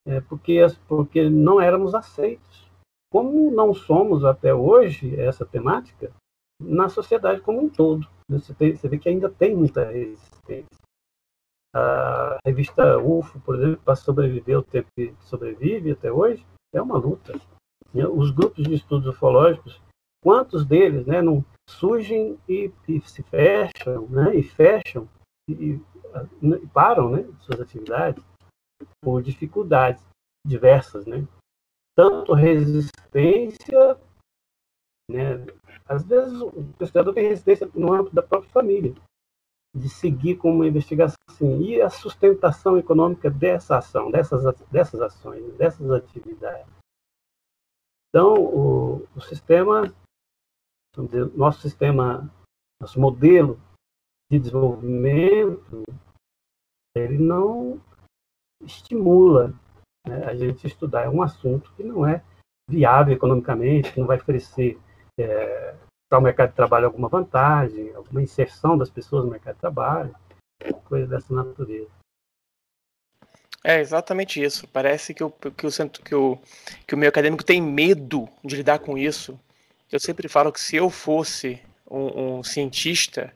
é, 0.07 0.21
porque 0.21 0.59
porque 0.89 1.29
não 1.29 1.61
éramos 1.61 1.95
aceitos. 1.95 2.69
Como 3.13 3.51
não 3.51 3.75
somos 3.75 4.25
até 4.25 4.55
hoje 4.55 5.19
essa 5.21 5.45
temática 5.45 6.13
na 6.61 6.89
sociedade 6.89 7.41
como 7.41 7.61
um 7.61 7.69
todo, 7.69 8.07
né? 8.29 8.39
você, 8.39 8.55
tem, 8.55 8.77
você 8.77 8.89
vê 8.89 8.99
que 8.99 9.09
ainda 9.09 9.31
tem 9.31 9.57
muita 9.57 9.85
resistência. 9.85 10.79
A 11.75 12.39
revista 12.45 12.99
UFO, 12.99 13.41
por 13.41 13.57
exemplo, 13.57 13.81
para 13.85 13.97
sobreviver 13.97 14.59
o 14.59 14.63
tempo 14.63 14.89
que 14.95 15.15
sobrevive 15.21 15.93
até 15.93 16.13
hoje, 16.13 16.45
é 16.75 16.83
uma 16.83 16.99
luta. 16.99 17.33
Os 17.95 18.31
grupos 18.31 18.65
de 18.65 18.75
estudos 18.75 19.09
ufológicos, 19.09 19.81
quantos 20.23 20.65
deles 20.65 21.07
né, 21.07 21.23
não 21.23 21.45
surgem 21.69 22.39
e, 22.49 22.73
e 22.89 23.01
se 23.03 23.23
fecham, 23.23 24.07
né, 24.09 24.37
e 24.37 24.43
fecham, 24.43 25.09
e, 25.49 25.81
e 26.43 26.67
param 26.73 27.11
né, 27.11 27.23
suas 27.41 27.61
atividades 27.61 28.23
por 29.03 29.23
dificuldades 29.23 30.03
diversas, 30.47 31.07
né? 31.07 31.27
Tanto 31.97 32.33
resistência, 32.33 33.99
né? 35.11 35.47
Às 35.87 36.05
vezes 36.05 36.41
o 36.41 36.73
pesquisador 36.79 37.13
tem 37.13 37.29
resistência 37.29 37.69
no 37.75 37.93
âmbito 37.93 38.15
da 38.15 38.23
própria 38.23 38.51
família, 38.51 38.95
de 39.77 39.89
seguir 39.89 40.37
com 40.37 40.51
uma 40.51 40.67
investigação 40.67 41.17
assim, 41.29 41.61
e 41.63 41.81
a 41.81 41.91
sustentação 41.91 42.79
econômica 42.79 43.31
dessa 43.31 43.79
ação, 43.79 44.11
dessas, 44.11 44.43
dessas 44.71 45.01
ações, 45.01 45.53
dessas 45.57 45.91
atividades. 45.91 46.73
Então, 48.09 48.35
o, 48.35 49.09
o 49.15 49.21
sistema, 49.21 49.95
dizer, 50.99 51.27
nosso 51.37 51.61
sistema, 51.61 52.31
nosso 52.81 53.01
modelo 53.01 53.61
de 54.31 54.39
desenvolvimento, 54.39 55.83
ele 56.97 57.19
não 57.19 57.81
estimula 58.63 59.55
né, 60.07 60.25
a 60.25 60.35
gente 60.35 60.67
estudar. 60.67 61.05
É 61.05 61.09
um 61.09 61.23
assunto 61.23 61.73
que 61.75 61.83
não 61.83 62.07
é 62.07 62.23
viável 62.69 63.15
economicamente, 63.15 63.93
que 63.93 64.01
não 64.01 64.07
vai 64.07 64.17
oferecer 64.17 64.79
é, 65.19 65.77
para 66.09 66.19
o 66.19 66.23
mercado 66.23 66.51
de 66.51 66.57
trabalho 66.57 66.87
alguma 66.87 67.09
vantagem, 67.09 67.95
alguma 67.95 68.23
inserção 68.23 68.77
das 68.77 68.91
pessoas 68.91 69.25
no 69.25 69.31
mercado 69.31 69.55
de 69.55 69.61
trabalho, 69.61 70.15
coisa 70.85 71.07
dessa 71.07 71.33
natureza. 71.33 71.91
É 73.63 73.79
exatamente 73.79 74.43
isso. 74.43 74.67
Parece 74.69 75.13
que 75.13 75.23
o, 75.23 75.31
que 75.31 75.49
o, 75.49 75.53
que 76.05 76.15
o, 76.15 76.39
que 76.87 76.95
o 76.95 76.99
meio 76.99 77.11
acadêmico 77.11 77.45
tem 77.45 77.61
medo 77.61 78.29
de 78.43 78.57
lidar 78.57 78.79
com 78.79 78.97
isso. 78.97 79.39
Eu 79.91 79.99
sempre 79.99 80.29
falo 80.29 80.53
que 80.53 80.61
se 80.61 80.77
eu 80.77 80.89
fosse 80.89 81.61
um, 81.91 82.39
um 82.39 82.45
cientista, 82.45 83.33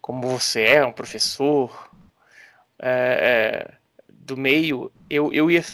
como 0.00 0.28
você 0.28 0.62
é, 0.62 0.86
um 0.86 0.92
professor 0.92 1.90
é, 2.78 3.68
é, 3.68 3.74
do 4.08 4.36
meio, 4.36 4.92
eu, 5.10 5.32
eu 5.32 5.50
ia 5.50 5.64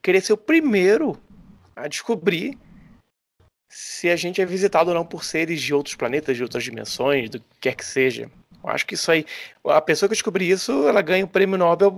querer 0.00 0.20
ser 0.20 0.32
o 0.32 0.36
primeiro 0.36 1.20
a 1.74 1.88
descobrir 1.88 2.56
se 3.68 4.08
a 4.08 4.16
gente 4.16 4.40
é 4.40 4.46
visitado 4.46 4.90
ou 4.90 4.94
não 4.94 5.04
por 5.04 5.24
seres 5.24 5.60
de 5.60 5.74
outros 5.74 5.94
planetas, 5.94 6.36
de 6.36 6.42
outras 6.42 6.62
dimensões, 6.62 7.30
do 7.30 7.40
que 7.40 7.46
quer 7.60 7.74
que 7.74 7.84
seja. 7.84 8.30
Eu 8.62 8.70
acho 8.70 8.86
que 8.86 8.94
isso 8.94 9.10
aí. 9.10 9.24
A 9.64 9.80
pessoa 9.80 10.08
que 10.08 10.14
descobrir 10.14 10.50
isso, 10.50 10.88
ela 10.88 11.00
ganha 11.02 11.24
o 11.24 11.28
prêmio 11.28 11.56
Nobel 11.56 11.92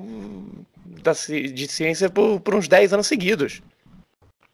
da, 1.02 1.12
de 1.12 1.68
ciência 1.68 2.08
por, 2.08 2.40
por 2.40 2.54
uns 2.54 2.68
10 2.68 2.92
anos 2.92 3.06
seguidos. 3.06 3.62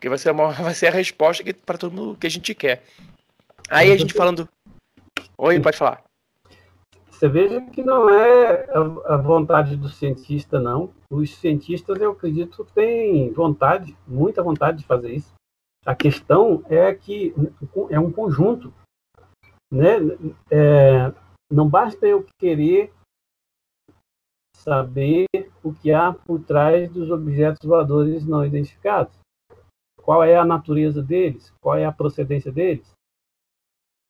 Que 0.01 0.09
vai 0.09 0.19
ser, 0.19 0.31
uma, 0.31 0.51
vai 0.53 0.75
ser 0.75 0.89
a 0.89 0.93
resposta 0.93 1.45
para 1.67 1.79
todo 1.79 1.95
mundo 1.95 2.19
que 2.19 2.27
a 2.27 2.31
gente 2.31 2.55
quer. 2.55 2.83
Aí 3.69 3.93
a 3.93 3.97
gente 3.97 4.15
falando. 4.15 4.49
Oi, 5.37 5.61
pode 5.61 5.77
falar. 5.77 6.03
Você 7.11 7.29
veja 7.29 7.61
que 7.73 7.83
não 7.83 8.09
é 8.09 8.69
a 9.07 9.17
vontade 9.17 9.77
do 9.77 9.89
cientista, 9.89 10.61
não. 10.61 10.95
Os 11.11 11.35
cientistas, 11.35 12.01
eu 12.01 12.13
acredito, 12.13 12.65
têm 12.73 13.33
vontade, 13.33 13.97
muita 14.07 14.41
vontade 14.41 14.79
de 14.79 14.87
fazer 14.87 15.15
isso. 15.17 15.35
A 15.85 15.97
questão 15.97 16.63
é 16.69 16.95
que 16.95 17.35
é 17.91 17.99
um 17.99 18.13
conjunto. 18.13 18.73
Né? 19.69 19.97
É, 20.49 21.13
não 21.51 21.69
basta 21.69 22.07
eu 22.07 22.25
querer 22.41 22.93
saber 24.57 25.27
o 25.63 25.73
que 25.73 25.93
há 25.93 26.13
por 26.13 26.41
trás 26.45 26.89
dos 26.91 27.11
objetos 27.11 27.67
voadores 27.67 28.25
não 28.25 28.47
identificados. 28.47 29.19
Qual 30.09 30.25
é 30.25 30.39
a 30.39 30.45
natureza 30.45 31.03
deles? 31.03 31.53
Qual 31.61 31.77
é 31.77 31.85
a 31.85 31.93
procedência 31.93 32.51
deles? 32.51 32.91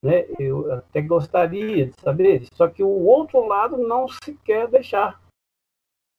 Né? 0.00 0.26
Eu 0.38 0.72
até 0.72 1.02
gostaria 1.02 1.86
de 1.86 2.00
saber, 2.00 2.46
só 2.54 2.68
que 2.68 2.84
o 2.84 3.04
outro 3.04 3.44
lado 3.44 3.76
não 3.76 4.06
se 4.06 4.36
quer 4.44 4.68
deixar 4.68 5.20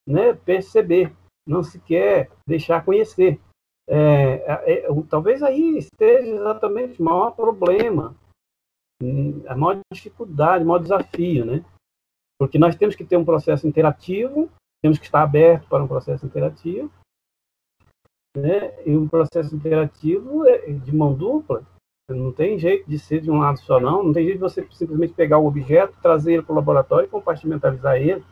né, 0.06 0.34
perceber, 0.34 1.16
não 1.48 1.64
se 1.64 1.80
quer 1.80 2.30
deixar 2.46 2.84
conhecer. 2.84 3.40
É, 3.88 4.74
é, 4.74 4.88
talvez 5.10 5.42
aí 5.42 5.78
esteja 5.78 6.28
exatamente 6.30 7.02
o 7.02 7.06
maior 7.06 7.32
problema, 7.32 8.14
a 9.48 9.56
maior 9.56 9.80
dificuldade, 9.94 10.66
o 10.66 10.68
maior 10.68 10.80
desafio, 10.80 11.46
né? 11.46 11.64
Porque 12.38 12.60
nós 12.60 12.76
temos 12.76 12.98
que 12.98 13.06
ter 13.06 13.16
um 13.16 13.24
processo 13.24 13.66
interativo, 13.66 14.52
temos 14.84 15.00
que 15.00 15.06
estar 15.06 15.24
aberto 15.24 15.70
para 15.70 15.82
um 15.82 15.88
processo 15.88 16.26
interativo, 16.26 16.92
né? 18.38 18.82
E 18.86 18.96
um 18.96 19.08
processo 19.08 19.56
interativo 19.56 20.48
é 20.48 20.72
de 20.72 20.96
mão 20.96 21.14
dupla, 21.14 21.66
não 22.14 22.32
tem 22.32 22.58
jeito 22.58 22.90
de 22.90 22.98
ser 22.98 23.22
de 23.22 23.30
um 23.30 23.38
lado 23.38 23.60
só, 23.60 23.80
não. 23.80 24.04
Não 24.04 24.14
tem 24.14 24.24
jeito 24.26 24.38
de 24.38 24.42
você 24.42 24.68
simplesmente 24.72 25.14
pegar 25.14 25.38
um 25.38 25.46
objeto, 25.46 25.96
trazer 26.02 26.34
ele 26.34 26.44
para 26.44 26.54
o 26.54 26.56
laboratório 26.56 27.06
e 27.06 27.10
compartimentalizar 27.10 27.98
ele, 27.98 28.24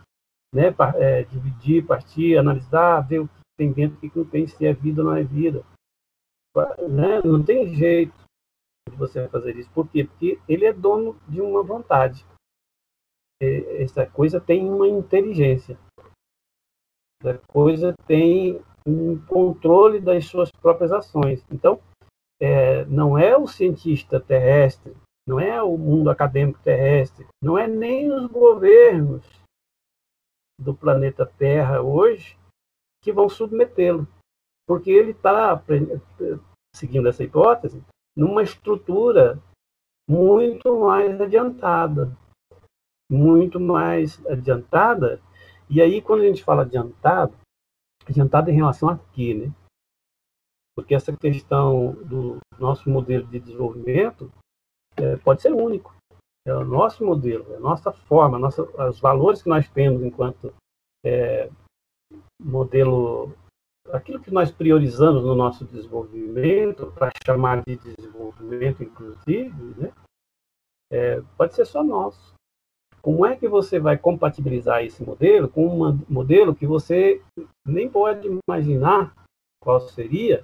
né? 0.53 0.73
É, 0.95 1.23
dividir, 1.23 1.85
partir, 1.85 2.37
analisar, 2.37 3.01
ver 3.01 3.19
o 3.19 3.27
que 3.27 3.33
tem 3.57 3.71
dentro, 3.71 3.97
o 3.97 3.99
que 3.99 4.17
não 4.17 4.25
tem, 4.25 4.47
se 4.47 4.65
é 4.65 4.73
vida 4.73 5.01
ou 5.01 5.09
não 5.09 5.15
é 5.15 5.23
vida. 5.23 5.63
Né? 6.89 7.21
Não 7.23 7.43
tem 7.43 7.75
jeito 7.75 8.13
de 8.89 8.95
você 8.95 9.27
fazer 9.29 9.55
isso. 9.55 9.69
Por 9.71 9.87
quê? 9.89 10.05
Porque 10.05 10.39
ele 10.47 10.65
é 10.65 10.73
dono 10.73 11.15
de 11.27 11.39
uma 11.39 11.61
vontade. 11.61 12.25
Essa 13.39 14.07
coisa 14.07 14.41
tem 14.41 14.67
uma 14.67 14.87
inteligência. 14.87 15.77
Essa 17.21 17.37
coisa 17.47 17.93
tem 18.07 18.59
um 18.87 19.19
controle 19.25 19.99
das 19.99 20.25
suas 20.25 20.49
próprias 20.49 20.91
ações. 20.91 21.45
Então, 21.51 21.79
é, 22.39 22.85
não 22.85 23.17
é 23.17 23.35
o 23.37 23.45
cientista 23.45 24.19
terrestre, 24.19 24.95
não 25.27 25.39
é 25.39 25.61
o 25.61 25.77
mundo 25.77 26.09
acadêmico 26.09 26.59
terrestre, 26.63 27.27
não 27.43 27.57
é 27.57 27.67
nem 27.67 28.11
os 28.11 28.27
governos 28.27 29.25
do 30.59 30.73
planeta 30.73 31.25
Terra 31.25 31.81
hoje 31.81 32.37
que 33.03 33.11
vão 33.11 33.29
submetê-lo, 33.29 34.07
porque 34.67 34.89
ele 34.89 35.11
está, 35.11 35.61
seguindo 36.75 37.07
essa 37.07 37.23
hipótese, 37.23 37.83
numa 38.15 38.41
estrutura 38.41 39.39
muito 40.09 40.79
mais 40.79 41.19
adiantada, 41.19 42.17
muito 43.11 43.59
mais 43.59 44.25
adiantada. 44.25 45.21
E 45.69 45.81
aí, 45.81 46.01
quando 46.01 46.21
a 46.21 46.27
gente 46.27 46.43
fala 46.43 46.63
adiantado, 46.63 47.35
adiantado 48.07 48.49
em 48.49 48.55
relação 48.55 48.89
a 48.89 48.97
quê, 49.13 49.33
né? 49.33 49.53
porque 50.77 50.93
essa 50.93 51.11
questão 51.17 51.93
do 52.03 52.37
nosso 52.59 52.87
modelo 52.87 53.25
de 53.25 53.39
desenvolvimento 53.39 54.31
é, 54.95 55.17
pode 55.17 55.41
ser 55.41 55.51
único. 55.51 55.95
É 56.45 56.53
o 56.53 56.63
nosso 56.63 57.03
modelo, 57.03 57.51
é 57.51 57.57
a 57.57 57.59
nossa 57.59 57.91
forma, 57.91 58.37
nossa, 58.37 58.61
os 58.87 58.99
valores 58.99 59.41
que 59.41 59.49
nós 59.49 59.67
temos 59.69 60.03
enquanto 60.03 60.53
é, 61.03 61.49
modelo 62.39 63.35
aquilo 63.91 64.21
que 64.21 64.31
nós 64.31 64.51
priorizamos 64.51 65.23
no 65.23 65.33
nosso 65.33 65.65
desenvolvimento, 65.65 66.91
para 66.91 67.09
chamar 67.25 67.63
de 67.67 67.75
desenvolvimento 67.77 68.83
inclusive, 68.83 69.81
né, 69.81 69.91
é, 70.91 71.21
pode 71.37 71.55
ser 71.55 71.65
só 71.65 71.83
nosso. 71.83 72.36
Como 73.01 73.25
é 73.25 73.35
que 73.35 73.47
você 73.47 73.79
vai 73.79 73.97
compatibilizar 73.97 74.83
esse 74.83 75.03
modelo 75.03 75.47
com 75.47 75.67
um 75.67 75.99
modelo 76.09 76.55
que 76.55 76.67
você 76.67 77.21
nem 77.65 77.89
pode 77.89 78.27
imaginar 78.27 79.13
qual 79.61 79.79
seria 79.79 80.43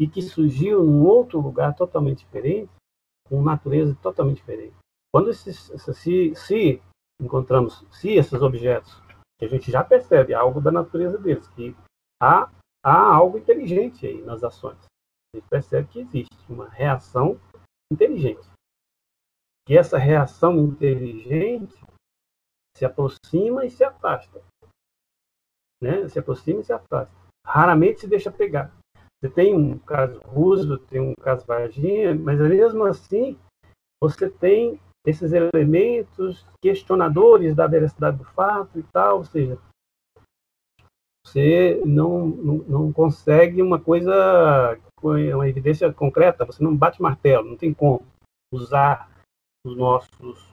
e 0.00 0.08
que 0.08 0.22
surgiu 0.22 0.82
num 0.82 1.04
outro 1.04 1.40
lugar 1.40 1.74
totalmente 1.74 2.24
diferente, 2.24 2.70
com 3.28 3.42
natureza 3.42 3.96
totalmente 4.02 4.38
diferente? 4.38 4.74
Quando 5.12 5.32
se, 5.32 5.52
se, 5.52 6.34
se 6.34 6.82
encontramos, 7.20 7.84
se 7.90 8.10
esses 8.10 8.40
objetos, 8.40 9.00
que 9.38 9.44
a 9.44 9.48
gente 9.48 9.70
já 9.70 9.84
percebe 9.84 10.34
algo 10.34 10.60
da 10.60 10.70
natureza 10.70 11.18
deles, 11.18 11.46
que 11.48 11.76
há, 12.20 12.50
há 12.84 13.14
algo 13.14 13.38
inteligente 13.38 14.06
aí 14.06 14.22
nas 14.22 14.42
ações. 14.42 14.78
A 15.34 15.36
gente 15.36 15.48
percebe 15.48 15.88
que 15.88 16.00
existe 16.00 16.34
uma 16.48 16.68
reação 16.68 17.38
inteligente. 17.92 18.51
Que 19.66 19.76
essa 19.76 19.98
reação 19.98 20.58
inteligente 20.58 21.78
se 22.76 22.84
aproxima 22.84 23.64
e 23.64 23.70
se 23.70 23.84
afasta. 23.84 24.42
Né? 25.80 26.08
Se 26.08 26.18
aproxima 26.18 26.60
e 26.60 26.64
se 26.64 26.72
afasta. 26.72 27.12
Raramente 27.46 28.00
se 28.00 28.08
deixa 28.08 28.30
pegar. 28.30 28.72
Você 29.20 29.30
tem 29.30 29.54
um 29.54 29.78
caso 29.78 30.20
Roosevelt, 30.20 30.84
tem 30.88 31.00
um 31.00 31.14
caso 31.14 31.46
Varginha, 31.46 32.14
mas 32.14 32.40
mesmo 32.40 32.84
assim 32.84 33.38
você 34.02 34.28
tem 34.28 34.80
esses 35.06 35.32
elementos 35.32 36.44
questionadores 36.60 37.54
da 37.54 37.66
veracidade 37.66 38.18
do 38.18 38.24
fato 38.24 38.78
e 38.78 38.82
tal, 38.84 39.18
ou 39.18 39.24
seja, 39.24 39.58
você 41.24 41.80
não, 41.84 42.26
não, 42.26 42.54
não 42.58 42.92
consegue 42.92 43.62
uma 43.62 43.80
coisa, 43.80 44.78
uma 45.00 45.48
evidência 45.48 45.92
concreta, 45.92 46.44
você 46.44 46.62
não 46.62 46.76
bate 46.76 47.00
martelo, 47.00 47.48
não 47.48 47.56
tem 47.56 47.72
como 47.72 48.04
usar 48.52 49.08
os 49.64 49.76
nossos, 49.76 50.52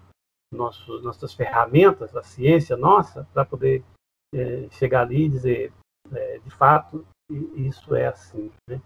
nossos 0.53 1.03
nossas 1.03 1.33
ferramentas, 1.33 2.15
a 2.15 2.23
ciência 2.23 2.77
nossa, 2.77 3.25
para 3.33 3.45
poder 3.45 3.83
é, 4.33 4.69
chegar 4.71 5.01
ali 5.01 5.25
e 5.25 5.29
dizer, 5.29 5.73
é, 6.11 6.39
de 6.39 6.49
fato, 6.51 7.05
isso 7.55 7.95
é 7.95 8.07
assim. 8.07 8.51
Né? 8.67 8.81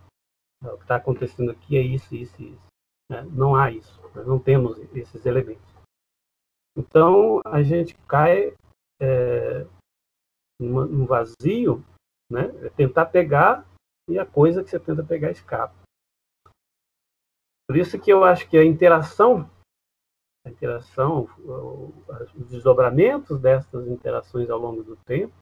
O 0.64 0.78
que 0.78 0.84
está 0.84 0.96
acontecendo 0.96 1.52
aqui 1.52 1.78
é 1.78 1.82
isso, 1.82 2.16
isso 2.16 2.42
e 2.42 2.54
isso. 2.54 2.68
Né? 3.12 3.22
Não 3.32 3.56
há 3.56 3.72
isso, 3.72 4.02
nós 4.16 4.26
não 4.26 4.40
temos 4.40 4.78
esses 4.94 5.26
elementos. 5.26 5.74
Então, 6.76 7.40
a 7.46 7.62
gente 7.62 7.96
cai 8.08 8.56
é, 9.00 9.68
num 10.60 11.06
vazio, 11.06 11.84
né? 12.32 12.46
É 12.66 12.70
tentar 12.70 13.08
pegar 13.08 13.66
e 14.10 14.18
a 14.18 14.26
coisa 14.26 14.64
que 14.64 14.70
você 14.70 14.80
tenta 14.80 15.04
pegar 15.04 15.32
escapa. 15.32 15.76
Por 17.68 17.78
isso 17.78 18.00
que 18.00 18.12
eu 18.12 18.24
acho 18.24 18.50
que 18.50 18.58
a 18.58 18.66
interação, 18.66 19.50
a 20.46 20.50
interação, 20.50 21.28
os 22.36 22.50
desdobramentos 22.50 23.40
dessas 23.40 23.88
interações 23.88 24.50
ao 24.50 24.60
longo 24.60 24.84
do 24.84 24.96
tempo, 24.98 25.34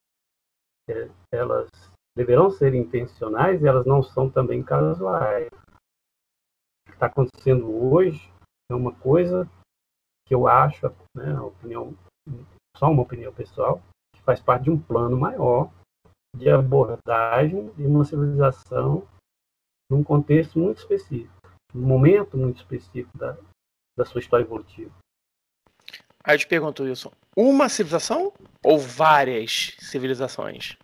é, 0.88 1.10
elas 1.32 1.68
deverão 2.16 2.50
ser 2.50 2.74
intencionais 2.74 3.62
e 3.62 3.66
elas 3.66 3.86
não 3.86 4.02
são 4.02 4.30
também 4.30 4.62
casuais. 4.62 5.48
O 5.48 6.90
que 6.90 6.92
está 6.92 7.06
acontecendo 7.06 7.68
hoje 7.92 8.32
é 8.70 8.74
uma 8.74 8.94
coisa 8.94 9.48
que 10.26 10.34
eu 10.34 10.46
acho, 10.46 10.86
né, 11.16 11.38
opinião, 11.40 11.96
só 12.76 12.90
uma 12.90 13.02
opinião 13.02 13.32
pessoal, 13.32 13.82
que 14.14 14.22
faz 14.22 14.40
parte 14.40 14.64
de 14.64 14.70
um 14.70 14.80
plano 14.80 15.16
maior 15.16 15.70
de 16.36 16.48
abordagem 16.48 17.70
de 17.74 17.86
uma 17.86 18.04
civilização 18.04 19.06
num 19.90 20.02
contexto 20.02 20.58
muito 20.58 20.78
específico, 20.78 21.34
num 21.74 21.86
momento 21.86 22.36
muito 22.36 22.58
específico 22.58 23.16
da, 23.18 23.36
da 23.96 24.04
sua 24.04 24.20
história 24.20 24.44
evolutiva. 24.44 24.92
Aí 26.24 26.34
eu 26.34 26.38
te 26.38 26.46
pergunto, 26.46 26.84
Wilson, 26.84 27.12
uma 27.36 27.68
civilização 27.68 28.32
ou 28.64 28.78
várias 28.78 29.76
civilizações? 29.80 30.76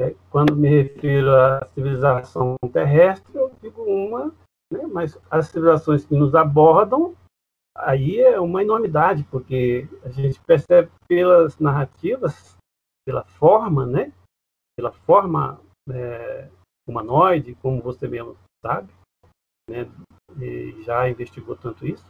É, 0.00 0.14
quando 0.30 0.56
me 0.56 0.68
refiro 0.68 1.34
à 1.36 1.66
civilização 1.74 2.56
terrestre, 2.72 3.34
eu 3.34 3.54
digo 3.60 3.82
uma, 3.82 4.34
né, 4.72 4.86
mas 4.90 5.18
as 5.30 5.48
civilizações 5.48 6.06
que 6.06 6.14
nos 6.14 6.34
abordam, 6.34 7.14
aí 7.76 8.20
é 8.20 8.40
uma 8.40 8.62
enormidade, 8.62 9.24
porque 9.24 9.86
a 10.02 10.08
gente 10.08 10.40
percebe 10.40 10.90
pelas 11.06 11.58
narrativas, 11.58 12.56
pela 13.06 13.24
forma, 13.24 13.84
né, 13.84 14.10
pela 14.74 14.92
forma 14.92 15.60
é, 15.90 16.48
humanoide, 16.88 17.54
como 17.56 17.82
você 17.82 18.08
mesmo 18.08 18.38
sabe, 18.64 18.90
né, 19.68 19.86
já 20.84 21.10
investigou 21.10 21.56
tanto 21.56 21.86
isso, 21.86 22.06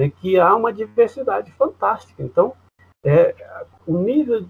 né, 0.00 0.08
que 0.08 0.38
há 0.38 0.56
uma 0.56 0.72
diversidade 0.72 1.52
fantástica. 1.52 2.22
Então, 2.22 2.56
é, 3.04 3.34
o 3.86 3.98
nível, 3.98 4.48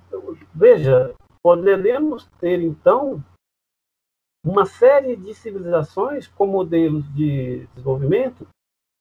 veja, 0.54 1.12
poderemos 1.42 2.28
ter 2.38 2.62
então 2.62 3.20
uma 4.46 4.64
série 4.64 5.16
de 5.16 5.34
civilizações 5.34 6.28
com 6.28 6.46
modelos 6.46 7.04
de 7.12 7.66
desenvolvimento, 7.74 8.46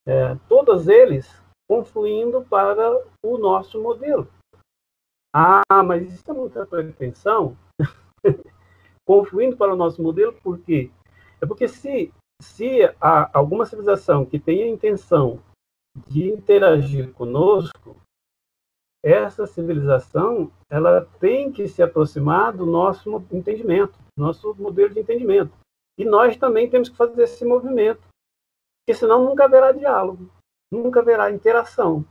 é, 0.08 0.36
todos 0.48 0.88
eles 0.88 1.40
confluindo 1.70 2.42
para 2.42 3.00
o 3.24 3.38
nosso 3.38 3.80
modelo. 3.80 4.28
Ah, 5.32 5.84
mas 5.86 6.12
isso 6.12 6.32
é 6.32 6.34
muita 6.34 6.66
pretensão. 6.66 7.56
confluindo 9.06 9.56
para 9.56 9.74
o 9.74 9.78
nosso 9.78 10.02
modelo, 10.02 10.34
por 10.42 10.60
quê? 10.60 10.92
É 11.40 11.46
porque 11.46 11.68
se, 11.68 12.12
se 12.42 12.80
alguma 13.32 13.66
civilização 13.66 14.26
que 14.26 14.40
tenha 14.40 14.66
a 14.66 14.70
intenção 14.70 15.40
de 16.08 16.30
interagir 16.30 17.12
conosco, 17.14 17.96
essa 19.04 19.48
civilização 19.48 20.52
ela 20.70 21.06
tem 21.20 21.52
que 21.52 21.68
se 21.68 21.82
aproximar 21.82 22.56
do 22.56 22.66
nosso 22.66 23.24
entendimento, 23.32 23.98
nosso 24.18 24.54
modelo 24.56 24.94
de 24.94 25.00
entendimento. 25.00 25.52
E 25.98 26.06
nós 26.06 26.38
também 26.38 26.70
temos 26.70 26.90
que 26.90 26.98
fazer 26.98 27.24
esse 27.24 27.46
movimento, 27.46 28.02
porque 28.82 28.98
senão 28.98 29.24
nunca 29.24 29.46
haverá 29.46 29.72
diálogo, 29.72 30.30
nunca 30.72 31.00
haverá 31.00 31.32
interação, 31.32 32.06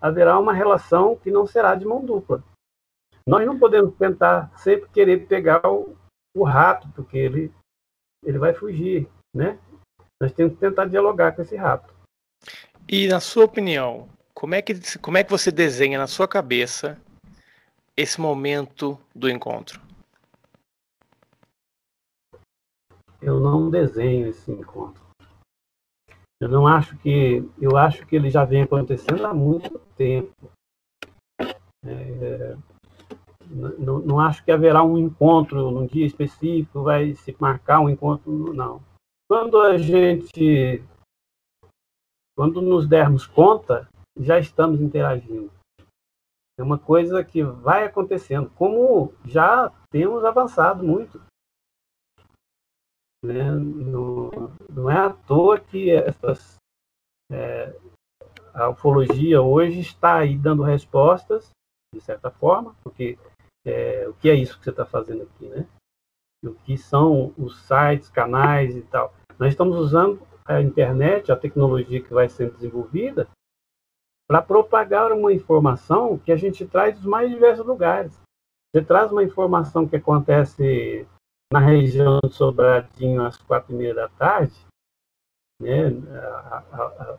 haverá 0.00 0.38
uma 0.38 0.52
relação 0.52 1.16
que 1.16 1.30
não 1.30 1.46
será 1.46 1.74
de 1.74 1.84
mão 1.84 2.04
dupla. 2.04 2.42
Nós 3.26 3.46
não 3.46 3.58
podemos 3.58 3.94
tentar 3.96 4.56
sempre 4.58 4.88
querer 4.90 5.26
pegar 5.28 5.64
o, 5.64 5.96
o 6.36 6.42
rato, 6.42 6.88
porque 6.94 7.16
ele, 7.16 7.52
ele 8.24 8.38
vai 8.38 8.52
fugir, 8.52 9.08
né? 9.34 9.60
Nós 10.20 10.32
temos 10.32 10.54
que 10.54 10.60
tentar 10.60 10.86
dialogar 10.86 11.34
com 11.34 11.42
esse 11.42 11.56
rato. 11.56 11.92
E 12.88 13.08
na 13.08 13.20
sua 13.20 13.44
opinião, 13.44 14.08
como 14.34 14.54
é 14.54 14.62
que, 14.62 14.74
como 14.98 15.16
é 15.16 15.24
que 15.24 15.30
você 15.30 15.50
desenha 15.50 15.98
na 15.98 16.06
sua 16.06 16.28
cabeça 16.28 17.00
esse 17.96 18.20
momento 18.20 18.98
do 19.14 19.30
encontro? 19.30 19.80
Eu 23.20 23.38
não 23.38 23.70
desenho 23.70 24.28
esse 24.28 24.50
encontro. 24.50 25.00
Eu 26.40 26.48
não 26.48 26.66
acho 26.66 26.96
que. 26.98 27.48
Eu 27.60 27.76
acho 27.76 28.04
que 28.04 28.16
ele 28.16 28.28
já 28.28 28.44
vem 28.44 28.62
acontecendo 28.62 29.24
há 29.24 29.32
muito 29.32 29.78
tempo. 29.96 30.50
É, 31.84 32.56
não, 33.48 34.00
não, 34.00 34.20
acho 34.20 34.44
que 34.44 34.50
haverá 34.50 34.82
um 34.82 34.98
encontro 34.98 35.70
num 35.70 35.86
dia 35.86 36.06
específico, 36.06 36.82
vai 36.82 37.14
se 37.14 37.36
marcar 37.38 37.80
um 37.80 37.88
encontro, 37.88 38.52
não. 38.52 38.82
Quando 39.28 39.60
a 39.60 39.78
gente, 39.78 40.82
quando 42.36 42.62
nos 42.62 42.86
dermos 42.88 43.26
conta, 43.26 43.88
já 44.16 44.38
estamos 44.38 44.80
interagindo. 44.80 45.50
É 46.58 46.62
uma 46.62 46.78
coisa 46.78 47.24
que 47.24 47.42
vai 47.42 47.84
acontecendo, 47.84 48.50
como 48.50 49.14
já 49.24 49.70
temos 49.90 50.24
avançado 50.24 50.84
muito. 50.84 51.20
Né? 53.24 53.50
Não, 53.50 54.30
não 54.68 54.90
é 54.90 54.98
à 54.98 55.10
toa 55.10 55.58
que 55.58 55.90
essas, 55.90 56.56
é, 57.30 57.74
a 58.52 58.68
ufologia 58.68 59.40
hoje 59.40 59.80
está 59.80 60.18
aí 60.18 60.36
dando 60.36 60.62
respostas, 60.62 61.50
de 61.94 62.00
certa 62.00 62.30
forma, 62.30 62.74
porque 62.82 63.18
é, 63.64 64.08
o 64.08 64.14
que 64.14 64.28
é 64.28 64.34
isso 64.34 64.58
que 64.58 64.64
você 64.64 64.70
está 64.70 64.84
fazendo 64.84 65.22
aqui, 65.22 65.48
né? 65.48 65.66
O 66.44 66.54
que 66.54 66.76
são 66.76 67.32
os 67.38 67.62
sites, 67.62 68.08
canais 68.08 68.76
e 68.76 68.82
tal. 68.82 69.14
Nós 69.38 69.50
estamos 69.50 69.76
usando 69.76 70.20
a 70.44 70.60
internet, 70.60 71.30
a 71.30 71.36
tecnologia 71.36 72.02
que 72.02 72.12
vai 72.12 72.28
sendo 72.28 72.54
desenvolvida, 72.54 73.28
para 74.28 74.42
propagar 74.42 75.12
uma 75.12 75.32
informação 75.32 76.18
que 76.18 76.32
a 76.32 76.36
gente 76.36 76.66
traz 76.66 76.96
dos 76.96 77.04
mais 77.04 77.30
diversos 77.30 77.66
lugares. 77.66 78.18
Você 78.74 78.82
traz 78.82 79.12
uma 79.12 79.22
informação 79.22 79.86
que 79.86 79.96
acontece 79.96 81.06
na 81.52 81.60
região 81.60 82.18
de 82.24 82.32
Sobradinho 82.32 83.22
às 83.22 83.36
quatro 83.36 83.74
e 83.74 83.76
meia 83.76 83.94
da 83.94 84.08
tarde, 84.08 84.54
né, 85.60 85.90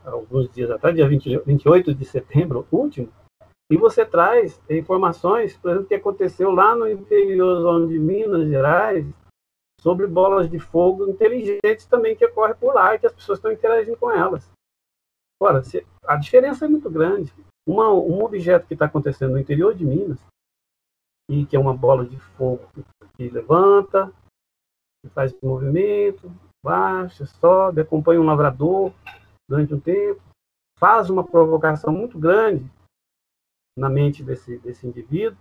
alguns 0.06 0.52
dias 0.52 0.72
atrás, 0.72 0.96
dia 0.96 1.08
20, 1.08 1.38
28 1.46 1.94
de 1.94 2.06
setembro 2.06 2.68
último, 2.72 3.10
e 3.72 3.78
você 3.78 4.06
traz 4.06 4.62
informações, 4.70 5.56
por 5.58 5.72
exemplo, 5.72 5.88
que 5.88 5.96
aconteceu 5.96 6.52
lá 6.52 6.76
no 6.76 6.90
interior 6.90 7.88
de 7.88 8.00
Minas 8.00 8.50
Gerais 8.50 9.06
sobre 9.84 10.08
bolas 10.08 10.50
de 10.50 10.58
fogo 10.58 11.10
inteligentes 11.10 11.86
também 11.86 12.16
que 12.16 12.26
ocorrem 12.26 12.56
por 12.56 12.74
lá 12.74 12.96
e 12.96 13.00
que 13.00 13.06
as 13.06 13.14
pessoas 13.14 13.38
estão 13.38 13.52
interagindo 13.52 13.98
com 13.98 14.10
elas. 14.10 14.50
Ora, 15.42 15.62
se, 15.62 15.86
a 16.06 16.16
diferença 16.16 16.64
é 16.64 16.70
muito 16.70 16.90
grande. 16.90 17.34
Uma, 17.68 17.92
um 17.92 18.24
objeto 18.24 18.66
que 18.66 18.76
está 18.76 18.86
acontecendo 18.86 19.34
no 19.34 19.40
interior 19.40 19.76
de 19.76 19.86
Minas, 19.86 20.20
e 21.30 21.46
que 21.46 21.56
é 21.56 21.60
uma 21.60 21.76
bola 21.76 22.06
de 22.06 22.18
fogo 22.18 22.66
que 23.18 23.30
levanta, 23.30 24.12
que 25.04 25.10
faz 25.10 25.34
movimento, 25.42 26.32
baixa, 26.64 27.26
sobe, 27.26 27.82
acompanha 27.82 28.22
um 28.22 28.26
lavrador 28.26 28.94
durante 29.50 29.74
um 29.74 29.80
tempo, 29.80 30.22
faz 30.80 31.10
uma 31.10 31.26
provocação 31.26 31.92
muito 31.92 32.18
grande 32.18 32.66
na 33.78 33.90
mente 33.90 34.24
desse, 34.24 34.58
desse 34.60 34.88
indivíduo, 34.88 35.38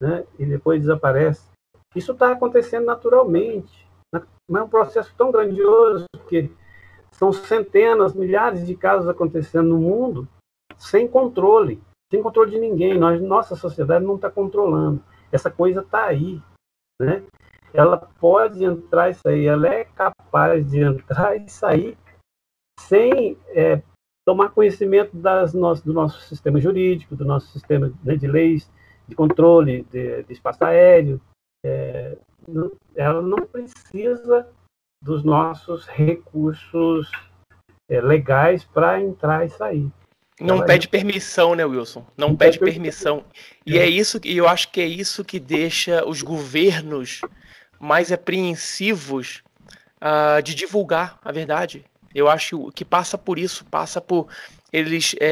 né, 0.00 0.26
e 0.38 0.46
depois 0.46 0.80
desaparece. 0.80 1.50
Isso 1.94 2.12
está 2.12 2.32
acontecendo 2.32 2.86
naturalmente, 2.86 3.88
mas 4.12 4.22
é 4.60 4.62
um 4.62 4.68
processo 4.68 5.12
tão 5.16 5.30
grandioso 5.30 6.06
que 6.28 6.50
são 7.12 7.32
centenas, 7.32 8.14
milhares 8.14 8.66
de 8.66 8.76
casos 8.76 9.08
acontecendo 9.08 9.70
no 9.70 9.78
mundo 9.78 10.28
sem 10.76 11.08
controle, 11.08 11.82
sem 12.10 12.22
controle 12.22 12.52
de 12.52 12.58
ninguém. 12.58 12.98
Nós, 12.98 13.20
nossa 13.20 13.56
sociedade 13.56 14.04
não 14.04 14.16
está 14.16 14.30
controlando. 14.30 15.02
Essa 15.32 15.50
coisa 15.50 15.80
está 15.80 16.04
aí, 16.04 16.40
né? 17.00 17.22
Ela 17.72 17.96
pode 17.96 18.64
entrar 18.64 19.10
e 19.10 19.14
sair, 19.14 19.46
ela 19.46 19.68
é 19.68 19.84
capaz 19.84 20.70
de 20.70 20.80
entrar 20.80 21.36
e 21.36 21.48
sair 21.48 21.98
sem 22.80 23.36
é, 23.48 23.82
tomar 24.26 24.50
conhecimento 24.50 25.16
das 25.16 25.52
do 25.52 25.92
nosso 25.92 26.20
sistema 26.20 26.60
jurídico, 26.60 27.16
do 27.16 27.24
nosso 27.24 27.48
sistema 27.48 27.92
né, 28.02 28.16
de 28.16 28.26
leis, 28.26 28.70
de 29.06 29.14
controle 29.14 29.82
de, 29.90 30.22
de 30.22 30.32
espaço 30.32 30.64
aéreo. 30.64 31.20
É, 31.64 32.16
ela 32.96 33.22
não 33.22 33.46
precisa 33.46 34.48
dos 35.02 35.24
nossos 35.24 35.86
recursos 35.86 37.10
é, 37.88 38.00
legais 38.00 38.64
para 38.64 39.00
entrar 39.00 39.44
e 39.44 39.50
sair. 39.50 39.90
Não 40.40 40.56
ela 40.56 40.66
pede 40.66 40.86
é... 40.86 40.90
permissão, 40.90 41.54
né, 41.54 41.64
Wilson? 41.64 42.06
Não, 42.16 42.28
não 42.28 42.36
pede 42.36 42.58
permissão. 42.58 43.24
E 43.66 43.76
é. 43.76 43.86
isso 43.86 44.20
e 44.24 44.36
eu 44.36 44.48
acho 44.48 44.70
que 44.70 44.80
é 44.80 44.86
isso 44.86 45.24
que 45.24 45.40
deixa 45.40 46.06
os 46.06 46.22
governos 46.22 47.20
mais 47.80 48.12
apreensivos 48.12 49.42
uh, 49.96 50.42
de 50.42 50.54
divulgar 50.54 51.18
a 51.24 51.32
verdade. 51.32 51.84
Eu 52.14 52.28
acho 52.28 52.70
que 52.72 52.84
passa 52.84 53.18
por 53.18 53.38
isso, 53.38 53.64
passa 53.64 54.00
por 54.00 54.28
eles 54.72 55.14
é, 55.20 55.26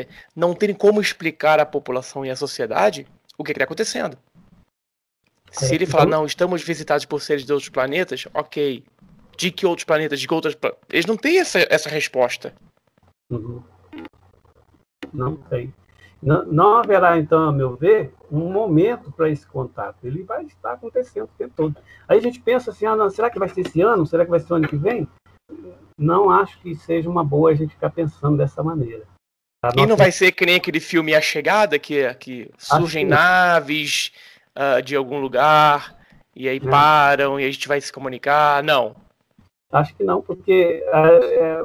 é, 0.00 0.06
não 0.34 0.54
terem 0.54 0.74
como 0.74 1.00
explicar 1.00 1.58
à 1.58 1.66
população 1.66 2.24
e 2.24 2.30
à 2.30 2.36
sociedade 2.36 3.06
o 3.36 3.44
que 3.44 3.52
está 3.52 3.64
acontecendo. 3.64 4.16
Se 5.54 5.72
é, 5.72 5.74
ele 5.76 5.86
falar, 5.86 6.06
não, 6.06 6.26
estamos 6.26 6.62
visitados 6.62 7.04
por 7.04 7.20
seres 7.20 7.44
de 7.44 7.52
outros 7.52 7.68
planetas, 7.68 8.26
ok. 8.34 8.84
De 9.36 9.50
que 9.50 9.64
outros 9.64 9.84
planetas? 9.84 10.18
De 10.18 10.26
que 10.26 10.34
outras. 10.34 10.56
Eles 10.90 11.06
não 11.06 11.16
têm 11.16 11.38
essa, 11.38 11.64
essa 11.70 11.88
resposta. 11.88 12.52
Uhum. 13.30 13.62
Não 15.12 15.36
tem. 15.36 15.72
Não, 16.20 16.44
não, 16.46 16.76
haverá, 16.76 17.18
então, 17.18 17.48
a 17.48 17.52
meu 17.52 17.76
ver, 17.76 18.12
um 18.32 18.50
momento 18.50 19.12
para 19.12 19.28
esse 19.28 19.46
contato. 19.46 19.98
Ele 20.02 20.22
vai 20.22 20.44
estar 20.44 20.72
acontecendo 20.72 21.24
o 21.24 21.38
tempo 21.38 21.52
todo. 21.54 21.76
Aí 22.08 22.18
a 22.18 22.22
gente 22.22 22.40
pensa 22.40 22.70
assim: 22.70 22.86
ah, 22.86 22.96
não, 22.96 23.10
será 23.10 23.30
que 23.30 23.38
vai 23.38 23.48
ser 23.48 23.60
esse 23.60 23.80
ano? 23.80 24.06
Será 24.06 24.24
que 24.24 24.30
vai 24.30 24.40
ser 24.40 24.52
o 24.52 24.56
ano 24.56 24.68
que 24.68 24.76
vem? 24.76 25.06
Não 25.96 26.30
acho 26.30 26.58
que 26.60 26.74
seja 26.74 27.08
uma 27.08 27.22
boa 27.22 27.50
a 27.50 27.54
gente 27.54 27.74
ficar 27.74 27.90
pensando 27.90 28.36
dessa 28.36 28.62
maneira. 28.62 29.04
E 29.76 29.86
não 29.86 29.96
vai 29.96 30.12
ser 30.12 30.32
que 30.32 30.44
nem 30.44 30.56
aquele 30.56 30.80
filme 30.80 31.14
A 31.14 31.20
Chegada, 31.20 31.78
que, 31.78 32.12
que 32.14 32.50
surgem 32.58 33.06
naves 33.06 34.12
uh, 34.56 34.82
de 34.82 34.96
algum 34.96 35.18
lugar 35.20 35.96
e 36.34 36.48
aí 36.48 36.56
é. 36.56 36.70
param 36.70 37.38
e 37.38 37.44
a 37.44 37.50
gente 37.50 37.68
vai 37.68 37.80
se 37.80 37.92
comunicar? 37.92 38.62
Não. 38.62 38.94
Acho 39.70 39.94
que 39.96 40.04
não, 40.04 40.22
porque 40.22 40.84
é, 40.86 41.34
é, 41.34 41.64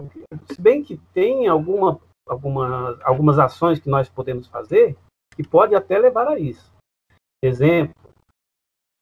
se 0.51 0.59
bem 0.59 0.83
que 0.83 0.97
tem 1.13 1.47
alguma, 1.47 1.99
alguma, 2.27 2.99
algumas 3.03 3.37
ações 3.37 3.79
que 3.79 3.89
nós 3.89 4.09
podemos 4.09 4.47
fazer 4.47 4.97
que 5.35 5.47
pode 5.47 5.75
até 5.75 5.97
levar 5.97 6.27
a 6.27 6.39
isso. 6.39 6.73
Exemplo, 7.43 7.93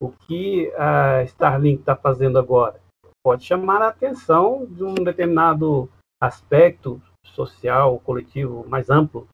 o 0.00 0.10
que 0.10 0.72
a 0.76 1.22
Starlink 1.24 1.80
está 1.80 1.96
fazendo 1.96 2.38
agora 2.38 2.80
pode 3.24 3.44
chamar 3.44 3.82
a 3.82 3.88
atenção 3.88 4.64
de 4.66 4.84
um 4.84 4.94
determinado 4.94 5.90
aspecto 6.22 7.02
social, 7.24 7.98
coletivo 8.00 8.66
mais 8.68 8.90
amplo 8.90 9.28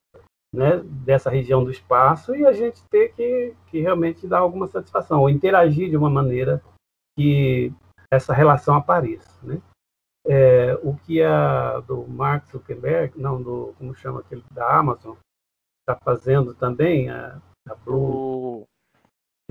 né, 0.54 0.78
dessa 0.84 1.28
região 1.28 1.64
do 1.64 1.70
espaço 1.70 2.34
e 2.34 2.46
a 2.46 2.52
gente 2.52 2.80
ter 2.88 3.12
que, 3.14 3.54
que 3.66 3.80
realmente 3.80 4.26
dar 4.26 4.38
alguma 4.38 4.68
satisfação 4.68 5.20
ou 5.20 5.28
interagir 5.28 5.90
de 5.90 5.96
uma 5.96 6.08
maneira 6.08 6.62
que 7.18 7.72
essa 8.08 8.32
relação 8.32 8.76
apareça. 8.76 9.28
Né? 9.42 9.60
É, 10.24 10.74
o 10.80 10.94
que 10.96 11.20
a 11.20 11.80
do 11.80 12.06
Mark 12.06 12.46
Zuckerberg, 12.46 13.18
não, 13.18 13.42
do, 13.42 13.74
como 13.76 13.94
chama 13.96 14.20
aquele 14.20 14.44
da 14.52 14.78
Amazon, 14.78 15.16
está 15.80 16.00
fazendo 16.04 16.54
também, 16.54 17.10
a, 17.10 17.42
a 17.68 17.74
Blue, 17.74 18.64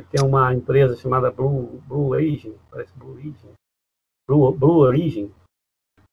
tem 0.10 0.26
uma 0.26 0.54
empresa 0.54 0.96
chamada 0.96 1.30
Blue, 1.30 1.82
Blue 1.86 2.12
Origin, 2.12 2.58
parece 2.72 2.94
Blue 2.98 3.12
Origin, 3.12 3.54
Blue, 4.26 4.52
Blue 4.54 4.80
Origin, 4.80 5.34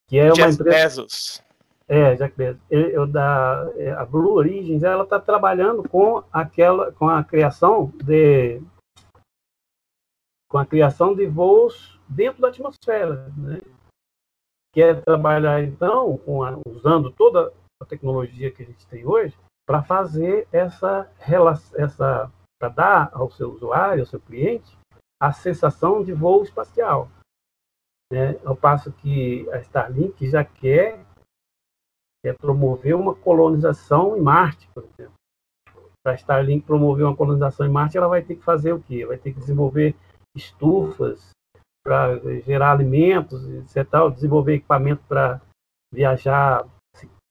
que 0.09 0.19
é 0.19 0.33
uma 0.33 0.51
empresa... 0.51 0.65
Bezos. 0.65 1.50
É, 1.93 2.15
Jack 2.15 2.37
Bezos. 2.37 2.63
Eu, 2.71 3.05
da, 3.05 3.69
é, 3.75 3.91
a 3.91 4.05
Blue 4.05 4.35
Origins, 4.35 4.85
ela 4.85 5.03
está 5.03 5.19
trabalhando 5.19 5.83
com 5.89 6.23
aquela, 6.33 6.93
com 6.93 7.09
a 7.09 7.25
criação 7.25 7.93
de, 8.05 8.63
com 10.49 10.57
a 10.57 10.65
criação 10.65 11.17
de 11.17 11.27
voos 11.27 11.99
dentro 12.09 12.41
da 12.41 12.49
atmosfera, 12.49 13.29
né? 13.37 13.61
Quer 14.73 14.99
é 14.99 15.01
trabalhar 15.01 15.65
então 15.65 16.21
a, 16.45 16.61
usando 16.69 17.11
toda 17.11 17.53
a 17.83 17.85
tecnologia 17.85 18.53
que 18.53 18.63
a 18.63 18.67
gente 18.67 18.87
tem 18.87 19.05
hoje 19.05 19.37
para 19.67 19.83
fazer 19.83 20.47
essa 20.53 21.11
essa 21.75 22.31
para 22.61 22.69
dar 22.69 23.11
ao 23.13 23.29
seu 23.33 23.51
usuário, 23.53 24.03
ao 24.03 24.07
seu 24.07 24.21
cliente, 24.21 24.79
a 25.21 25.33
sensação 25.33 26.05
de 26.05 26.13
voo 26.13 26.45
espacial. 26.45 27.09
Né? 28.13 28.39
Ao 28.45 28.55
passo 28.55 28.93
que 28.93 29.51
a 29.51 29.59
Starlink 29.59 30.29
já 30.29 30.45
quer 30.45 31.05
é 32.25 32.33
promover 32.33 32.95
uma 32.95 33.15
colonização 33.15 34.17
em 34.17 34.21
Marte, 34.21 34.69
por 34.75 34.85
exemplo. 34.85 35.15
Para 36.03 36.13
a 36.13 36.17
Starlink 36.17 36.67
promover 36.67 37.05
uma 37.05 37.17
colonização 37.17 37.67
em 37.67 37.71
Marte, 37.71 37.97
ela 37.97 38.09
vai 38.09 38.23
ter 38.23 38.37
que 38.37 38.45
fazer 38.45 38.73
o 38.73 38.81
quê? 38.81 39.05
Vai 39.05 39.19
ter 39.19 39.33
que 39.33 39.41
desenvolver 39.41 39.95
estufas 40.37 41.31
para 41.85 42.19
gerar 42.41 42.73
alimentos, 42.73 43.47
etc. 43.49 43.87
Desenvolver 44.15 44.55
equipamento 44.55 45.03
para 45.09 45.41
viajar 45.93 46.67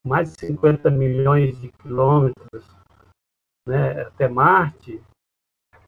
mais 0.05 0.33
de 0.33 0.47
50 0.47 0.89
milhões 0.89 1.59
de 1.59 1.69
quilômetros 1.69 2.79
né, 3.67 4.01
até 4.01 4.27
Marte, 4.27 5.01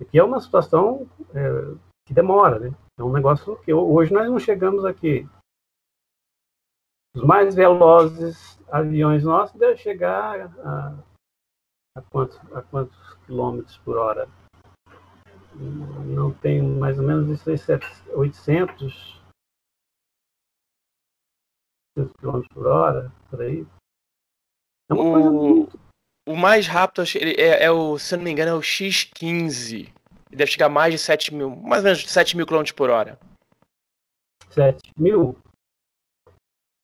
que 0.09 0.19
é 0.19 0.23
uma 0.23 0.39
situação 0.39 1.07
é, 1.33 1.75
que 2.07 2.13
demora, 2.13 2.59
né? 2.59 2.75
É 2.99 3.03
um 3.03 3.11
negócio 3.11 3.55
que 3.57 3.73
hoje 3.73 4.13
nós 4.13 4.29
não 4.29 4.39
chegamos 4.39 4.85
aqui. 4.85 5.27
Os 7.15 7.23
mais 7.23 7.53
velozes 7.53 8.57
aviões 8.71 9.23
nossos 9.23 9.57
devem 9.59 9.77
chegar 9.77 10.47
a, 10.59 10.97
a, 11.97 12.01
quantos, 12.03 12.39
a 12.53 12.61
quantos 12.61 13.13
quilômetros 13.25 13.77
por 13.79 13.97
hora? 13.97 14.29
Não 16.05 16.33
tem 16.33 16.61
mais 16.61 16.97
ou 16.97 17.05
menos 17.05 17.27
800 18.15 19.21
km 22.21 22.41
por 22.53 22.67
hora, 22.67 23.11
por 23.29 23.41
aí. 23.41 23.67
É 24.89 24.93
uma 24.93 25.03
o, 25.03 25.11
coisa 25.11 25.31
muito... 25.31 25.79
o 26.29 26.35
mais 26.35 26.65
rápido 26.65 27.03
é, 27.37 27.65
é, 27.65 27.71
o, 27.71 27.99
se 27.99 28.15
eu 28.15 28.17
não 28.17 28.23
me 28.23 28.31
engano, 28.31 28.51
é 28.51 28.53
o 28.53 28.61
X15. 28.61 29.73
Ele 29.73 30.37
deve 30.37 30.51
chegar 30.51 30.67
a 30.67 30.69
mais 30.69 30.93
de 30.93 30.99
7 30.99 31.33
mil, 31.33 31.49
mais 31.57 31.83
ou 31.83 31.91
menos 31.91 32.09
7 32.09 32.37
mil 32.37 32.47
km 32.47 32.63
por 32.73 32.89
hora. 32.89 33.19
7 34.49 34.91
mil? 34.97 35.37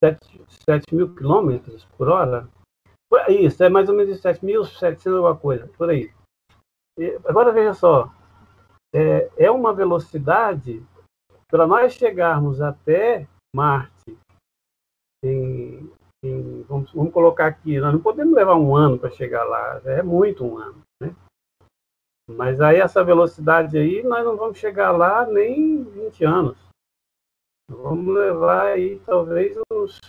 7, 0.04 0.45
7 0.70 0.95
mil 0.95 1.14
quilômetros 1.14 1.86
por 1.98 2.10
hora. 2.10 2.48
Isso, 3.30 3.64
é 3.64 3.70
mais 3.70 3.88
ou 3.89 3.95
menos 3.95 4.22
7.700 4.22 5.16
alguma 5.16 5.36
coisa, 5.36 5.68
por 5.78 5.89
aí. 5.89 6.12
E, 7.00 7.20
agora 7.26 7.52
veja 7.52 7.74
só, 7.74 8.12
é, 8.93 9.30
é 9.38 9.52
uma 9.52 9.74
velocidade 9.74 10.86
para 11.50 11.66
nós 11.66 11.93
chegarmos 11.93 12.62
até 12.62 13.28
Marte 13.56 14.18
em, 15.24 15.89
em, 16.24 16.64
vamos, 16.64 16.91
vamos, 16.91 17.14
colocar 17.14 17.48
aqui, 17.48 17.80
nós 17.80 17.93
não 17.93 18.02
podemos 18.02 18.34
levar 18.34 18.56
um 18.56 18.76
ano 18.76 19.00
para 19.00 19.10
chegar 19.10 19.43
lá, 19.45 19.82
é 19.86 20.04
muito 20.04 20.45
um 20.45 20.58
ano, 20.58 20.82
né? 21.02 21.16
Mas 22.30 22.60
aí 22.60 22.78
essa 22.78 23.04
velocidade 23.04 23.78
aí, 23.78 24.04
nós 24.04 24.26
não 24.26 24.36
vamos 24.36 24.58
chegar 24.58 24.91
lá 24.91 25.26
nem 25.26 25.84
20 25.84 26.26
anos. 26.26 26.66
Vamos 27.70 28.15
levar 28.15 28.68
aí 28.68 28.99
talvez 29.05 29.57
uns, 29.72 29.99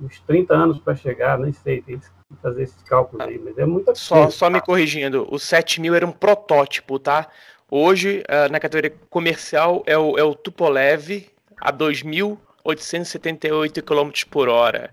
uns 0.00 0.20
30 0.20 0.54
anos 0.54 0.78
para 0.78 0.96
chegar, 0.96 1.38
nem 1.38 1.52
sei, 1.52 1.82
tem 1.82 1.98
que 1.98 2.06
fazer 2.42 2.64
esses 2.64 2.82
cálculos 2.82 3.26
aí, 3.26 3.38
mas 3.38 3.56
é 3.56 3.64
muita 3.64 3.94
só, 3.94 4.28
só 4.28 4.50
me 4.50 4.60
corrigindo, 4.60 5.26
o 5.30 5.38
7 5.38 5.80
mil 5.80 5.94
era 5.94 6.04
um 6.04 6.12
protótipo, 6.12 6.98
tá? 6.98 7.30
Hoje, 7.70 8.24
uh, 8.28 8.50
na 8.50 8.58
categoria 8.58 8.92
comercial, 9.08 9.84
é 9.86 9.96
o, 9.96 10.18
é 10.18 10.24
o 10.24 10.34
Tupolev 10.34 11.30
a 11.60 11.72
2.878 11.72 13.82
km 13.82 14.10
por 14.28 14.48
hora. 14.48 14.92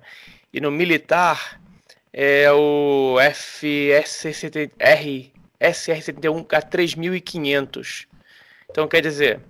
E 0.54 0.62
no 0.62 0.70
militar, 0.70 1.60
é 2.14 2.52
o 2.52 3.16
FSR, 3.34 4.04
SR71 5.60 6.46
a 6.54 6.62
3.500. 6.62 8.06
Então, 8.70 8.88
quer 8.88 9.02
dizer, 9.02 9.42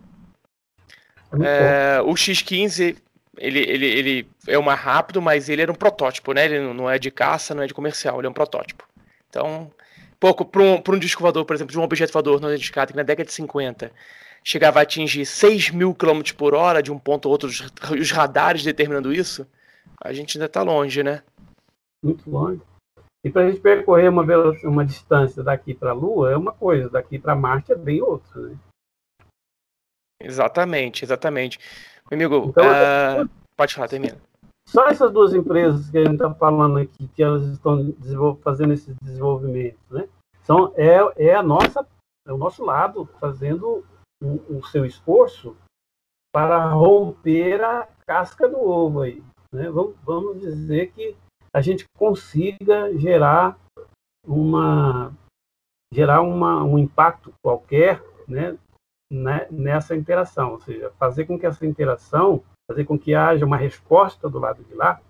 é, 1.42 2.02
o 2.02 2.14
X15 2.14 2.96
ele, 3.38 3.60
ele, 3.60 3.86
ele 3.86 4.30
é 4.48 4.58
o 4.58 4.64
mais 4.64 4.80
rápido, 4.80 5.22
mas 5.22 5.48
ele 5.48 5.62
era 5.62 5.72
um 5.72 5.76
protótipo, 5.76 6.34
né? 6.34 6.46
Ele 6.46 6.74
não 6.74 6.90
é 6.90 6.98
de 6.98 7.12
caça, 7.12 7.54
não 7.54 7.64
é 7.64 7.68
de 7.68 7.74
comercial, 7.74 8.20
ele 8.20 8.28
é 8.28 8.30
um 8.30 8.34
protótipo. 8.34 8.84
Então, 9.30 9.72
pouco 10.20 10.44
para 10.44 10.62
um, 10.62 10.82
um 10.88 11.00
disco 11.00 11.22
voador, 11.22 11.46
por 11.46 11.56
exemplo, 11.56 11.72
de 11.72 11.80
um 11.80 11.84
objeto 11.84 12.12
voador 12.12 12.42
não 12.42 12.50
identificado, 12.50 12.92
que 12.92 12.98
na 12.98 13.04
década 13.04 13.28
de 13.28 13.34
50 13.34 13.92
chegava 14.44 14.80
a 14.80 14.84
atingir 14.84 15.26
6 15.26 15.72
mil 15.72 15.94
km 15.94 16.22
por 16.36 16.56
hora 16.56 16.82
de 16.82 16.92
um 16.92 16.98
ponto 16.98 17.28
a 17.28 17.32
outro, 17.32 17.48
os, 17.48 17.72
os 17.92 18.12
radares 18.12 18.64
determinando 18.64 19.14
isso, 19.14 19.46
a 20.02 20.14
gente 20.14 20.38
ainda 20.38 20.46
está 20.46 20.64
longe, 20.64 21.04
né? 21.04 21.22
Muito 22.04 22.30
longe. 22.30 22.62
E 23.24 23.30
para 23.30 23.44
a 23.44 23.50
gente 23.50 23.60
percorrer 23.60 24.10
uma, 24.10 24.24
uma 24.64 24.86
distância 24.86 25.44
daqui 25.44 25.74
para 25.74 25.92
a 25.92 25.94
Lua 25.94 26.32
é 26.32 26.38
uma 26.38 26.54
coisa, 26.54 26.90
daqui 26.90 27.20
para 27.20 27.36
Marte 27.36 27.72
é 27.72 27.76
bem 27.76 28.02
outra, 28.02 28.42
né? 28.42 28.56
Exatamente, 30.22 31.03
exatamente. 31.03 31.59
Meu 32.09 32.18
amigo, 32.18 32.49
então, 32.49 32.65
uh, 32.65 33.30
pode 33.55 33.74
falar, 33.74 33.88
termina. 33.88 34.18
Só 34.68 34.88
essas 34.88 35.11
duas 35.11 35.34
empresas 35.34 35.89
que 35.89 35.97
a 35.97 36.03
gente 36.03 36.15
está 36.15 36.34
falando 36.34 36.78
aqui, 36.78 37.07
que 37.09 37.24
elas 37.24 37.45
estão 37.45 37.95
fazendo 38.43 38.74
esse 38.74 38.93
desenvolvimento, 39.01 39.80
né? 39.89 40.07
São, 40.43 40.74
é, 40.76 40.97
é, 41.18 41.36
a 41.36 41.43
nossa, 41.43 41.86
é 42.28 42.34
o 42.34 42.38
nosso 42.38 42.63
lado 42.63 43.05
fazendo 43.20 43.86
o, 44.22 44.57
o 44.57 44.65
seu 44.68 44.86
esforço 44.86 45.55
para 46.34 46.70
romper 46.70 47.63
a 47.63 47.88
casca 48.05 48.47
do 48.47 48.59
ovo 48.59 49.01
aí. 49.01 49.24
Né? 49.51 49.70
Vamos, 49.70 49.95
vamos 50.03 50.39
dizer 50.39 50.91
que 50.91 51.15
a 51.53 51.61
gente 51.61 51.86
consiga 51.97 52.95
gerar 52.97 53.57
uma 54.26 55.13
gerar 55.93 56.22
uma, 56.22 56.63
um 56.63 56.78
impacto 56.78 57.34
qualquer 57.41 58.03
né, 58.28 58.57
né, 59.12 59.47
nessa 59.49 59.95
interação, 59.95 60.51
ou 60.51 60.60
seja, 60.60 60.91
fazer 60.91 61.26
com 61.26 61.39
que 61.39 61.45
essa 61.45 61.66
interação, 61.66 62.43
fazer 62.70 62.86
com 62.86 62.99
que 62.99 63.16
haja 63.16 63.45
uma 63.45 63.58
resposta 63.58 64.30
do 64.30 64.39
lado 64.39 64.64
de 64.64 64.74
lá 64.74 65.01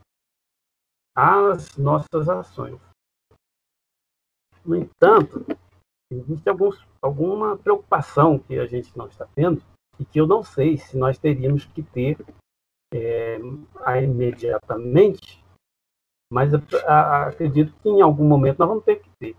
às 1.15 1.75
nossas 1.77 2.29
ações. 2.29 2.79
No 4.63 4.75
entanto, 4.75 5.45
existe 6.11 6.47
alguns, 6.47 6.85
alguma 7.01 7.57
preocupação 7.57 8.37
que 8.37 8.59
a 8.59 8.67
gente 8.67 8.95
não 8.95 9.07
está 9.07 9.27
tendo 9.33 9.61
e 9.99 10.05
que 10.05 10.19
eu 10.19 10.27
não 10.27 10.43
sei 10.43 10.77
se 10.77 10.95
nós 10.95 11.17
teríamos 11.17 11.65
que 11.65 11.81
ter 11.81 12.17
é, 12.93 13.39
imediatamente, 14.03 15.43
mas 16.31 16.53
a, 16.85 17.27
acredito 17.27 17.73
que 17.81 17.89
em 17.89 18.01
algum 18.01 18.27
momento 18.27 18.59
nós 18.59 18.69
vamos 18.69 18.83
ter 18.83 18.97
que 18.97 19.09
ter. 19.19 19.35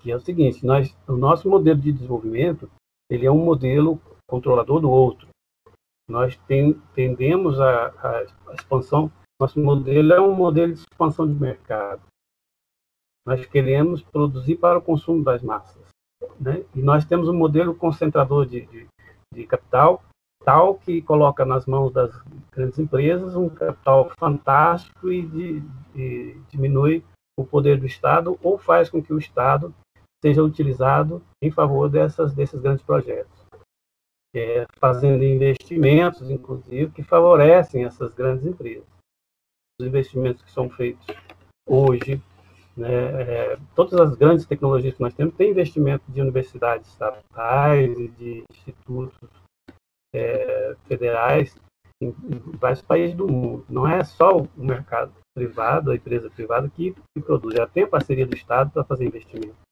Que 0.00 0.10
é 0.10 0.16
o 0.16 0.20
seguinte, 0.20 0.64
nós, 0.64 0.96
o 1.06 1.16
nosso 1.16 1.48
modelo 1.50 1.78
de 1.78 1.92
desenvolvimento 1.92 2.70
ele 3.10 3.26
é 3.26 3.30
um 3.30 3.44
modelo 3.44 4.00
controlador 4.26 4.80
do 4.80 4.90
outro. 4.90 5.28
Nós 6.08 6.36
tem, 6.46 6.74
tendemos 6.94 7.60
a, 7.60 7.88
a, 7.88 8.54
expansão, 8.54 9.10
nosso 9.40 9.60
modelo 9.60 10.12
é 10.12 10.20
um 10.20 10.34
modelo 10.34 10.72
de 10.72 10.80
expansão 10.80 11.26
de 11.26 11.34
mercado. 11.34 12.02
Nós 13.26 13.44
queremos 13.46 14.02
produzir 14.02 14.56
para 14.56 14.78
o 14.78 14.82
consumo 14.82 15.24
das 15.24 15.42
massas. 15.42 15.82
Né? 16.40 16.64
E 16.74 16.80
nós 16.80 17.04
temos 17.04 17.28
um 17.28 17.34
modelo 17.34 17.74
concentrador 17.74 18.46
de, 18.46 18.64
de, 18.66 18.86
de 19.34 19.46
capital 19.46 20.02
tal 20.44 20.76
que 20.76 21.02
coloca 21.02 21.44
nas 21.44 21.66
mãos 21.66 21.92
das 21.92 22.16
grandes 22.52 22.78
empresas 22.78 23.34
um 23.34 23.48
capital 23.48 24.12
fantástico 24.16 25.10
e, 25.10 25.26
de, 25.26 26.40
diminui 26.48 27.04
o 27.36 27.44
poder 27.44 27.80
do 27.80 27.86
Estado 27.86 28.38
ou 28.40 28.56
faz 28.56 28.88
com 28.88 29.02
que 29.02 29.12
o 29.12 29.18
Estado 29.18 29.74
seja 30.26 30.42
utilizado 30.42 31.22
em 31.40 31.52
favor 31.52 31.88
dessas, 31.88 32.34
desses 32.34 32.60
grandes 32.60 32.84
projetos. 32.84 33.46
É, 34.34 34.66
fazendo 34.78 35.22
investimentos, 35.22 36.28
inclusive, 36.28 36.90
que 36.90 37.02
favorecem 37.02 37.84
essas 37.84 38.12
grandes 38.12 38.44
empresas. 38.44 38.84
Os 39.80 39.86
investimentos 39.86 40.42
que 40.42 40.50
são 40.50 40.68
feitos 40.68 41.06
hoje, 41.66 42.20
né, 42.76 43.22
é, 43.22 43.58
todas 43.74 43.98
as 43.98 44.16
grandes 44.16 44.44
tecnologias 44.44 44.94
que 44.94 45.00
nós 45.00 45.14
temos, 45.14 45.34
têm 45.36 45.52
investimento 45.52 46.04
de 46.10 46.20
universidades 46.20 46.90
estatais 46.90 47.96
e 47.96 48.08
de 48.08 48.44
institutos 48.50 49.16
é, 50.12 50.76
federais 50.86 51.56
em, 52.02 52.08
em, 52.08 52.38
vários 52.58 52.82
países 52.82 53.16
do 53.16 53.28
mundo. 53.28 53.64
Não 53.70 53.86
é 53.86 54.02
só 54.02 54.38
o 54.38 54.48
mercado 54.56 55.12
privado, 55.34 55.92
a 55.92 55.94
empresa 55.94 56.28
privada 56.28 56.68
que, 56.68 56.92
que 56.92 57.22
produz, 57.22 57.54
já 57.54 57.66
tem 57.66 57.84
a 57.84 57.88
parceria 57.88 58.26
do 58.26 58.34
Estado 58.34 58.70
para 58.72 58.84
fazer 58.84 59.06
investimento. 59.06 59.65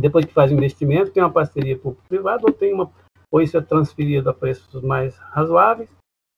Depois 0.00 0.24
que 0.24 0.32
faz 0.32 0.50
o 0.50 0.54
investimento, 0.54 1.12
tem 1.12 1.22
uma 1.22 1.32
parceria 1.32 1.78
público-privada 1.78 2.42
ou 2.44 2.52
tem 2.52 2.72
uma 2.72 2.90
ou 3.32 3.40
isso 3.40 3.56
é 3.56 3.62
transferido 3.62 4.28
a 4.28 4.34
preços 4.34 4.82
mais 4.82 5.16
razoáveis 5.16 5.88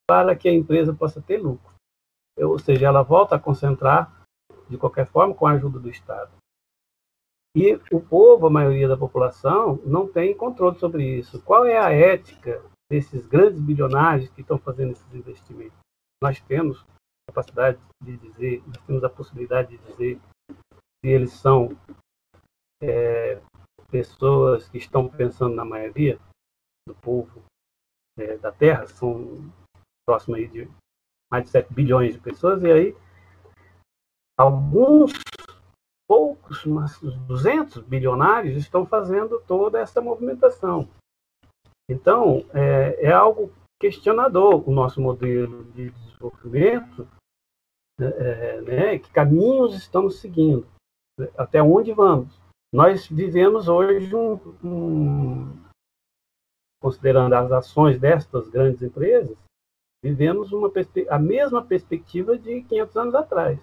para 0.08 0.36
que 0.36 0.48
a 0.48 0.52
empresa 0.52 0.94
possa 0.94 1.20
ter 1.20 1.38
lucro. 1.38 1.74
Ou 2.38 2.58
seja, 2.58 2.86
ela 2.86 3.02
volta 3.02 3.34
a 3.34 3.38
concentrar 3.38 4.24
de 4.68 4.78
qualquer 4.78 5.06
forma 5.06 5.34
com 5.34 5.46
a 5.46 5.52
ajuda 5.52 5.80
do 5.80 5.90
Estado. 5.90 6.30
E 7.56 7.74
o 7.92 8.00
povo, 8.00 8.46
a 8.46 8.50
maioria 8.50 8.88
da 8.88 8.96
população, 8.96 9.80
não 9.84 10.06
tem 10.06 10.36
controle 10.36 10.78
sobre 10.78 11.18
isso. 11.18 11.40
Qual 11.42 11.64
é 11.64 11.78
a 11.78 11.90
ética 11.90 12.62
desses 12.90 13.26
grandes 13.26 13.60
bilionários 13.60 14.28
que 14.30 14.40
estão 14.40 14.58
fazendo 14.58 14.92
esses 14.92 15.14
investimentos? 15.14 15.78
Nós 16.22 16.40
temos 16.40 16.84
capacidade 17.28 17.78
de 18.02 18.16
dizer, 18.16 18.62
nós 18.66 18.80
temos 18.86 19.04
a 19.04 19.10
possibilidade 19.10 19.76
de 19.76 19.84
dizer 19.84 20.20
se 20.50 21.08
eles 21.08 21.32
são 21.32 21.76
é, 22.90 23.40
pessoas 23.90 24.68
que 24.68 24.78
estão 24.78 25.08
pensando 25.08 25.54
na 25.54 25.64
maioria 25.64 26.18
do 26.86 26.94
povo 26.94 27.42
é, 28.18 28.36
da 28.38 28.52
Terra, 28.52 28.86
são 28.86 29.50
próximo 30.06 30.36
aí 30.36 30.46
de 30.48 30.68
mais 31.30 31.44
de 31.44 31.50
7 31.50 31.72
bilhões 31.72 32.14
de 32.14 32.20
pessoas, 32.20 32.62
e 32.62 32.70
aí 32.70 32.96
alguns 34.38 35.12
poucos, 36.08 36.64
mas 36.66 37.00
200 37.00 37.82
bilionários 37.82 38.56
estão 38.56 38.86
fazendo 38.86 39.40
toda 39.40 39.80
essa 39.80 40.00
movimentação. 40.00 40.88
Então, 41.88 42.44
é, 42.52 43.06
é 43.06 43.12
algo 43.12 43.52
questionador 43.80 44.68
o 44.68 44.72
nosso 44.72 45.00
modelo 45.00 45.64
de 45.72 45.90
desenvolvimento, 45.90 47.08
né, 47.98 48.08
é, 48.08 48.60
né, 48.62 48.98
que 48.98 49.10
caminhos 49.10 49.74
estamos 49.74 50.20
seguindo, 50.20 50.66
até 51.36 51.62
onde 51.62 51.92
vamos. 51.92 52.43
Nós 52.74 53.06
vivemos 53.06 53.68
hoje 53.68 54.12
um, 54.16 54.34
um, 54.64 55.64
considerando 56.82 57.32
as 57.32 57.52
ações 57.52 58.00
destas 58.00 58.48
grandes 58.48 58.82
empresas, 58.82 59.38
vivemos 60.02 60.50
uma 60.50 60.68
a 61.08 61.16
mesma 61.16 61.64
perspectiva 61.64 62.36
de 62.36 62.64
500 62.64 62.96
anos 62.96 63.14
atrás, 63.14 63.60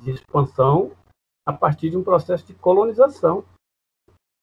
de 0.00 0.12
expansão 0.12 0.96
a 1.44 1.52
partir 1.52 1.90
de 1.90 1.96
um 1.96 2.04
processo 2.04 2.46
de 2.46 2.54
colonização. 2.54 3.44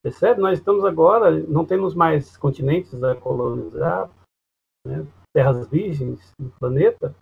Percebe? 0.03 0.41
Nós 0.41 0.59
estamos 0.59 0.83
agora, 0.83 1.31
não 1.47 1.65
temos 1.65 1.95
mais 1.95 2.35
continentes 2.35 3.01
a 3.05 3.15
colonizar, 3.15 4.11
né? 4.85 5.07
terras 5.33 5.65
virgens 5.69 6.33
no 6.37 6.51
planeta, 6.59 7.15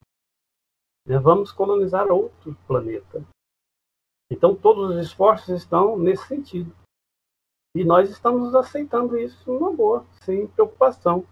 né? 1.08 1.20
vamos 1.20 1.52
colonizar 1.52 2.08
outro 2.12 2.56
planeta. 2.66 3.24
Então, 4.32 4.56
todos 4.56 4.92
os 4.92 5.06
esforços 5.06 5.50
estão 5.50 5.98
nesse 5.98 6.28
sentido. 6.28 6.76
E 7.76 7.84
nós 7.84 8.10
estamos 8.10 8.54
aceitando 8.54 9.18
isso 9.18 9.52
numa 9.52 9.72
boa, 9.72 10.06
sem 10.24 10.48
preocupação. 10.48 11.26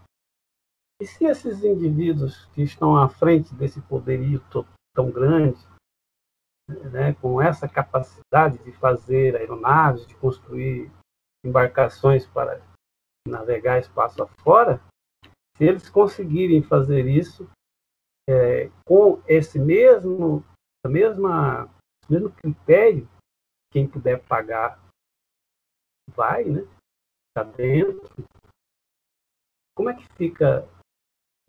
E 1.02 1.06
se 1.06 1.26
esses 1.26 1.64
indivíduos 1.64 2.46
que 2.54 2.62
estão 2.62 2.96
à 2.96 3.10
frente 3.10 3.54
desse 3.56 3.82
poderio 3.82 4.44
tão 4.96 5.12
grande, 5.12 5.60
né, 6.92 7.14
com 7.16 7.42
essa 7.42 7.68
capacidade 7.68 8.58
de 8.60 8.72
fazer 8.74 9.36
aeronaves, 9.36 10.06
de 10.06 10.16
construir 10.16 10.92
embarcações 11.46 12.26
para 12.28 12.62
navegar 13.28 13.80
espaço 13.80 14.22
afora, 14.24 14.82
se 15.58 15.64
eles 15.64 15.90
conseguirem 15.90 16.64
fazer 16.64 17.06
isso 17.08 17.50
é, 18.30 18.70
com 18.86 19.22
esse 19.28 19.60
mesmo, 19.60 20.44
a 20.86 20.90
mesma 20.90 21.70
mesmo 22.12 22.32
critério, 22.32 23.10
quem 23.72 23.88
puder 23.88 24.22
pagar 24.26 24.80
vai, 26.14 26.44
né? 26.44 26.62
Está 27.30 27.44
dentro. 27.44 28.10
Como 29.76 29.90
é 29.90 29.96
que 29.96 30.06
fica 30.16 30.68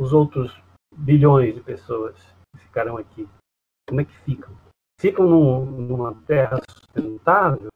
os 0.01 0.13
outros 0.13 0.53
bilhões 0.95 1.55
de 1.55 1.61
pessoas 1.61 2.17
que 2.55 2.63
ficarão 2.63 2.97
aqui? 2.97 3.29
Como 3.89 4.01
é 4.01 4.05
que 4.05 4.17
ficam? 4.21 4.57
Ficam 5.01 5.27
num, 5.27 5.65
numa 5.65 6.15
terra 6.23 6.59
sustentável? 6.71 7.69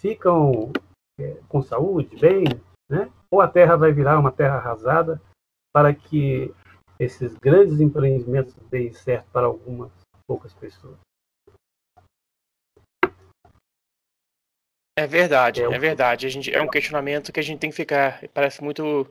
ficam 0.00 0.72
é, 1.18 1.34
com 1.48 1.62
saúde, 1.62 2.16
bem, 2.16 2.44
né? 2.90 3.12
ou 3.30 3.40
a 3.40 3.48
terra 3.48 3.76
vai 3.76 3.92
virar 3.92 4.18
uma 4.18 4.32
terra 4.32 4.56
arrasada 4.56 5.20
para 5.72 5.94
que 5.94 6.52
esses 6.98 7.36
grandes 7.36 7.80
empreendimentos 7.80 8.54
deem 8.70 8.92
certo 8.92 9.30
para 9.30 9.46
algumas 9.46 9.92
poucas 10.26 10.52
pessoas. 10.54 10.98
É 15.00 15.06
verdade, 15.06 15.62
é, 15.62 15.64
é 15.64 15.78
verdade. 15.78 16.26
A 16.26 16.28
gente, 16.28 16.54
é 16.54 16.60
um 16.60 16.68
questionamento 16.68 17.32
que 17.32 17.40
a 17.40 17.42
gente 17.42 17.58
tem 17.58 17.70
que 17.70 17.76
ficar. 17.76 18.22
Parece 18.34 18.62
muito 18.62 19.06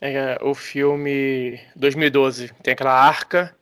é, 0.00 0.38
o 0.40 0.54
filme 0.54 1.58
2012. 1.74 2.52
Tem 2.62 2.72
aquela 2.72 2.92
arca, 2.92 3.52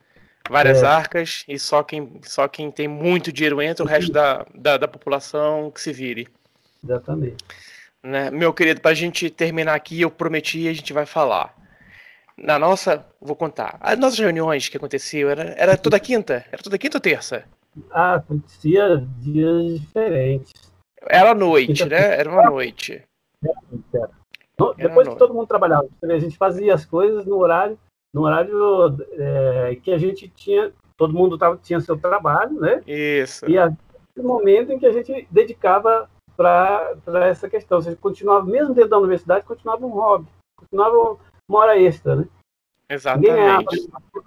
várias 0.51 0.83
é. 0.83 0.87
arcas, 0.87 1.47
e 1.49 1.59
só 1.59 1.83
quem, 1.83 2.21
só 2.25 2.47
quem 2.47 2.71
tem 2.71 2.87
muito 2.87 3.33
dinheiro 3.33 3.63
entra, 3.63 3.83
o 3.83 3.89
resto 3.89 4.13
da, 4.13 4.45
da, 4.55 4.77
da 4.77 4.87
população 4.87 5.71
que 5.71 5.81
se 5.81 5.95
vire. 5.95 6.29
Exatamente. 6.85 7.43
Né? 8.03 8.31
Meu 8.31 8.53
querido, 8.53 8.83
para 8.83 8.91
a 8.91 8.95
gente 8.95 9.31
terminar 9.31 9.75
aqui, 9.75 9.99
eu 9.99 10.11
prometi 10.11 10.69
a 10.69 10.75
gente 10.75 10.93
vai 10.93 11.07
falar. 11.07 11.57
Na 12.37 12.59
nossa, 12.59 13.03
vou 13.19 13.35
contar. 13.35 13.79
As 13.81 13.99
nossas 13.99 14.19
reuniões 14.19 14.69
que 14.69 14.77
aconteciam 14.77 15.31
era, 15.31 15.55
era 15.57 15.77
toda 15.79 15.99
quinta? 15.99 16.45
Era 16.53 16.63
toda 16.63 16.77
quinta 16.77 16.99
ou 16.99 17.01
terça? 17.01 17.45
Ah, 17.91 18.17
acontecia 18.17 19.03
dias 19.23 19.81
diferentes. 19.81 20.72
Era 21.07 21.35
noite, 21.35 21.85
né? 21.85 22.19
Era 22.19 22.31
uma 22.31 22.51
noite. 22.51 23.03
Era. 23.95 24.11
Depois 24.77 25.09
que 25.09 25.17
todo 25.17 25.35
mundo 25.35 25.47
trabalhava, 25.47 25.89
a 26.03 26.19
gente 26.19 26.37
fazia 26.37 26.75
as 26.75 26.85
coisas 26.85 27.27
no 27.27 27.37
horário, 27.39 27.79
no 28.15 28.23
horário 28.23 28.97
é, 29.13 29.77
que 29.83 29.91
a 29.91 29.99
gente 29.99 30.29
tinha, 30.29 30.73
todo 30.97 31.15
mundo 31.15 31.37
tava, 31.37 31.57
tinha 31.57 31.81
seu 31.81 31.99
trabalho, 31.99 32.61
né? 32.61 32.83
Isso. 32.87 33.45
E 33.51 33.59
um 33.59 34.23
momento 34.23 34.73
em 34.73 34.79
que 34.79 34.87
a 34.87 34.93
gente 34.93 35.27
dedicava 35.31 36.09
para 36.37 36.95
essa 37.27 37.49
questão. 37.49 37.79
Ou 37.79 37.83
seja, 37.83 37.97
continuava, 37.97 38.45
mesmo 38.47 38.75
dentro 38.75 38.91
da 38.91 38.99
universidade, 38.99 39.47
continuava 39.47 39.85
um 39.85 39.91
hobby, 39.91 40.29
continuava 40.57 41.17
uma 41.49 41.59
hora 41.59 41.79
extra, 41.79 42.17
né? 42.17 42.29
Exatamente. 42.89 43.31
Ninguém 43.31 43.45
ganhava, 43.45 43.65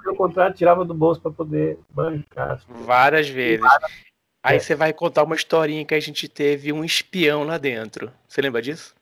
pelo 0.04 0.16
contrário, 0.18 0.56
tirava 0.56 0.84
do 0.84 0.94
bolso 0.94 1.22
para 1.22 1.32
poder 1.32 1.80
bancar. 1.90 2.62
Várias 2.68 3.30
vezes. 3.30 3.62
Várias... 3.62 3.92
Aí 4.46 4.58
é. 4.58 4.60
você 4.60 4.76
vai 4.76 4.94
contar 4.94 5.24
uma 5.24 5.34
historinha 5.34 5.84
que 5.84 5.96
a 5.96 6.00
gente 6.00 6.30
teve 6.30 6.72
um 6.72 6.86
espião 6.86 7.44
lá 7.44 7.58
dentro. 7.58 8.12
Você 8.28 8.42
lembra 8.42 8.62
disso? 8.62 8.94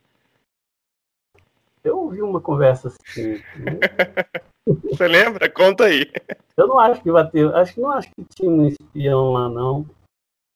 Eu 1.83 1.99
ouvi 1.99 2.21
uma 2.21 2.39
conversa 2.39 2.87
assim. 2.87 3.43
Você 4.65 5.05
lembra? 5.05 5.49
Conta 5.49 5.83
aí. 5.83 6.09
Eu 6.55 6.67
não 6.67 6.79
acho 6.79 7.03
que 7.03 7.11
bateu. 7.11 7.53
Acho 7.53 7.73
que 7.73 7.81
não 7.81 7.89
acho 7.89 8.09
que 8.15 8.23
tinha 8.23 8.49
um 8.49 8.65
espião 8.65 9.33
lá, 9.33 9.49
não. 9.49 9.85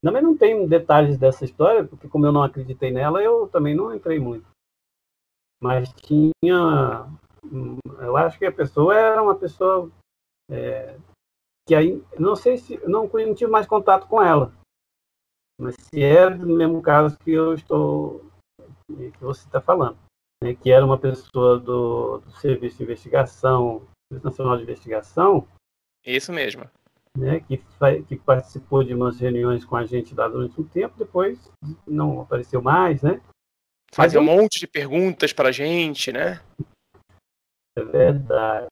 Também 0.01 0.21
não 0.21 0.38
tem 0.38 0.65
detalhes 0.65 1.17
dessa 1.17 1.43
história, 1.43 1.83
porque 1.83 2.07
como 2.07 2.25
eu 2.25 2.31
não 2.31 2.41
acreditei 2.41 2.89
nela, 2.89 3.21
eu 3.21 3.49
também 3.49 3.75
não 3.75 3.93
entrei 3.93 4.19
muito. 4.19 4.45
Mas 5.61 5.91
tinha. 5.91 7.05
Eu 7.99 8.15
acho 8.15 8.39
que 8.39 8.45
a 8.45 8.51
pessoa 8.53 8.95
era 8.95 9.21
uma 9.21 9.35
pessoa 9.35 9.91
é, 10.49 10.95
que 11.67 11.75
aí. 11.75 12.01
Não 12.17 12.38
sei 12.38 12.57
se. 12.57 12.77
Não, 12.88 13.05
não 13.05 13.35
tive 13.35 13.51
mais 13.51 13.67
contato 13.67 14.07
com 14.07 14.23
ela. 14.23 14.55
Mas 15.60 15.76
se 15.76 16.03
é 16.03 16.30
do 16.30 16.47
mesmo 16.47 16.82
caso 16.82 17.18
que 17.20 17.32
eu 17.32 17.53
estou. 17.53 18.30
que 18.88 19.20
você 19.20 19.45
está 19.45 19.62
falando. 19.62 19.97
Né, 20.43 20.53
que 20.53 20.72
era 20.72 20.86
uma 20.86 20.99
pessoa 20.99 21.60
do, 21.60 22.20
do 22.20 22.32
Serviço 22.34 22.78
de 22.78 22.84
Investigação, 22.84 23.82
Serviço 24.08 24.30
Nacional 24.30 24.58
de 24.58 24.64
Investigação. 24.64 25.47
Isso 26.05 26.32
mesmo 26.32 26.70
né, 27.18 27.39
que, 27.39 27.58
que, 28.08 28.16
participou 28.16 28.84
de 28.84 28.93
umas 28.93 29.20
reuniões 29.20 29.66
com 29.66 29.76
a 29.76 29.86
gente 29.86 30.14
lá 30.14 30.28
durante 30.28 30.62
um 30.62 30.64
tempo, 30.64 30.97
depois 30.97 31.51
não 31.86 32.22
apareceu 32.22 32.62
mais, 32.62 33.01
né? 33.01 33.20
Fazia 33.91 34.20
um 34.20 34.24
monte 34.24 34.60
de 34.60 34.68
perguntas 34.68 35.34
para 35.34 35.49
a 35.49 35.51
gente, 35.51 36.12
né? 36.12 36.39
É 37.76 37.84
verdade. 37.84 38.68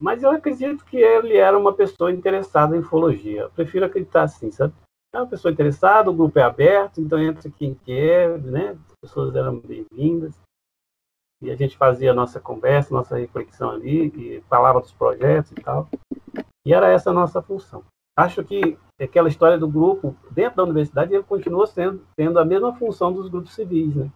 Mas 0.00 0.22
eu 0.22 0.30
acredito 0.30 0.84
que 0.84 0.96
ele 0.96 1.36
era 1.36 1.56
uma 1.56 1.72
pessoa 1.72 2.10
interessada 2.10 2.74
em 2.74 2.80
ufologia. 2.80 3.42
Eu 3.42 3.50
prefiro 3.50 3.86
acreditar 3.86 4.22
assim, 4.22 4.50
sabe? 4.50 4.74
É 5.14 5.18
uma 5.18 5.26
pessoa 5.26 5.52
interessada, 5.52 6.10
o 6.10 6.14
grupo 6.14 6.38
é 6.38 6.42
aberto, 6.42 7.00
então 7.00 7.18
entra 7.18 7.50
quem 7.50 7.74
quer, 7.74 8.38
né? 8.40 8.70
As 8.70 8.94
pessoas 9.02 9.36
eram 9.36 9.60
bem-vindas. 9.60 10.40
E 11.42 11.50
a 11.50 11.56
gente 11.56 11.76
fazia 11.76 12.12
a 12.12 12.14
nossa 12.14 12.40
conversa, 12.40 12.94
nossa 12.94 13.18
reflexão 13.18 13.70
ali, 13.70 14.06
e 14.16 14.40
falava 14.42 14.80
dos 14.80 14.92
projetos 14.92 15.52
e 15.52 15.56
tal. 15.56 15.88
E 16.64 16.72
era 16.72 16.88
essa 16.88 17.10
a 17.10 17.12
nossa 17.12 17.42
função. 17.42 17.84
Acho 18.16 18.42
que 18.42 18.78
aquela 18.98 19.28
história 19.28 19.58
do 19.58 19.68
grupo, 19.68 20.16
dentro 20.30 20.56
da 20.56 20.62
universidade, 20.64 21.12
ele 21.12 21.24
continua 21.24 21.66
sendo, 21.66 22.06
tendo 22.16 22.38
a 22.38 22.44
mesma 22.44 22.74
função 22.76 23.12
dos 23.12 23.28
grupos 23.28 23.54
civis, 23.54 23.94
né? 23.94 24.10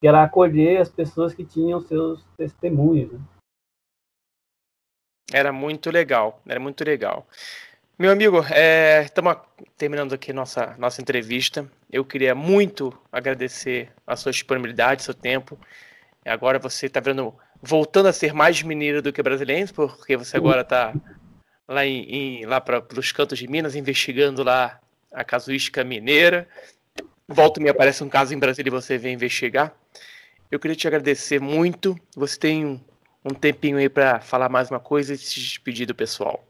que 0.00 0.08
era 0.08 0.22
acolher 0.22 0.80
as 0.80 0.90
pessoas 0.90 1.34
que 1.34 1.44
tinham 1.44 1.80
seus 1.80 2.24
testemunhos. 2.36 3.12
Né? 3.12 3.20
Era 5.32 5.52
muito 5.52 5.90
legal, 5.90 6.40
era 6.46 6.60
muito 6.60 6.84
legal. 6.84 7.26
Meu 7.96 8.10
amigo, 8.10 8.44
estamos 9.04 9.34
é, 9.34 9.40
terminando 9.78 10.14
aqui 10.14 10.32
nossa, 10.32 10.74
nossa 10.76 11.00
entrevista. 11.00 11.70
Eu 11.88 12.04
queria 12.04 12.34
muito 12.34 12.92
agradecer 13.12 13.88
a 14.04 14.16
sua 14.16 14.32
disponibilidade, 14.32 15.04
seu 15.04 15.14
tempo. 15.14 15.56
Agora 16.24 16.58
você 16.58 16.86
está 16.86 16.98
vendo, 16.98 17.32
voltando 17.62 18.06
a 18.06 18.12
ser 18.12 18.34
mais 18.34 18.60
mineiro 18.64 19.00
do 19.00 19.12
que 19.12 19.22
brasileiro, 19.22 19.72
porque 19.72 20.16
você 20.16 20.36
agora 20.36 20.62
está 20.62 20.92
lá, 21.68 21.86
em, 21.86 22.02
em 22.40 22.46
lá 22.46 22.60
para 22.60 22.84
os 22.98 23.12
cantos 23.12 23.38
de 23.38 23.46
Minas, 23.46 23.76
investigando 23.76 24.42
lá 24.42 24.80
a 25.12 25.22
casuística 25.22 25.84
mineira. 25.84 26.48
Volta 27.28 27.60
e 27.60 27.62
me 27.62 27.70
aparece 27.70 28.02
um 28.02 28.08
caso 28.08 28.34
em 28.34 28.38
Brasília 28.40 28.70
e 28.70 28.72
você 28.72 28.98
vem 28.98 29.14
investigar. 29.14 29.72
Eu 30.50 30.58
queria 30.58 30.76
te 30.76 30.88
agradecer 30.88 31.40
muito. 31.40 31.96
Você 32.16 32.36
tem 32.40 32.66
um, 32.66 32.80
um 33.24 33.30
tempinho 33.30 33.78
aí 33.78 33.88
para 33.88 34.18
falar 34.18 34.48
mais 34.48 34.68
uma 34.68 34.80
coisa 34.80 35.14
e 35.14 35.16
se 35.16 35.38
despedir 35.38 35.86
do 35.86 35.94
pessoal. 35.94 36.44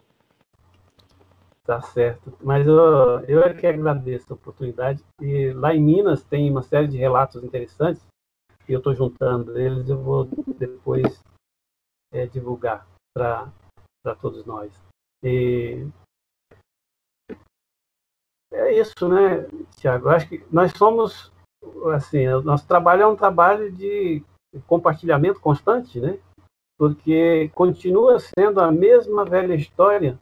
Tá 1.66 1.80
certo. 1.80 2.36
Mas 2.42 2.66
eu, 2.66 3.20
eu 3.26 3.40
é 3.42 3.54
que 3.54 3.66
agradeço 3.66 4.30
a 4.30 4.36
oportunidade. 4.36 5.02
E 5.20 5.50
lá 5.52 5.74
em 5.74 5.82
Minas 5.82 6.22
tem 6.22 6.50
uma 6.50 6.62
série 6.62 6.86
de 6.86 6.98
relatos 6.98 7.42
interessantes 7.42 8.06
e 8.68 8.72
eu 8.72 8.78
estou 8.78 8.94
juntando 8.94 9.58
eles. 9.58 9.88
Eu 9.88 9.98
vou 9.98 10.28
depois 10.58 11.22
é, 12.12 12.26
divulgar 12.26 12.86
para 13.16 13.50
todos 14.20 14.44
nós. 14.44 14.72
E 15.22 15.86
é 18.52 18.78
isso, 18.78 19.08
né, 19.08 19.48
Tiago? 19.76 20.10
Acho 20.10 20.28
que 20.28 20.44
nós 20.52 20.70
somos, 20.76 21.32
assim, 21.94 22.28
o 22.28 22.42
nosso 22.42 22.68
trabalho 22.68 23.02
é 23.02 23.06
um 23.06 23.16
trabalho 23.16 23.72
de 23.72 24.22
compartilhamento 24.66 25.40
constante, 25.40 25.98
né? 25.98 26.20
Porque 26.78 27.48
continua 27.54 28.18
sendo 28.18 28.60
a 28.60 28.70
mesma 28.70 29.24
velha 29.24 29.54
história, 29.54 30.18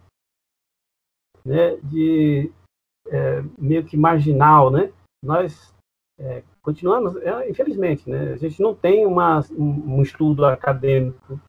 né? 1.45 1.77
De 1.83 2.51
é, 3.09 3.43
meio 3.59 3.85
que 3.85 3.97
marginal, 3.97 4.71
né? 4.71 4.93
Nós 5.25 5.75
é, 6.19 6.43
continuamos, 6.63 7.17
é, 7.17 7.51
infelizmente, 7.51 8.09
né? 8.09 8.33
A 8.33 8.37
gente 8.37 8.61
não 8.61 8.75
tem 8.75 9.07
uma, 9.07 9.41
um, 9.51 9.97
um 9.97 10.03
estudo 10.03 10.45
acadêmico 10.45 11.41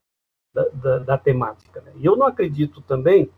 da, 0.54 0.70
da, 0.70 1.00
da 1.00 1.18
temática. 1.18 1.82
Né? 1.82 1.92
E 1.96 2.06
eu 2.06 2.16
não 2.16 2.28
acredito 2.28 2.82
também 2.82 3.30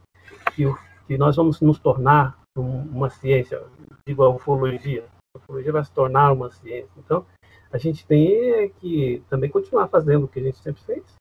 que, 0.54 0.64
que 1.08 1.18
nós 1.18 1.36
vamos 1.36 1.62
nos 1.62 1.80
tornar 1.80 2.40
uma 2.58 3.10
ciência, 3.10 3.62
digo 4.08 4.24
a 4.24 4.30
ufologia, 4.30 5.06
a 5.36 5.40
ufologia 5.40 5.72
vai 5.72 5.84
se 5.84 5.92
tornar 5.92 6.32
uma 6.32 6.50
ciência. 6.52 6.92
Então, 6.98 7.26
a 7.72 7.78
gente 7.78 8.06
tem 8.08 8.70
que 8.80 9.22
também 9.30 9.50
continuar 9.50 9.90
fazendo 9.90 10.26
o 10.26 10.28
que 10.28 10.40
a 10.40 10.44
gente 10.44 10.58
sempre 10.60 10.82
fez, 10.84 11.16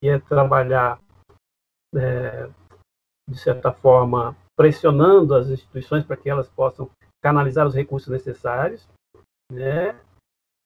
que 0.00 0.08
é 0.08 0.18
trabalhar, 0.20 1.00
é, 1.96 2.48
de 3.28 3.38
certa 3.38 3.72
forma, 3.72 4.36
pressionando 4.62 5.34
as 5.34 5.48
instituições 5.48 6.04
para 6.04 6.16
que 6.16 6.30
elas 6.30 6.48
possam 6.48 6.88
canalizar 7.20 7.66
os 7.66 7.74
recursos 7.74 8.08
necessários, 8.08 8.88
né? 9.50 9.98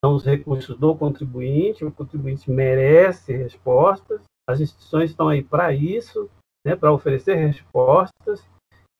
São 0.04 0.14
os 0.14 0.22
recursos 0.22 0.76
do 0.76 0.94
contribuinte, 0.94 1.82
o 1.82 1.90
contribuinte 1.90 2.50
merece 2.50 3.34
respostas, 3.34 4.20
as 4.46 4.60
instituições 4.60 5.08
estão 5.08 5.30
aí 5.30 5.42
para 5.42 5.72
isso, 5.72 6.28
né, 6.66 6.76
para 6.76 6.92
oferecer 6.92 7.36
respostas 7.36 8.46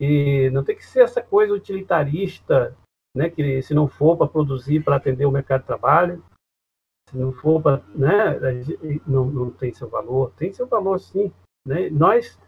e 0.01 0.49
não 0.51 0.65
tem 0.65 0.75
que 0.75 0.87
ser 0.87 1.01
essa 1.01 1.21
coisa 1.21 1.53
utilitarista, 1.53 2.75
né, 3.15 3.29
que 3.29 3.61
se 3.61 3.75
não 3.75 3.87
for 3.87 4.17
para 4.17 4.27
produzir, 4.27 4.83
para 4.83 4.97
atender 4.97 5.27
o 5.27 5.31
mercado 5.31 5.61
de 5.61 5.67
trabalho, 5.67 6.25
se 7.11 7.19
não 7.19 7.33
for 7.33 7.61
para, 7.61 7.83
né, 7.95 8.41
não, 9.07 9.27
não 9.27 9.51
tem 9.51 9.75
seu 9.75 9.91
valor, 9.91 10.33
tem 10.39 10.55
seu 10.55 10.67
valor 10.67 10.99
sim, 10.99 11.31
né? 11.67 11.91
Nós 11.91 12.39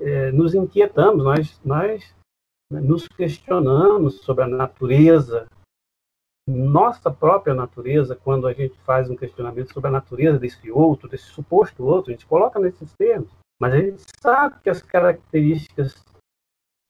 é, 0.00 0.30
nos 0.32 0.54
inquietamos, 0.54 1.24
nós 1.24 1.60
nós 1.64 2.14
né, 2.72 2.80
nos 2.80 3.06
questionamos 3.08 4.20
sobre 4.20 4.44
a 4.44 4.48
natureza 4.48 5.46
nossa 6.46 7.10
própria 7.10 7.54
natureza, 7.54 8.14
quando 8.14 8.46
a 8.46 8.52
gente 8.52 8.78
faz 8.80 9.08
um 9.08 9.16
questionamento 9.16 9.72
sobre 9.72 9.88
a 9.88 9.92
natureza 9.92 10.38
desse 10.38 10.70
outro, 10.70 11.08
desse 11.08 11.24
suposto 11.24 11.84
outro, 11.84 12.10
a 12.10 12.12
gente 12.12 12.26
coloca 12.26 12.58
nesses 12.58 12.92
termos. 12.94 13.30
Mas 13.58 13.72
a 13.72 13.78
gente 13.78 14.02
sabe 14.20 14.60
que 14.60 14.68
as 14.68 14.82
características 14.82 16.04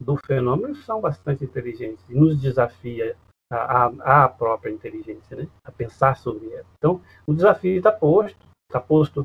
do 0.02 0.16
fenômeno 0.26 0.74
são 0.74 1.00
bastante 1.00 1.44
inteligentes 1.44 2.04
e 2.08 2.14
nos 2.14 2.40
desafia 2.40 3.16
a, 3.50 4.24
a 4.24 4.28
própria 4.28 4.70
inteligência, 4.70 5.36
né? 5.36 5.46
a 5.64 5.70
pensar 5.70 6.16
sobre 6.16 6.50
ela. 6.52 6.66
Então, 6.76 7.00
o 7.26 7.32
desafio 7.32 7.76
está 7.76 7.92
posto, 7.92 8.44
está 8.68 8.80
posto 8.80 9.24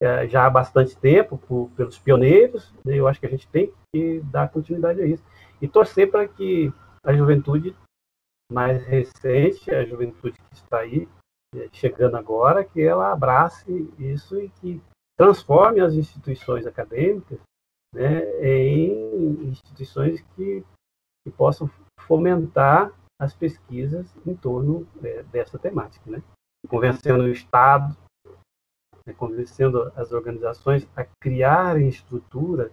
é, 0.00 0.28
já 0.28 0.46
há 0.46 0.50
bastante 0.50 0.96
tempo 0.96 1.38
por, 1.38 1.70
pelos 1.76 1.98
pioneiros, 1.98 2.72
né? 2.84 2.96
eu 2.96 3.06
acho 3.06 3.20
que 3.20 3.26
a 3.26 3.30
gente 3.30 3.48
tem 3.48 3.72
que 3.92 4.20
dar 4.20 4.50
continuidade 4.50 5.00
a 5.00 5.06
isso. 5.06 5.24
E 5.60 5.68
torcer 5.68 6.10
para 6.10 6.26
que 6.26 6.72
a 7.04 7.12
juventude 7.14 7.76
mais 8.52 8.84
recente, 8.84 9.70
a 9.70 9.84
juventude 9.84 10.36
que 10.36 10.54
está 10.54 10.78
aí, 10.78 11.08
é, 11.54 11.68
chegando 11.72 12.16
agora, 12.16 12.64
que 12.64 12.82
ela 12.82 13.12
abrace 13.12 13.92
isso 13.98 14.38
e 14.40 14.48
que 14.60 14.82
transforme 15.16 15.80
as 15.80 15.94
instituições 15.94 16.66
acadêmicas 16.66 17.38
né, 17.94 18.24
em 18.42 19.48
instituições 19.48 20.20
que, 20.34 20.64
que 21.24 21.32
possam 21.32 21.70
fomentar 22.00 22.92
as 23.20 23.32
pesquisas 23.32 24.12
em 24.26 24.34
torno 24.34 24.86
é, 25.02 25.22
dessa 25.24 25.58
temática, 25.58 26.10
né? 26.10 26.22
convencendo 26.68 27.22
o 27.22 27.28
Estado, 27.28 27.96
né, 29.06 29.12
convencendo 29.14 29.92
as 29.96 30.12
organizações 30.12 30.88
a 30.96 31.04
criarem 31.04 31.88
estrutura, 31.88 32.72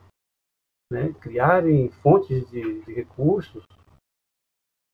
né, 0.91 1.13
criarem 1.19 1.89
fontes 1.89 2.49
de, 2.49 2.81
de 2.83 2.93
recursos 2.93 3.63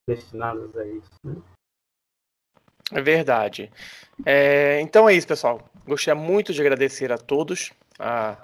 destinados 0.08 0.76
a 0.76 0.86
isso. 0.86 1.12
Né? 1.24 1.36
É 2.92 3.02
verdade. 3.02 3.72
É, 4.26 4.80
então 4.82 5.10
é 5.10 5.14
isso, 5.14 5.28
pessoal. 5.28 5.70
Gostaria 5.86 6.20
muito 6.20 6.54
de 6.54 6.62
agradecer 6.62 7.12
a 7.12 7.18
todos 7.18 7.72
a, 8.00 8.38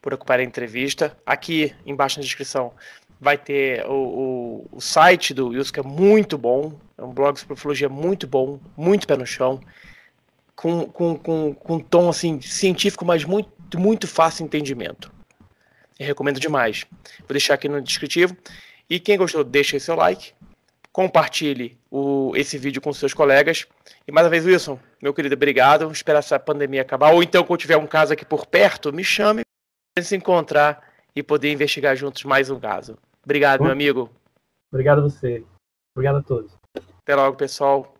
por 0.00 0.14
ocupar 0.14 0.40
a 0.40 0.44
entrevista. 0.44 1.16
Aqui 1.26 1.74
embaixo 1.84 2.18
na 2.18 2.24
descrição 2.24 2.72
vai 3.20 3.36
ter 3.36 3.84
o, 3.86 3.92
o, 3.92 4.68
o 4.72 4.80
site 4.80 5.34
do 5.34 5.50
que 5.72 5.80
é 5.80 5.82
muito 5.82 6.38
bom. 6.38 6.78
É 6.96 7.02
um 7.02 7.12
blog 7.12 7.38
sobre 7.38 7.54
ufologia 7.54 7.88
muito 7.88 8.26
bom, 8.26 8.58
muito 8.76 9.06
pé 9.06 9.16
no 9.16 9.26
chão. 9.26 9.60
Com, 10.60 10.86
com, 10.86 11.16
com, 11.16 11.54
com 11.54 11.76
um 11.76 11.80
tom 11.80 12.08
assim, 12.08 12.40
científico, 12.40 13.04
mas 13.04 13.24
muito, 13.24 13.78
muito 13.78 14.08
fácil 14.08 14.44
entendimento. 14.44 15.12
Eu 15.98 16.06
recomendo 16.06 16.40
demais. 16.40 16.84
Vou 17.20 17.28
deixar 17.30 17.54
aqui 17.54 17.68
no 17.68 17.80
descritivo. 17.80 18.36
E 18.90 18.98
quem 18.98 19.16
gostou, 19.16 19.44
deixa 19.44 19.78
seu 19.78 19.94
like 19.94 20.32
compartilhe 20.98 21.78
o, 21.88 22.32
esse 22.34 22.58
vídeo 22.58 22.82
com 22.82 22.92
seus 22.92 23.14
colegas. 23.14 23.68
E 24.04 24.10
mais 24.10 24.26
uma 24.26 24.30
vez, 24.30 24.44
Wilson, 24.44 24.80
meu 25.00 25.14
querido, 25.14 25.36
obrigado. 25.36 25.88
Espero 25.92 26.18
essa 26.18 26.40
pandemia 26.40 26.82
acabar. 26.82 27.12
Ou 27.12 27.22
então, 27.22 27.44
quando 27.44 27.60
tiver 27.60 27.76
um 27.76 27.86
caso 27.86 28.12
aqui 28.12 28.24
por 28.24 28.46
perto, 28.46 28.92
me 28.92 29.04
chame 29.04 29.42
para 29.94 30.02
se 30.02 30.16
encontrar 30.16 30.82
e 31.14 31.22
poder 31.22 31.52
investigar 31.52 31.94
juntos 31.94 32.24
mais 32.24 32.50
um 32.50 32.58
caso. 32.58 32.98
Obrigado, 33.24 33.58
Bom, 33.60 33.66
meu 33.66 33.72
amigo. 33.74 34.10
Obrigado 34.72 34.98
a 34.98 35.02
você. 35.02 35.44
Obrigado 35.94 36.18
a 36.18 36.22
todos. 36.22 36.50
Até 36.76 37.14
logo, 37.14 37.36
pessoal. 37.36 37.94